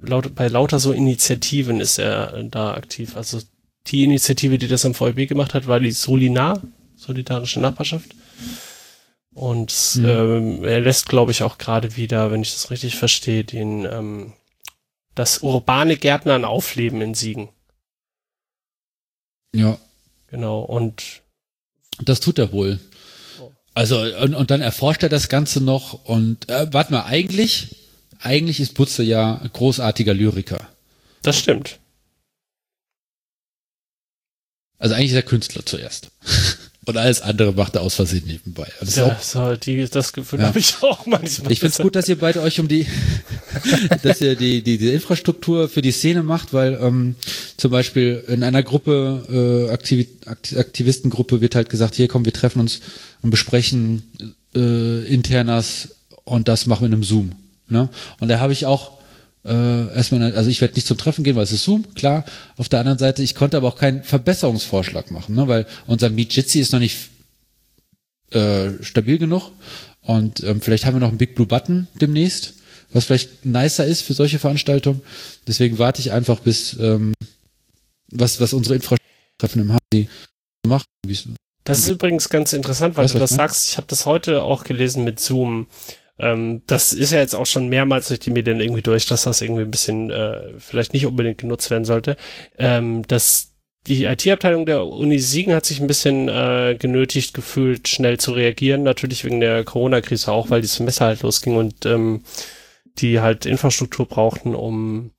laut, 0.00 0.34
bei 0.34 0.46
lauter 0.48 0.78
so 0.78 0.92
Initiativen 0.92 1.80
ist 1.80 1.98
er 1.98 2.32
äh, 2.32 2.48
da 2.48 2.74
aktiv. 2.74 3.16
Also 3.16 3.40
die 3.88 4.04
Initiative, 4.04 4.56
die 4.56 4.68
das 4.68 4.86
am 4.86 4.94
VfB 4.94 5.26
gemacht 5.26 5.52
hat, 5.52 5.66
war 5.66 5.80
die 5.80 5.90
Solinar, 5.90 6.62
Solidarische 6.96 7.60
Nachbarschaft. 7.60 8.14
Und 9.34 9.96
Mhm. 9.96 10.04
ähm, 10.08 10.64
er 10.64 10.80
lässt, 10.80 11.08
glaube 11.08 11.32
ich, 11.32 11.42
auch 11.42 11.58
gerade 11.58 11.96
wieder, 11.96 12.30
wenn 12.30 12.42
ich 12.42 12.52
das 12.52 12.70
richtig 12.70 12.96
verstehe, 12.96 13.44
den 13.44 13.84
ähm, 13.84 14.32
das 15.14 15.38
urbane 15.38 15.96
Gärtnern 15.96 16.44
aufleben 16.44 17.00
in 17.02 17.14
Siegen. 17.14 17.48
Ja, 19.54 19.78
Genau. 20.30 20.60
Und 20.60 21.22
das 22.02 22.20
tut 22.20 22.38
er 22.38 22.52
wohl. 22.52 22.78
Also, 23.78 24.00
und, 24.00 24.34
und 24.34 24.50
dann 24.50 24.60
erforscht 24.60 25.04
er 25.04 25.08
das 25.08 25.28
Ganze 25.28 25.60
noch 25.60 26.04
und, 26.04 26.48
äh, 26.48 26.66
warte 26.72 26.90
mal, 26.90 27.04
eigentlich, 27.04 27.76
eigentlich 28.18 28.58
ist 28.58 28.74
Butze 28.74 29.04
ja 29.04 29.40
großartiger 29.52 30.14
Lyriker. 30.14 30.68
das 31.22 31.38
stimmt. 31.38 31.78
Also 34.78 34.96
eigentlich 34.96 35.10
ist 35.10 35.16
er 35.16 35.22
Künstler 35.22 35.64
zuerst. 35.64 36.10
Und 36.88 36.96
alles 36.96 37.20
andere 37.20 37.52
macht 37.52 37.74
er 37.74 37.82
aus 37.82 37.96
Versehen 37.96 38.22
nebenbei. 38.26 38.66
Das 38.80 38.88
ist 38.88 38.98
auch 39.00 39.08
Ja, 39.08 39.18
so, 39.20 39.56
die, 39.56 39.86
das 39.90 40.14
Gefühl 40.14 40.40
Ja. 40.40 40.46
habe 40.46 40.58
ich 40.58 40.76
auch 40.80 41.04
manchmal. 41.04 41.52
Ich 41.52 41.60
finde 41.60 41.74
es 41.74 41.82
gut, 41.82 41.94
dass 41.94 42.08
ihr 42.08 42.18
beide 42.18 42.40
euch 42.40 42.58
um 42.60 42.66
die, 42.66 42.86
dass 44.02 44.22
ihr 44.22 44.36
die, 44.36 44.62
die, 44.62 44.78
die 44.78 44.94
Infrastruktur 44.94 45.68
für 45.68 45.82
die 45.82 45.90
Szene 45.92 46.22
macht, 46.22 46.54
weil 46.54 46.78
ähm, 46.80 47.14
zum 47.58 47.72
Beispiel 47.72 48.24
in 48.28 48.42
einer 48.42 48.62
Gruppe, 48.62 49.66
äh, 49.68 49.70
Aktivi 49.70 50.08
Akt 50.24 50.56
Aktivistengruppe 50.56 51.42
wird 51.42 51.54
halt 51.56 51.68
gesagt, 51.68 51.94
hier 51.94 52.08
komm, 52.08 52.24
wir 52.24 52.32
treffen 52.32 52.60
uns 52.60 52.80
und 53.20 53.28
besprechen 53.28 54.02
äh, 54.56 55.04
Internas 55.12 55.90
und 56.24 56.48
das 56.48 56.64
machen 56.64 56.84
wir 56.84 56.86
in 56.86 56.94
einem 56.94 57.04
Zoom. 57.04 57.32
Ne? 57.68 57.90
Und 58.18 58.28
da 58.28 58.40
habe 58.40 58.54
ich 58.54 58.64
auch 58.64 58.92
äh, 59.48 59.94
erstmal, 59.94 60.34
also 60.34 60.50
ich 60.50 60.60
werde 60.60 60.74
nicht 60.74 60.86
zum 60.86 60.98
Treffen 60.98 61.24
gehen, 61.24 61.36
weil 61.36 61.44
es 61.44 61.52
ist 61.52 61.64
Zoom, 61.64 61.94
klar. 61.94 62.24
Auf 62.56 62.68
der 62.68 62.80
anderen 62.80 62.98
Seite, 62.98 63.22
ich 63.22 63.34
konnte 63.34 63.56
aber 63.56 63.68
auch 63.68 63.76
keinen 63.76 64.02
Verbesserungsvorschlag 64.02 65.10
machen, 65.10 65.34
ne? 65.34 65.48
weil 65.48 65.66
unser 65.86 66.10
Meet 66.10 66.34
Jitsi 66.34 66.60
ist 66.60 66.72
noch 66.72 66.80
nicht 66.80 67.08
äh, 68.30 68.70
stabil 68.82 69.18
genug. 69.18 69.50
Und 70.02 70.42
ähm, 70.44 70.60
vielleicht 70.60 70.84
haben 70.84 70.94
wir 70.94 71.00
noch 71.00 71.08
einen 71.08 71.18
Big 71.18 71.34
Blue 71.34 71.46
Button 71.46 71.86
demnächst, 72.00 72.54
was 72.92 73.04
vielleicht 73.04 73.44
nicer 73.44 73.84
ist 73.84 74.02
für 74.02 74.14
solche 74.14 74.38
Veranstaltungen. 74.38 75.02
Deswegen 75.46 75.78
warte 75.78 76.00
ich 76.00 76.12
einfach 76.12 76.40
bis 76.40 76.76
ähm, 76.78 77.12
was, 78.10 78.40
was 78.40 78.52
unsere 78.52 78.76
Infrastruktur 78.76 79.62
im 79.62 79.72
HC 79.72 80.08
macht. 80.66 80.86
Das 81.64 81.80
ist 81.80 81.88
übrigens 81.88 82.30
ganz 82.30 82.54
interessant, 82.54 82.96
weil 82.96 83.04
Weißt 83.04 83.14
du 83.14 83.20
was 83.20 83.30
das 83.30 83.36
sagst. 83.36 83.68
Ich 83.70 83.76
habe 83.76 83.86
das 83.88 84.06
heute 84.06 84.42
auch 84.42 84.64
gelesen 84.64 85.04
mit 85.04 85.20
Zoom. 85.20 85.66
Ähm, 86.18 86.62
das 86.66 86.92
ist 86.92 87.12
ja 87.12 87.18
jetzt 87.18 87.34
auch 87.34 87.46
schon 87.46 87.68
mehrmals 87.68 88.08
durch 88.08 88.20
die 88.20 88.30
Medien 88.30 88.60
irgendwie 88.60 88.82
durch, 88.82 89.06
dass 89.06 89.22
das 89.24 89.40
irgendwie 89.40 89.62
ein 89.62 89.70
bisschen 89.70 90.10
äh, 90.10 90.58
vielleicht 90.58 90.92
nicht 90.92 91.06
unbedingt 91.06 91.38
genutzt 91.38 91.70
werden 91.70 91.84
sollte. 91.84 92.16
Ähm, 92.58 93.06
dass 93.08 93.54
die 93.86 94.04
IT-Abteilung 94.04 94.66
der 94.66 94.84
Uni 94.84 95.18
Siegen 95.18 95.54
hat 95.54 95.64
sich 95.64 95.80
ein 95.80 95.86
bisschen 95.86 96.28
äh, 96.28 96.76
genötigt 96.78 97.32
gefühlt, 97.34 97.88
schnell 97.88 98.18
zu 98.18 98.32
reagieren. 98.32 98.82
Natürlich 98.82 99.24
wegen 99.24 99.40
der 99.40 99.64
Corona-Krise 99.64 100.30
auch, 100.32 100.50
weil 100.50 100.60
die 100.60 100.66
Semester 100.66 101.06
halt 101.06 101.22
losging 101.22 101.56
und 101.56 101.86
ähm, 101.86 102.22
die 102.98 103.20
halt 103.20 103.46
Infrastruktur 103.46 104.06
brauchten, 104.06 104.54
um 104.54 105.12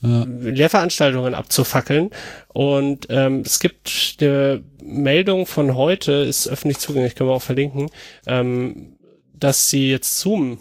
Ja. 0.00 0.24
Lehrveranstaltungen 0.28 1.34
abzufackeln. 1.34 2.10
Und 2.52 3.06
ähm, 3.08 3.40
es 3.44 3.58
gibt 3.58 4.18
eine 4.20 4.62
Meldung 4.82 5.46
von 5.46 5.74
heute, 5.76 6.12
ist 6.12 6.46
öffentlich 6.46 6.78
zugänglich, 6.78 7.14
können 7.14 7.30
wir 7.30 7.34
auch 7.34 7.42
verlinken, 7.42 7.88
ähm, 8.26 8.93
dass 9.38 9.70
sie 9.70 9.90
jetzt 9.90 10.18
Zoom 10.18 10.58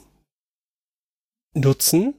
nutzen, 1.55 2.15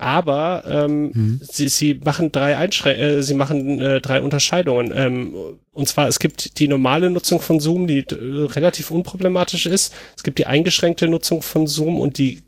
aber 0.00 0.62
ähm, 0.68 1.10
Mhm. 1.12 1.40
sie, 1.42 1.68
sie 1.68 1.94
machen 1.94 2.30
drei 2.30 2.56
Einschrän 2.56 2.96
äh, 2.98 3.22
sie 3.22 3.34
machen 3.34 3.80
äh, 3.80 4.00
drei 4.00 4.22
Unterscheidungen. 4.22 4.92
Ähm, 4.94 5.34
und 5.72 5.88
zwar 5.88 6.06
es 6.08 6.18
gibt 6.20 6.58
die 6.60 6.68
normale 6.68 7.10
Nutzung 7.10 7.40
von 7.40 7.58
Zoom, 7.58 7.86
die 7.88 8.00
äh, 8.00 8.14
relativ 8.14 8.90
unproblematisch 8.92 9.66
ist. 9.66 9.92
Es 10.16 10.22
gibt 10.22 10.38
die 10.38 10.46
eingeschränkte 10.46 11.08
Nutzung 11.08 11.42
von 11.42 11.66
Zoom 11.66 11.98
und 11.98 12.18
die 12.18 12.42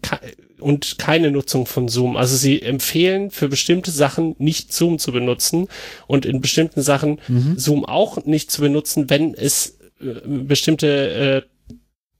und 0.60 0.98
keine 0.98 1.30
Nutzung 1.32 1.66
von 1.66 1.88
Zoom. 1.88 2.16
Also 2.16 2.36
sie 2.36 2.62
empfehlen 2.62 3.30
für 3.32 3.48
bestimmte 3.48 3.90
Sachen 3.90 4.36
nicht 4.38 4.72
Zoom 4.72 4.98
zu 5.00 5.10
benutzen 5.10 5.66
und 6.06 6.26
in 6.26 6.40
bestimmten 6.40 6.82
Sachen 6.82 7.18
Zoom 7.56 7.84
auch 7.84 8.24
nicht 8.26 8.50
zu 8.52 8.60
benutzen, 8.60 9.10
wenn 9.10 9.34
es 9.34 9.78
äh, 10.00 10.20
bestimmte 10.24 10.86
äh, 10.86 11.42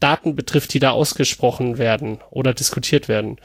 Daten 0.01 0.35
betrifft, 0.35 0.75
die 0.75 0.81
da 0.81 0.91
ausgesprochen 0.91 1.79
werden 1.79 2.21
oder 2.31 2.55
diskutiert 2.55 3.09
werden. 3.09 3.39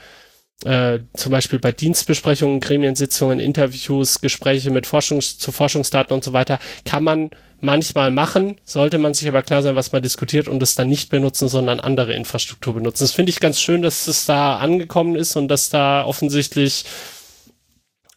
Äh, 0.64 1.00
zum 1.14 1.32
Beispiel 1.34 1.60
bei 1.60 1.74
Dienstbesprechungen, 1.74 2.62
Gremiensitzungen, 2.62 3.40
Interviews, 3.40 4.22
Gespräche 4.22 4.72
mit 4.72 4.88
Forschungs 4.88 5.38
zu 5.38 5.52
Forschungsdaten 5.52 6.14
und 6.14 6.24
so 6.24 6.32
weiter, 6.32 6.60
kann 6.86 7.04
man 7.04 7.30
manchmal 7.60 8.10
machen, 8.10 8.60
sollte 8.64 8.98
man 8.98 9.14
sich 9.14 9.28
aber 9.28 9.42
klar 9.42 9.64
sein, 9.64 9.76
was 9.76 9.92
man 9.92 10.02
diskutiert 10.02 10.48
und 10.48 10.64
es 10.64 10.76
dann 10.76 10.88
nicht 10.88 11.10
benutzen, 11.10 11.50
sondern 11.50 11.82
andere 11.82 12.14
Infrastruktur 12.14 12.74
benutzen. 12.74 13.04
Das 13.04 13.12
finde 13.12 13.32
ich 13.32 13.42
ganz 13.42 13.60
schön, 13.60 13.82
dass 13.82 14.08
es 14.08 14.26
da 14.26 14.58
angekommen 14.58 15.16
ist 15.16 15.36
und 15.36 15.50
dass 15.50 15.70
da 15.70 16.06
offensichtlich 16.06 16.86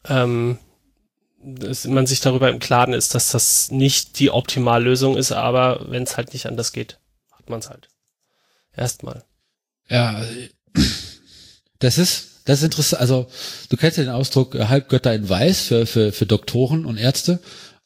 ähm, 0.08 0.58
dass 1.40 1.86
man 1.86 2.06
sich 2.06 2.20
darüber 2.20 2.50
im 2.50 2.58
Klaren 2.58 2.92
ist, 2.92 3.14
dass 3.14 3.30
das 3.30 3.70
nicht 3.70 4.18
die 4.18 4.30
Optimallösung 4.30 5.16
ist, 5.16 5.32
aber 5.32 5.86
wenn 5.88 6.02
es 6.02 6.16
halt 6.16 6.32
nicht 6.32 6.46
anders 6.46 6.72
geht, 6.72 6.98
macht 7.30 7.48
man 7.48 7.60
es 7.60 7.70
halt. 7.70 7.88
Erstmal. 8.76 9.24
Ja, 9.88 10.22
das 11.78 11.98
ist, 11.98 12.42
das 12.44 12.58
ist 12.58 12.64
interessant. 12.64 13.00
Also, 13.00 13.26
du 13.68 13.76
kennst 13.76 13.98
ja 13.98 14.04
den 14.04 14.12
Ausdruck 14.12 14.54
äh, 14.54 14.66
Halbgötter 14.66 15.14
in 15.14 15.28
Weiß 15.28 15.62
für, 15.62 15.86
für, 15.86 16.12
für 16.12 16.26
Doktoren 16.26 16.84
und 16.84 16.96
Ärzte. 16.96 17.40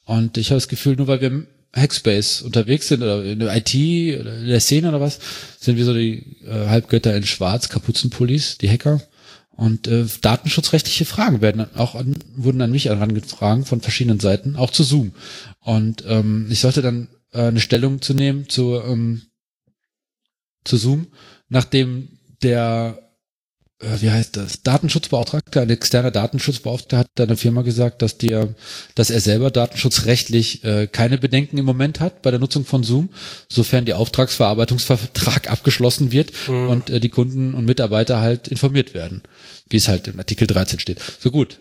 Und 0.05 0.37
ich 0.37 0.51
habe 0.51 0.57
das 0.57 0.68
Gefühl, 0.68 0.97
nur 0.97 1.07
weil 1.07 1.20
wir 1.20 1.28
im 1.28 1.47
Hackspace 1.74 2.43
unterwegs 2.43 2.89
sind 2.89 3.03
oder 3.03 3.24
in 3.24 3.39
der 3.39 3.57
IT 3.57 3.74
oder 4.20 4.37
in 4.39 4.47
der 4.47 4.61
Szene 4.61 4.89
oder 4.89 5.01
was, 5.01 5.18
sind 5.59 5.76
wir 5.76 5.85
so 5.85 5.95
die 5.95 6.37
äh, 6.45 6.68
Halbgötter 6.68 7.16
in 7.16 7.24
Schwarz, 7.24 7.68
Kapuzenpullis, 7.68 8.59
die 8.59 8.68
Hacker. 8.68 9.01
Und 9.55 9.87
äh, 9.87 10.05
datenschutzrechtliche 10.22 11.05
Fragen 11.05 11.41
werden 11.41 11.66
auch 11.76 11.95
an, 11.95 12.16
wurden 12.35 12.62
an 12.62 12.70
mich 12.70 12.87
herangetragen 12.87 13.64
von 13.64 13.80
verschiedenen 13.80 14.18
Seiten, 14.18 14.57
auch 14.57 14.70
zu 14.70 14.83
Zoom. 14.83 15.12
Und 15.61 16.05
ähm, 16.07 16.47
ich 16.51 16.61
sollte 16.61 16.83
dann 16.83 17.09
äh, 17.33 17.43
eine 17.43 17.61
Stellung 17.61 18.03
zu 18.03 18.14
nehmen 18.14 18.49
zu, 18.49 18.80
ähm, 18.80 19.22
zu 20.64 20.76
Zoom, 20.76 21.08
nachdem 21.48 22.08
der, 22.42 22.98
äh, 23.80 24.00
wie 24.00 24.10
heißt 24.10 24.36
das, 24.36 24.62
Datenschutzbeauftragte, 24.62 25.60
ein 25.60 25.70
externer 25.70 26.10
Datenschutzbeauftragter 26.10 26.98
hat 26.98 27.30
der 27.30 27.36
Firma 27.36 27.62
gesagt, 27.62 28.02
dass 28.02 28.18
dir, 28.18 28.54
dass 28.94 29.10
er 29.10 29.20
selber 29.20 29.50
datenschutzrechtlich 29.50 30.64
äh, 30.64 30.86
keine 30.86 31.18
Bedenken 31.18 31.58
im 31.58 31.64
Moment 31.64 32.00
hat 32.00 32.22
bei 32.22 32.30
der 32.30 32.40
Nutzung 32.40 32.64
von 32.64 32.82
Zoom, 32.84 33.10
sofern 33.48 33.84
die 33.84 33.94
Auftragsverarbeitungsvertrag 33.94 35.50
abgeschlossen 35.50 36.12
wird 36.12 36.32
Mhm. 36.48 36.68
und 36.68 36.90
äh, 36.90 37.00
die 37.00 37.08
Kunden 37.10 37.54
und 37.54 37.64
Mitarbeiter 37.64 38.20
halt 38.20 38.48
informiert 38.48 38.94
werden, 38.94 39.22
wie 39.68 39.76
es 39.76 39.88
halt 39.88 40.08
im 40.08 40.18
Artikel 40.18 40.46
13 40.46 40.78
steht. 40.78 41.00
So 41.20 41.30
gut. 41.30 41.60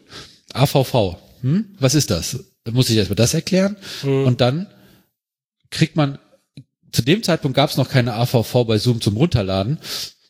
AVV, 0.54 1.18
hm? 1.42 1.66
was 1.80 1.96
ist 1.96 2.10
das? 2.12 2.40
Muss 2.70 2.90
ich 2.90 2.98
erstmal 2.98 3.16
das 3.16 3.34
erklären? 3.34 3.78
Mhm. 4.04 4.26
Und 4.26 4.42
dann 4.42 4.68
kriegt 5.72 5.96
man, 5.96 6.20
zu 6.92 7.02
dem 7.02 7.24
Zeitpunkt 7.24 7.56
gab 7.56 7.70
es 7.70 7.78
noch 7.78 7.90
keine 7.90 8.14
AVV 8.16 8.66
bei 8.66 8.78
Zoom 8.78 9.02
zum 9.02 9.18
Runterladen. 9.18 9.80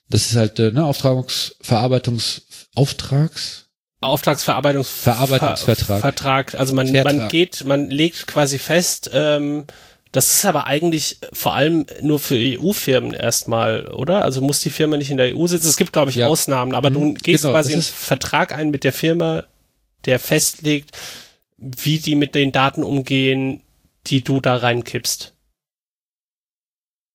Das 0.09 0.27
ist 0.29 0.35
halt 0.35 0.59
äh, 0.59 0.71
ne, 0.71 0.83
Auftragungs-, 0.83 1.55
Verarbeitungs-, 1.63 2.41
Auftrags, 2.75 3.65
Auftragsverarbeitungs 4.01 4.89
Verarbeitungsvertrag. 4.89 6.01
Vertrag. 6.01 6.55
Also 6.55 6.73
man, 6.73 6.87
Vertrag. 6.87 7.15
man 7.15 7.27
geht, 7.29 7.63
man 7.65 7.89
legt 7.89 8.25
quasi 8.27 8.57
fest, 8.57 9.11
ähm, 9.13 9.65
das 10.11 10.33
ist 10.35 10.45
aber 10.45 10.67
eigentlich 10.67 11.19
vor 11.31 11.53
allem 11.53 11.85
nur 12.01 12.19
für 12.19 12.35
EU-Firmen 12.35 13.13
erstmal, 13.13 13.87
oder? 13.87 14.25
Also 14.25 14.41
muss 14.41 14.59
die 14.59 14.69
Firma 14.71 14.97
nicht 14.97 15.09
in 15.11 15.17
der 15.17 15.37
EU 15.37 15.47
sitzen. 15.47 15.67
Es 15.69 15.77
gibt, 15.77 15.93
glaube 15.93 16.09
ich, 16.11 16.17
Ja. 16.17 16.27
Ausnahmen, 16.27 16.73
aber 16.75 16.89
du 16.89 16.99
Mhm, 16.99 17.13
gehst 17.15 17.43
genau, 17.43 17.53
quasi 17.53 17.73
einen 17.73 17.81
Vertrag 17.81 18.53
ein 18.53 18.71
mit 18.71 18.83
der 18.83 18.91
Firma, 18.91 19.45
der 20.05 20.19
festlegt, 20.19 20.97
wie 21.57 21.99
die 21.99 22.15
mit 22.15 22.35
den 22.35 22.51
Daten 22.51 22.83
umgehen, 22.83 23.61
die 24.07 24.21
du 24.23 24.41
da 24.41 24.57
reinkippst. 24.57 25.33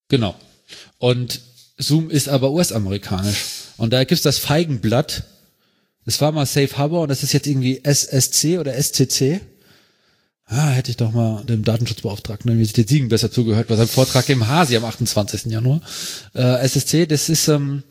Genau. 0.08 0.34
Und 0.98 1.40
Zoom 1.78 2.10
ist 2.10 2.28
aber 2.28 2.52
US-amerikanisch. 2.52 3.44
Und 3.76 3.92
da 3.92 4.04
gibt's 4.04 4.22
das 4.22 4.38
Feigenblatt. 4.38 5.24
Das 6.04 6.20
war 6.20 6.32
mal 6.32 6.46
Safe 6.46 6.78
Harbor 6.78 7.02
und 7.02 7.08
das 7.08 7.22
ist 7.22 7.32
jetzt 7.32 7.46
irgendwie 7.46 7.80
SSC 7.82 8.58
oder 8.58 8.80
SCC. 8.80 9.40
Ah, 10.48 10.70
hätte 10.70 10.92
ich 10.92 10.96
doch 10.96 11.10
mal 11.10 11.44
dem 11.44 11.64
Datenschutzbeauftragten 11.64 12.48
Universität 12.48 12.88
Siegen 12.88 13.08
besser 13.08 13.32
zugehört 13.32 13.66
bei 13.66 13.74
seinem 13.74 13.88
Vortrag 13.88 14.28
im 14.28 14.46
Hasi 14.46 14.76
am 14.76 14.84
28. 14.84 15.46
Januar. 15.46 15.80
Äh, 16.34 16.60
SSC, 16.60 17.06
das 17.06 17.28
ist, 17.28 17.48
ähm, 17.48 17.82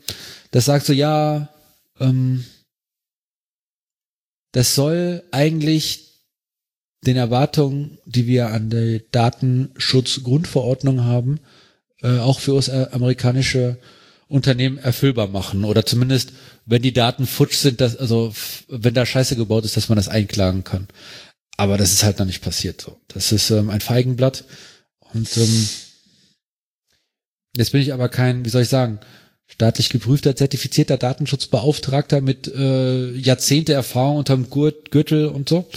das 0.52 0.64
sagt 0.64 0.86
so, 0.86 0.94
ja, 0.94 1.50
ähm, 2.00 2.46
das 4.52 4.74
soll 4.74 5.22
eigentlich 5.32 6.22
den 7.06 7.18
Erwartungen, 7.18 7.98
die 8.06 8.26
wir 8.26 8.48
an 8.48 8.70
der 8.70 9.00
Datenschutzgrundverordnung 9.12 11.04
haben, 11.04 11.40
äh, 12.06 12.20
auch 12.20 12.38
für 12.38 12.54
US-amerikanische 12.54 13.78
Unternehmen 14.28 14.78
erfüllbar 14.78 15.28
machen. 15.28 15.64
Oder 15.64 15.84
zumindest, 15.84 16.32
wenn 16.64 16.82
die 16.82 16.92
Daten 16.92 17.26
futsch 17.26 17.56
sind, 17.56 17.80
dass, 17.80 17.96
also 17.96 18.32
wenn 18.68 18.94
da 18.94 19.04
Scheiße 19.04 19.36
gebaut 19.36 19.64
ist, 19.64 19.76
dass 19.76 19.88
man 19.88 19.96
das 19.96 20.08
einklagen 20.08 20.64
kann. 20.64 20.88
Aber 21.56 21.78
das 21.78 21.92
ist 21.92 22.04
halt 22.04 22.18
noch 22.18 22.26
nicht 22.26 22.42
passiert 22.42 22.80
so. 22.80 23.00
Das 23.08 23.32
ist 23.32 23.50
ähm, 23.50 23.70
ein 23.70 23.80
Feigenblatt. 23.80 24.44
Und 25.14 25.36
ähm, 25.36 25.68
jetzt 27.56 27.72
bin 27.72 27.80
ich 27.80 27.92
aber 27.92 28.08
kein, 28.08 28.44
wie 28.44 28.50
soll 28.50 28.62
ich 28.62 28.68
sagen, 28.68 29.00
staatlich 29.46 29.90
geprüfter, 29.90 30.36
zertifizierter 30.36 30.98
Datenschutzbeauftragter 30.98 32.20
mit 32.20 32.48
äh, 32.48 33.12
Jahrzehnte 33.12 33.72
Erfahrung 33.72 34.18
unterm 34.18 34.50
Gurt, 34.50 34.90
Gürtel 34.90 35.26
und 35.26 35.48
so. 35.48 35.68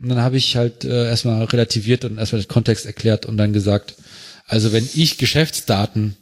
Und 0.00 0.08
dann 0.08 0.22
habe 0.22 0.38
ich 0.38 0.56
halt 0.56 0.84
äh, 0.84 1.08
erstmal 1.08 1.44
relativiert 1.44 2.04
und 2.04 2.18
erstmal 2.18 2.40
den 2.40 2.48
Kontext 2.48 2.86
erklärt 2.86 3.26
und 3.26 3.36
dann 3.36 3.52
gesagt, 3.52 3.96
also 4.50 4.72
wenn 4.72 4.88
ich 4.94 5.16
Geschäftsdaten, 5.16 6.16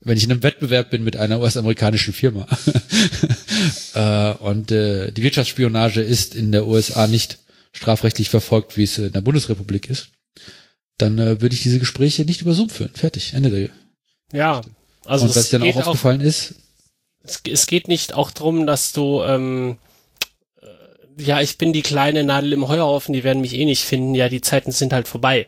wenn 0.00 0.18
ich 0.18 0.24
in 0.24 0.32
einem 0.32 0.42
Wettbewerb 0.42 0.90
bin 0.90 1.04
mit 1.04 1.16
einer 1.16 1.40
US-amerikanischen 1.40 2.12
Firma 2.12 2.48
äh, 3.94 4.32
und 4.42 4.72
äh, 4.72 5.12
die 5.12 5.22
Wirtschaftsspionage 5.22 6.02
ist 6.02 6.34
in 6.34 6.50
der 6.50 6.66
USA 6.66 7.06
nicht 7.06 7.38
strafrechtlich 7.72 8.28
verfolgt, 8.28 8.76
wie 8.76 8.82
es 8.82 8.98
in 8.98 9.12
der 9.12 9.20
Bundesrepublik 9.20 9.88
ist, 9.88 10.08
dann 10.98 11.18
äh, 11.18 11.40
würde 11.40 11.54
ich 11.54 11.62
diese 11.62 11.78
Gespräche 11.78 12.24
nicht 12.24 12.40
über 12.40 12.54
Zoom 12.54 12.70
führen. 12.70 12.90
Fertig, 12.92 13.34
Ende 13.34 13.50
der. 13.50 13.70
Ja. 14.32 14.62
Also 15.04 15.26
und 15.26 15.30
was 15.30 15.36
es 15.36 15.50
dann 15.50 15.62
auch 15.62 15.66
geht 15.66 15.76
auch 15.76 15.86
aufgefallen 15.86 16.20
ist, 16.20 16.56
es, 17.22 17.40
es 17.48 17.66
geht 17.68 17.86
nicht 17.86 18.14
auch 18.14 18.32
drum, 18.32 18.66
dass 18.66 18.90
du, 18.92 19.22
ähm, 19.22 19.78
äh, 20.60 21.22
ja, 21.22 21.40
ich 21.40 21.56
bin 21.56 21.72
die 21.72 21.82
kleine 21.82 22.24
Nadel 22.24 22.52
im 22.52 22.66
Heuhaufen, 22.66 23.12
die 23.12 23.22
werden 23.22 23.42
mich 23.42 23.54
eh 23.54 23.64
nicht 23.64 23.84
finden. 23.84 24.16
Ja, 24.16 24.28
die 24.28 24.40
Zeiten 24.40 24.72
sind 24.72 24.92
halt 24.92 25.06
vorbei. 25.06 25.46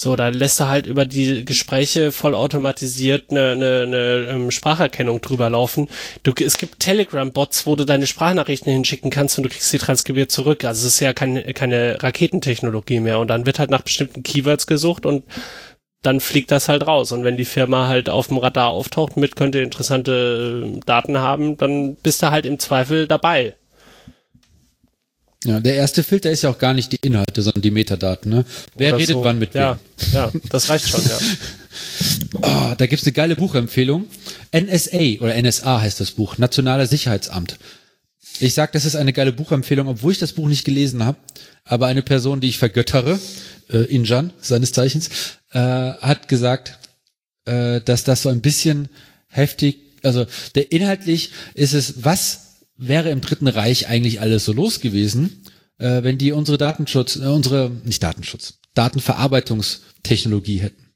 So, 0.00 0.14
da 0.14 0.28
lässt 0.28 0.60
er 0.60 0.68
halt 0.68 0.86
über 0.86 1.06
die 1.06 1.44
Gespräche 1.44 2.12
vollautomatisiert 2.12 3.32
eine, 3.32 3.50
eine, 3.50 3.82
eine 3.82 4.28
ähm, 4.30 4.50
Spracherkennung 4.52 5.20
drüber 5.20 5.50
laufen. 5.50 5.88
Du, 6.22 6.32
es 6.40 6.56
gibt 6.56 6.78
Telegram-Bots, 6.78 7.66
wo 7.66 7.74
du 7.74 7.84
deine 7.84 8.06
Sprachnachrichten 8.06 8.72
hinschicken 8.72 9.10
kannst 9.10 9.36
und 9.38 9.42
du 9.42 9.48
kriegst 9.48 9.70
sie 9.70 9.78
transkribiert 9.78 10.30
zurück. 10.30 10.64
Also 10.64 10.86
es 10.86 10.94
ist 10.94 11.00
ja 11.00 11.12
keine, 11.12 11.52
keine 11.52 12.00
Raketentechnologie 12.00 13.00
mehr. 13.00 13.18
Und 13.18 13.26
dann 13.26 13.44
wird 13.44 13.58
halt 13.58 13.70
nach 13.70 13.82
bestimmten 13.82 14.22
Keywords 14.22 14.68
gesucht 14.68 15.04
und 15.04 15.24
dann 16.02 16.20
fliegt 16.20 16.52
das 16.52 16.68
halt 16.68 16.86
raus. 16.86 17.10
Und 17.10 17.24
wenn 17.24 17.36
die 17.36 17.44
Firma 17.44 17.88
halt 17.88 18.08
auf 18.08 18.28
dem 18.28 18.38
Radar 18.38 18.68
auftaucht 18.68 19.16
mit, 19.16 19.34
könnte 19.34 19.58
interessante 19.62 20.76
äh, 20.76 20.80
Daten 20.86 21.18
haben, 21.18 21.56
dann 21.56 21.96
bist 21.96 22.22
du 22.22 22.30
halt 22.30 22.46
im 22.46 22.60
Zweifel 22.60 23.08
dabei. 23.08 23.56
Ja, 25.44 25.60
der 25.60 25.74
erste 25.74 26.02
Filter 26.02 26.30
ist 26.30 26.42
ja 26.42 26.50
auch 26.50 26.58
gar 26.58 26.74
nicht 26.74 26.90
die 26.90 26.98
Inhalte, 27.00 27.42
sondern 27.42 27.62
die 27.62 27.70
Metadaten. 27.70 28.30
Ne? 28.30 28.44
Wer 28.76 28.90
Oder 28.90 28.98
redet 28.98 29.14
so. 29.14 29.24
wann 29.24 29.38
mit 29.38 29.54
ja, 29.54 29.78
wem? 29.96 30.12
Ja, 30.12 30.32
das 30.50 30.68
reicht 30.68 30.88
schon, 30.88 31.02
ja. 31.04 31.18
Ah, 32.42 32.74
da 32.78 32.86
gibt's 32.86 33.04
eine 33.04 33.12
geile 33.12 33.36
Buchempfehlung. 33.36 34.06
NSA 34.52 35.20
oder 35.20 35.40
NSA 35.40 35.80
heißt 35.80 36.00
das 36.00 36.12
Buch, 36.12 36.38
Nationales 36.38 36.90
Sicherheitsamt. 36.90 37.56
Ich 38.40 38.54
sag, 38.54 38.72
das 38.72 38.84
ist 38.84 38.96
eine 38.96 39.12
geile 39.12 39.32
Buchempfehlung, 39.32 39.86
obwohl 39.86 40.12
ich 40.12 40.18
das 40.18 40.32
Buch 40.32 40.48
nicht 40.48 40.64
gelesen 40.64 41.04
habe. 41.04 41.18
Aber 41.64 41.86
eine 41.86 42.02
Person, 42.02 42.40
die 42.40 42.48
ich 42.48 42.58
vergöttere, 42.58 43.18
äh, 43.70 43.78
Injan, 43.84 44.32
seines 44.40 44.72
Zeichens, 44.72 45.08
äh, 45.52 45.58
hat 45.58 46.28
gesagt, 46.28 46.78
äh, 47.44 47.80
dass 47.80 48.02
das 48.02 48.22
so 48.22 48.28
ein 48.28 48.40
bisschen 48.40 48.88
heftig, 49.28 49.78
also 50.02 50.26
der 50.54 50.72
inhaltlich 50.72 51.30
ist 51.54 51.74
es, 51.74 52.04
was 52.04 52.47
wäre 52.78 53.10
im 53.10 53.20
Dritten 53.20 53.48
Reich 53.48 53.88
eigentlich 53.88 54.20
alles 54.20 54.44
so 54.44 54.52
los 54.52 54.80
gewesen, 54.80 55.42
äh, 55.78 56.02
wenn 56.02 56.16
die 56.16 56.32
unsere 56.32 56.56
Datenschutz, 56.56 57.16
äh, 57.16 57.26
unsere, 57.26 57.70
nicht 57.84 58.02
Datenschutz, 58.02 58.60
Datenverarbeitungstechnologie 58.74 60.58
hätten. 60.60 60.86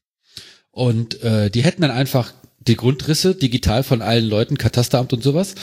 Und 0.71 1.23
äh, 1.23 1.51
die 1.51 1.63
hätten 1.63 1.83
dann 1.83 1.91
einfach 1.91 2.33
die 2.67 2.77
Grundrisse 2.77 3.35
digital 3.35 3.83
von 3.83 4.03
allen 4.03 4.25
Leuten, 4.25 4.57
Katasteramt 4.57 5.13
und 5.13 5.23
sowas, 5.23 5.55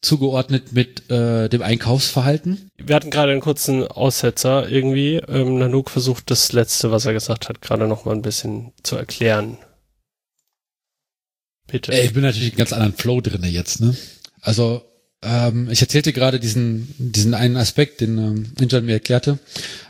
zugeordnet 0.00 0.72
mit 0.72 1.10
äh, 1.10 1.48
dem 1.48 1.62
Einkaufsverhalten. 1.62 2.70
Wir 2.78 2.96
hatten 2.96 3.10
gerade 3.10 3.32
einen 3.32 3.42
kurzen 3.42 3.86
Aussetzer 3.86 4.68
irgendwie. 4.68 5.16
Ähm, 5.16 5.58
Nanook 5.58 5.90
versucht 5.90 6.30
das 6.30 6.52
letzte, 6.52 6.90
was 6.90 7.04
er 7.04 7.12
gesagt 7.12 7.48
hat, 7.48 7.60
gerade 7.60 7.86
noch 7.86 8.06
mal 8.06 8.14
ein 8.14 8.22
bisschen 8.22 8.72
zu 8.82 8.96
erklären. 8.96 9.58
Bitte. 11.66 11.92
Ich 11.92 12.14
bin 12.14 12.22
natürlich 12.22 12.50
einen 12.50 12.58
ganz 12.58 12.72
anderen 12.72 12.94
Flow 12.94 13.20
drinne 13.20 13.48
jetzt, 13.48 13.80
ne? 13.80 13.94
Also 14.40 14.82
ähm, 15.26 15.68
ich 15.70 15.80
erzählte 15.80 16.12
gerade 16.12 16.38
diesen, 16.38 16.94
diesen 16.98 17.34
einen 17.34 17.56
Aspekt, 17.56 18.00
den 18.00 18.18
ähm, 18.18 18.52
Ninja 18.58 18.80
mir 18.80 18.94
erklärte. 18.94 19.38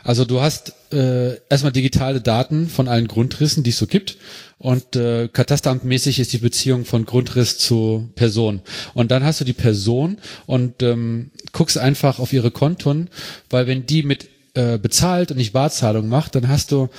Also 0.03 0.25
du 0.25 0.41
hast 0.41 0.73
äh, 0.91 1.35
erstmal 1.49 1.71
digitale 1.71 2.21
Daten 2.21 2.67
von 2.67 2.87
allen 2.87 3.07
Grundrissen, 3.07 3.63
die 3.63 3.69
es 3.69 3.77
so 3.77 3.87
gibt. 3.87 4.17
Und 4.57 4.95
äh, 4.95 5.27
katasteramtmäßig 5.27 6.19
ist 6.19 6.33
die 6.33 6.39
Beziehung 6.39 6.85
von 6.85 7.05
Grundriss 7.05 7.59
zu 7.59 8.09
Person. 8.15 8.61
Und 8.95 9.11
dann 9.11 9.23
hast 9.23 9.39
du 9.39 9.45
die 9.45 9.53
Person 9.53 10.17
und 10.47 10.81
ähm, 10.81 11.29
guckst 11.51 11.77
einfach 11.77 12.17
auf 12.19 12.33
ihre 12.33 12.49
Konten, 12.49 13.09
weil 13.49 13.67
wenn 13.67 13.85
die 13.85 14.01
mit 14.01 14.27
äh, 14.55 14.79
bezahlt 14.79 15.29
und 15.29 15.37
nicht 15.37 15.53
Barzahlung 15.53 16.09
macht, 16.09 16.33
dann 16.33 16.47
hast 16.47 16.71
du 16.71 16.89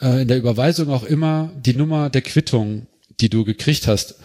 äh, 0.00 0.22
in 0.22 0.28
der 0.28 0.38
Überweisung 0.38 0.90
auch 0.90 1.04
immer 1.04 1.52
die 1.64 1.74
Nummer 1.74 2.10
der 2.10 2.22
Quittung, 2.22 2.88
die 3.20 3.28
du 3.28 3.44
gekriegt 3.44 3.86
hast. 3.86 4.16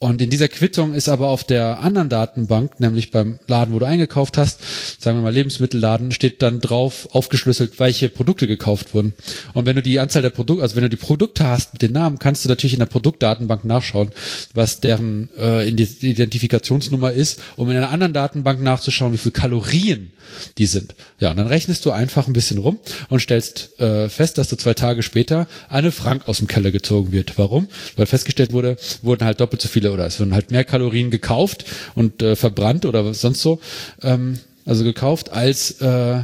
Und 0.00 0.20
in 0.20 0.28
dieser 0.28 0.48
Quittung 0.48 0.92
ist 0.92 1.08
aber 1.08 1.28
auf 1.28 1.44
der 1.44 1.78
anderen 1.78 2.08
Datenbank, 2.08 2.78
nämlich 2.78 3.10
beim 3.10 3.38
Laden, 3.46 3.72
wo 3.72 3.78
du 3.78 3.86
eingekauft 3.86 4.36
hast, 4.36 4.60
sagen 5.00 5.18
wir 5.18 5.22
mal 5.22 5.32
Lebensmittelladen, 5.32 6.10
steht 6.10 6.42
dann 6.42 6.60
drauf 6.60 7.08
aufgeschlüsselt, 7.12 7.78
welche 7.78 8.08
Produkte 8.08 8.46
gekauft 8.46 8.92
wurden. 8.92 9.14
Und 9.54 9.66
wenn 9.66 9.76
du 9.76 9.82
die 9.82 10.00
Anzahl 10.00 10.20
der 10.20 10.30
Produkte, 10.30 10.62
also 10.62 10.76
wenn 10.76 10.82
du 10.82 10.90
die 10.90 10.96
Produkte 10.96 11.46
hast 11.46 11.74
mit 11.74 11.82
den 11.82 11.92
Namen, 11.92 12.18
kannst 12.18 12.44
du 12.44 12.48
natürlich 12.48 12.74
in 12.74 12.80
der 12.80 12.86
Produktdatenbank 12.86 13.64
nachschauen, 13.64 14.10
was 14.52 14.80
deren 14.80 15.30
äh, 15.38 15.66
Identifikationsnummer 15.66 17.12
ist, 17.12 17.40
um 17.56 17.70
in 17.70 17.76
einer 17.76 17.90
anderen 17.90 18.12
Datenbank 18.12 18.60
nachzuschauen, 18.60 19.12
wie 19.12 19.18
viel 19.18 19.32
Kalorien 19.32 20.12
die 20.58 20.66
sind. 20.66 20.94
Ja, 21.20 21.30
und 21.30 21.36
dann 21.36 21.46
rechnest 21.46 21.84
du 21.86 21.92
einfach 21.92 22.26
ein 22.26 22.32
bisschen 22.32 22.58
rum 22.58 22.78
und 23.08 23.20
stellst 23.20 23.78
äh, 23.80 24.08
fest, 24.08 24.38
dass 24.38 24.48
du 24.48 24.56
zwei 24.56 24.74
Tage 24.74 25.02
später 25.02 25.46
eine 25.68 25.92
Frank 25.92 26.28
aus 26.28 26.38
dem 26.38 26.48
Keller 26.48 26.72
gezogen 26.72 27.12
wird. 27.12 27.38
Warum? 27.38 27.68
Weil 27.96 28.06
festgestellt 28.06 28.52
wurde, 28.52 28.76
wurden 29.02 29.24
halt 29.24 29.40
doppelt 29.40 29.62
so 29.62 29.68
viele 29.68 29.83
oder 29.92 30.06
es 30.06 30.18
wurden 30.20 30.34
halt 30.34 30.50
mehr 30.50 30.64
Kalorien 30.64 31.10
gekauft 31.10 31.64
und 31.94 32.22
äh, 32.22 32.36
verbrannt 32.36 32.84
oder 32.86 33.04
was 33.04 33.20
sonst 33.20 33.42
so, 33.42 33.60
ähm, 34.02 34.38
also 34.64 34.84
gekauft 34.84 35.30
als 35.30 35.80
äh, 35.80 36.22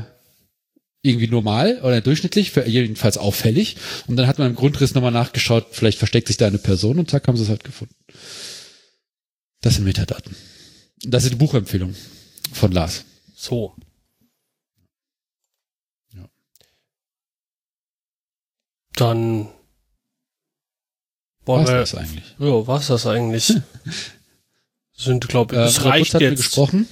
irgendwie 1.02 1.28
normal 1.28 1.80
oder 1.82 2.00
durchschnittlich, 2.00 2.54
jedenfalls 2.66 3.16
auffällig. 3.16 3.76
Und 4.06 4.16
dann 4.16 4.26
hat 4.26 4.38
man 4.38 4.50
im 4.50 4.56
Grundriss 4.56 4.94
nochmal 4.94 5.12
nachgeschaut, 5.12 5.68
vielleicht 5.70 5.98
versteckt 5.98 6.28
sich 6.28 6.36
da 6.36 6.46
eine 6.46 6.58
Person 6.58 6.98
und 6.98 7.10
zack, 7.10 7.26
haben 7.26 7.36
sie 7.36 7.44
es 7.44 7.48
halt 7.48 7.64
gefunden. 7.64 7.94
Das 9.62 9.74
sind 9.74 9.84
Metadaten. 9.84 10.34
Das 11.02 11.24
ist 11.24 11.32
die 11.32 11.36
Buchempfehlung 11.36 11.94
von 12.52 12.72
Lars. 12.72 13.04
So. 13.34 13.74
Dann 18.94 19.48
was 21.46 21.68
wir, 21.68 21.76
das 21.76 21.94
eigentlich? 21.94 22.24
Ja, 22.38 22.66
was 22.66 22.86
das 22.88 23.06
eigentlich? 23.06 23.54
Sind, 24.96 25.28
glaube 25.28 25.56
ich, 25.56 25.62
es 25.62 25.78
äh, 25.78 25.88
reicht 25.88 26.14
jetzt. 26.20 26.36
gesprochen. 26.36 26.86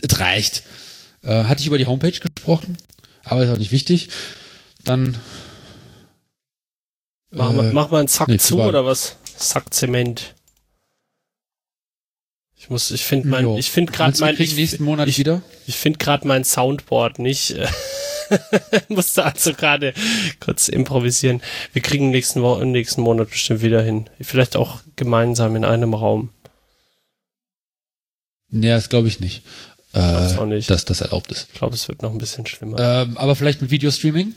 Es 0.00 0.20
reicht. 0.20 0.62
Äh, 1.22 1.44
hatte 1.44 1.60
ich 1.60 1.66
über 1.66 1.78
die 1.78 1.86
Homepage 1.86 2.12
gesprochen, 2.12 2.78
aber 3.24 3.44
ist 3.44 3.50
auch 3.50 3.58
nicht 3.58 3.72
wichtig. 3.72 4.08
Dann 4.84 5.16
Mach, 7.32 7.50
äh, 7.50 7.54
mal, 7.54 7.72
mach 7.72 7.90
mal 7.90 7.98
einen 8.00 8.08
Zack 8.08 8.28
nee, 8.28 8.38
zu 8.38 8.60
oder 8.60 8.84
was? 8.84 9.16
Zack 9.36 9.72
Zement. 9.72 10.34
Ich 12.56 12.70
muss, 12.70 12.90
ich 12.92 13.04
finde 13.04 13.26
mein, 13.28 13.44
jo. 13.44 13.58
ich 13.58 13.70
finde 13.70 13.92
gerade 13.92 14.16
mein, 14.20 14.36
ich, 14.38 14.54
nächsten 14.54 14.84
Monat 14.84 15.08
ich, 15.08 15.18
wieder. 15.18 15.42
Ich 15.66 15.76
finde 15.76 15.98
gerade 15.98 16.28
mein 16.28 16.44
Soundboard 16.44 17.18
nicht. 17.18 17.56
musste 18.88 19.24
also 19.24 19.54
gerade 19.54 19.94
kurz 20.40 20.68
improvisieren. 20.68 21.42
Wir 21.72 21.82
kriegen 21.82 22.10
nächsten, 22.10 22.42
Wo 22.42 22.62
nächsten 22.64 23.02
Monat 23.02 23.30
bestimmt 23.30 23.62
wieder 23.62 23.82
hin. 23.82 24.08
Vielleicht 24.20 24.56
auch 24.56 24.80
gemeinsam 24.96 25.56
in 25.56 25.64
einem 25.64 25.94
Raum. 25.94 26.30
Nee, 28.50 28.68
das 28.68 28.88
glaube 28.88 29.08
ich 29.08 29.20
nicht. 29.20 29.42
Äh, 29.94 29.98
auch 29.98 30.46
nicht. 30.46 30.70
Dass 30.70 30.84
das 30.84 31.00
erlaubt 31.00 31.30
ist. 31.32 31.48
Ich 31.52 31.58
glaube, 31.58 31.74
es 31.74 31.88
wird 31.88 32.02
noch 32.02 32.12
ein 32.12 32.18
bisschen 32.18 32.46
schlimmer. 32.46 32.78
Ähm, 32.78 33.16
aber 33.18 33.36
vielleicht 33.36 33.60
mit 33.62 33.70
Videostreaming? 33.70 34.34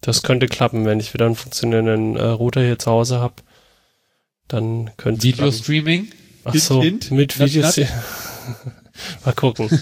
Das 0.00 0.22
könnte 0.22 0.46
klappen, 0.46 0.84
wenn 0.86 1.00
ich 1.00 1.12
wieder 1.12 1.26
einen 1.26 1.36
funktionierenden 1.36 2.16
äh, 2.16 2.22
Router 2.22 2.62
hier 2.62 2.78
zu 2.78 2.90
Hause 2.90 3.20
habe. 3.20 3.34
Dann 4.48 4.90
könnte 4.96 5.22
Videostreaming? 5.22 6.10
Ach 6.44 6.54
so, 6.54 6.82
hint, 6.82 7.10
mit 7.10 7.38
Videos. 7.38 7.78
Mal 9.24 9.32
gucken. 9.34 9.68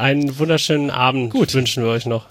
Einen 0.00 0.38
wunderschönen 0.38 0.90
Abend 0.90 1.30
Gut. 1.30 1.52
wünschen 1.52 1.82
wir 1.82 1.90
euch 1.90 2.06
noch. 2.06 2.26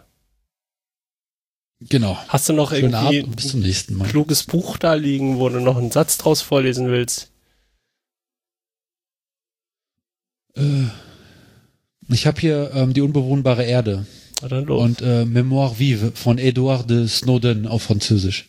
Genau. 1.82 2.18
Hast 2.28 2.50
du 2.50 2.54
noch 2.54 2.72
Schönen 2.72 2.94
irgendwie 2.94 3.20
Abend, 3.20 3.36
bis 3.36 3.50
zum 3.50 3.60
nächsten 3.60 3.96
Mal. 3.96 4.06
ein 4.06 4.10
kluges 4.10 4.44
Buch 4.44 4.78
da 4.78 4.96
liegen, 4.96 5.38
wo 5.38 5.50
du 5.50 5.60
noch 5.60 5.78
einen 5.78 5.92
Satz 5.92 6.18
draus 6.18 6.42
vorlesen 6.42 6.88
willst? 6.88 7.30
Äh, 10.58 10.64
ich 12.12 12.26
habe 12.26 12.42
hier 12.42 12.72
ähm, 12.74 12.94
die 12.96 13.02
unbewohnbare 13.02 13.64
Erde. 13.64 14.08
Und 14.42 15.02
äh, 15.04 15.26
Memoire 15.26 15.78
vive 15.78 16.14
von 16.16 16.40
Edouard 16.40 16.90
de 16.90 17.08
Snowden 17.08 17.68
auf 17.68 17.84
Französisch. 17.84 18.48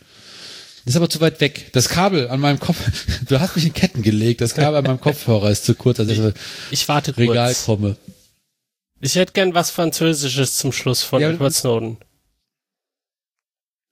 Ist 0.87 0.97
aber 0.97 1.11
zu 1.11 1.21
weit 1.21 1.43
weg. 1.43 1.73
Das 1.75 1.91
Kabel 1.91 2.29
an 2.29 2.41
meinem 2.41 2.59
Kopf, 2.59 2.79
du 3.29 3.39
hast 3.39 3.55
mich 3.55 3.67
in 3.67 3.75
Ketten 3.75 4.01
gelegt. 4.01 4.41
Das 4.41 4.55
Kabel 4.55 4.79
an 4.79 4.85
meinem 4.85 5.01
Kopfhörer 5.01 5.51
ist 5.51 5.67
zu 5.67 5.75
kurz, 5.75 6.01
als 6.01 6.09
ich, 6.09 6.19
ich, 6.19 6.35
ich 6.71 6.89
warte 6.89 7.15
Regal 7.19 7.49
kurz. 7.49 7.67
komme. 7.67 7.97
Ich 9.01 9.15
hätte 9.15 9.33
gern 9.33 9.55
was 9.55 9.71
Französisches 9.71 10.57
zum 10.57 10.73
Schluss 10.73 11.03
von 11.03 11.23
ja, 11.23 11.31
Edward 11.31 11.55
Snowden. 11.55 11.97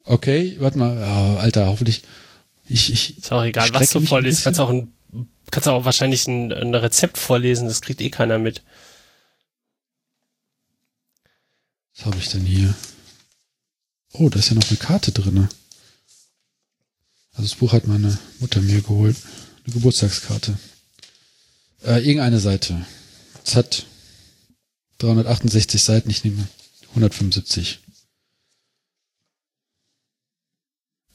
Okay, 0.04 0.56
warte 0.58 0.78
mal, 0.78 0.96
oh, 0.96 1.38
Alter, 1.38 1.66
hoffentlich. 1.66 2.02
Ich, 2.66 2.92
ich, 2.92 3.18
ist 3.18 3.32
auch 3.32 3.42
egal, 3.42 3.70
was 3.72 3.90
du 3.90 4.00
vorliest. 4.00 4.44
Kannst 4.44 4.60
auch 4.60 4.68
ein, 4.68 4.92
kannst 5.50 5.68
auch 5.68 5.84
wahrscheinlich 5.86 6.26
ein, 6.26 6.52
ein 6.52 6.74
Rezept 6.74 7.16
vorlesen, 7.16 7.68
das 7.68 7.80
kriegt 7.80 8.00
eh 8.02 8.10
keiner 8.10 8.38
mit. 8.38 8.62
Was 11.96 12.06
habe 12.06 12.18
ich 12.18 12.28
denn 12.28 12.44
hier? 12.44 12.74
Oh, 14.12 14.28
da 14.28 14.38
ist 14.38 14.50
ja 14.50 14.54
noch 14.54 14.68
eine 14.68 14.78
Karte 14.78 15.12
drinne. 15.12 15.48
Also 17.32 17.42
das 17.42 17.54
Buch 17.54 17.72
hat 17.72 17.86
meine 17.86 18.18
Mutter 18.40 18.60
mir 18.60 18.82
geholt. 18.82 19.16
Eine 19.64 19.74
Geburtstagskarte. 19.74 20.58
Äh, 21.84 22.00
irgendeine 22.00 22.40
Seite. 22.40 22.86
Es 23.44 23.56
hat 23.56 23.86
368 24.98 25.78
Seiten, 25.78 26.10
ich 26.10 26.24
nehme 26.24 26.44
175. 26.94 27.78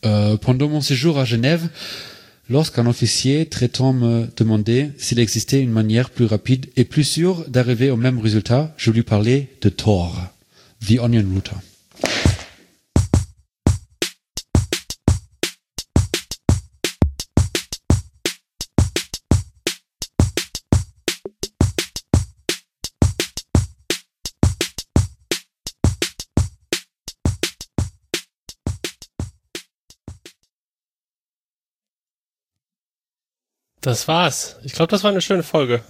Euh, 0.05 0.37
pendant 0.37 0.69
mon 0.69 0.81
séjour 0.81 1.17
à 1.17 1.25
Genève, 1.25 1.69
lorsqu'un 2.49 2.85
officier 2.87 3.45
traitant 3.47 3.93
me 3.93 4.27
demandait 4.35 4.91
s'il 4.97 5.19
existait 5.19 5.61
une 5.61 5.71
manière 5.71 6.09
plus 6.09 6.25
rapide 6.25 6.69
et 6.75 6.83
plus 6.85 7.03
sûre 7.03 7.47
d'arriver 7.49 7.89
au 7.89 7.97
même 7.97 8.19
résultat, 8.19 8.73
je 8.77 8.91
lui 8.91 9.03
parlais 9.03 9.49
de 9.61 9.69
Tor, 9.69 10.17
The 10.85 10.99
Onion 10.99 11.25
Router. 11.33 11.55
Das 33.83 34.07
war's. 34.07 34.55
Ich 34.63 34.71
glaube, 34.73 34.89
das 34.89 35.03
war 35.03 35.11
eine 35.11 35.21
schöne 35.21 35.43
Folge. 35.43 35.83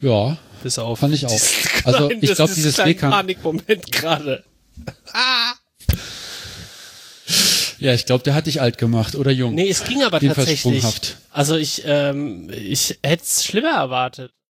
Ja. 0.00 0.36
Bis 0.62 0.78
auf. 0.78 0.98
Fand 0.98 1.14
ich 1.14 1.24
auch. 1.26 1.30
Also 1.84 2.10
ich 2.12 2.34
glaube, 2.36 2.54
dieses 2.54 2.78
WK. 2.78 3.00
Panikmoment 3.10 3.90
gerade. 3.90 4.44
ah. 5.12 5.54
Ja, 7.80 7.92
ich 7.92 8.06
glaube, 8.06 8.22
der 8.22 8.34
hat 8.34 8.46
dich 8.46 8.60
alt 8.60 8.78
gemacht 8.78 9.16
oder 9.16 9.32
jung. 9.32 9.54
Nee, 9.56 9.68
es 9.68 9.82
ging 9.82 10.04
aber 10.04 10.20
Jedenfalls 10.22 10.48
tatsächlich. 10.48 11.16
Also 11.30 11.56
ich, 11.56 11.82
ähm, 11.84 12.48
ich 12.50 13.00
hätte 13.02 13.24
es 13.24 13.44
schlimmer 13.44 13.74
erwartet. 13.74 14.32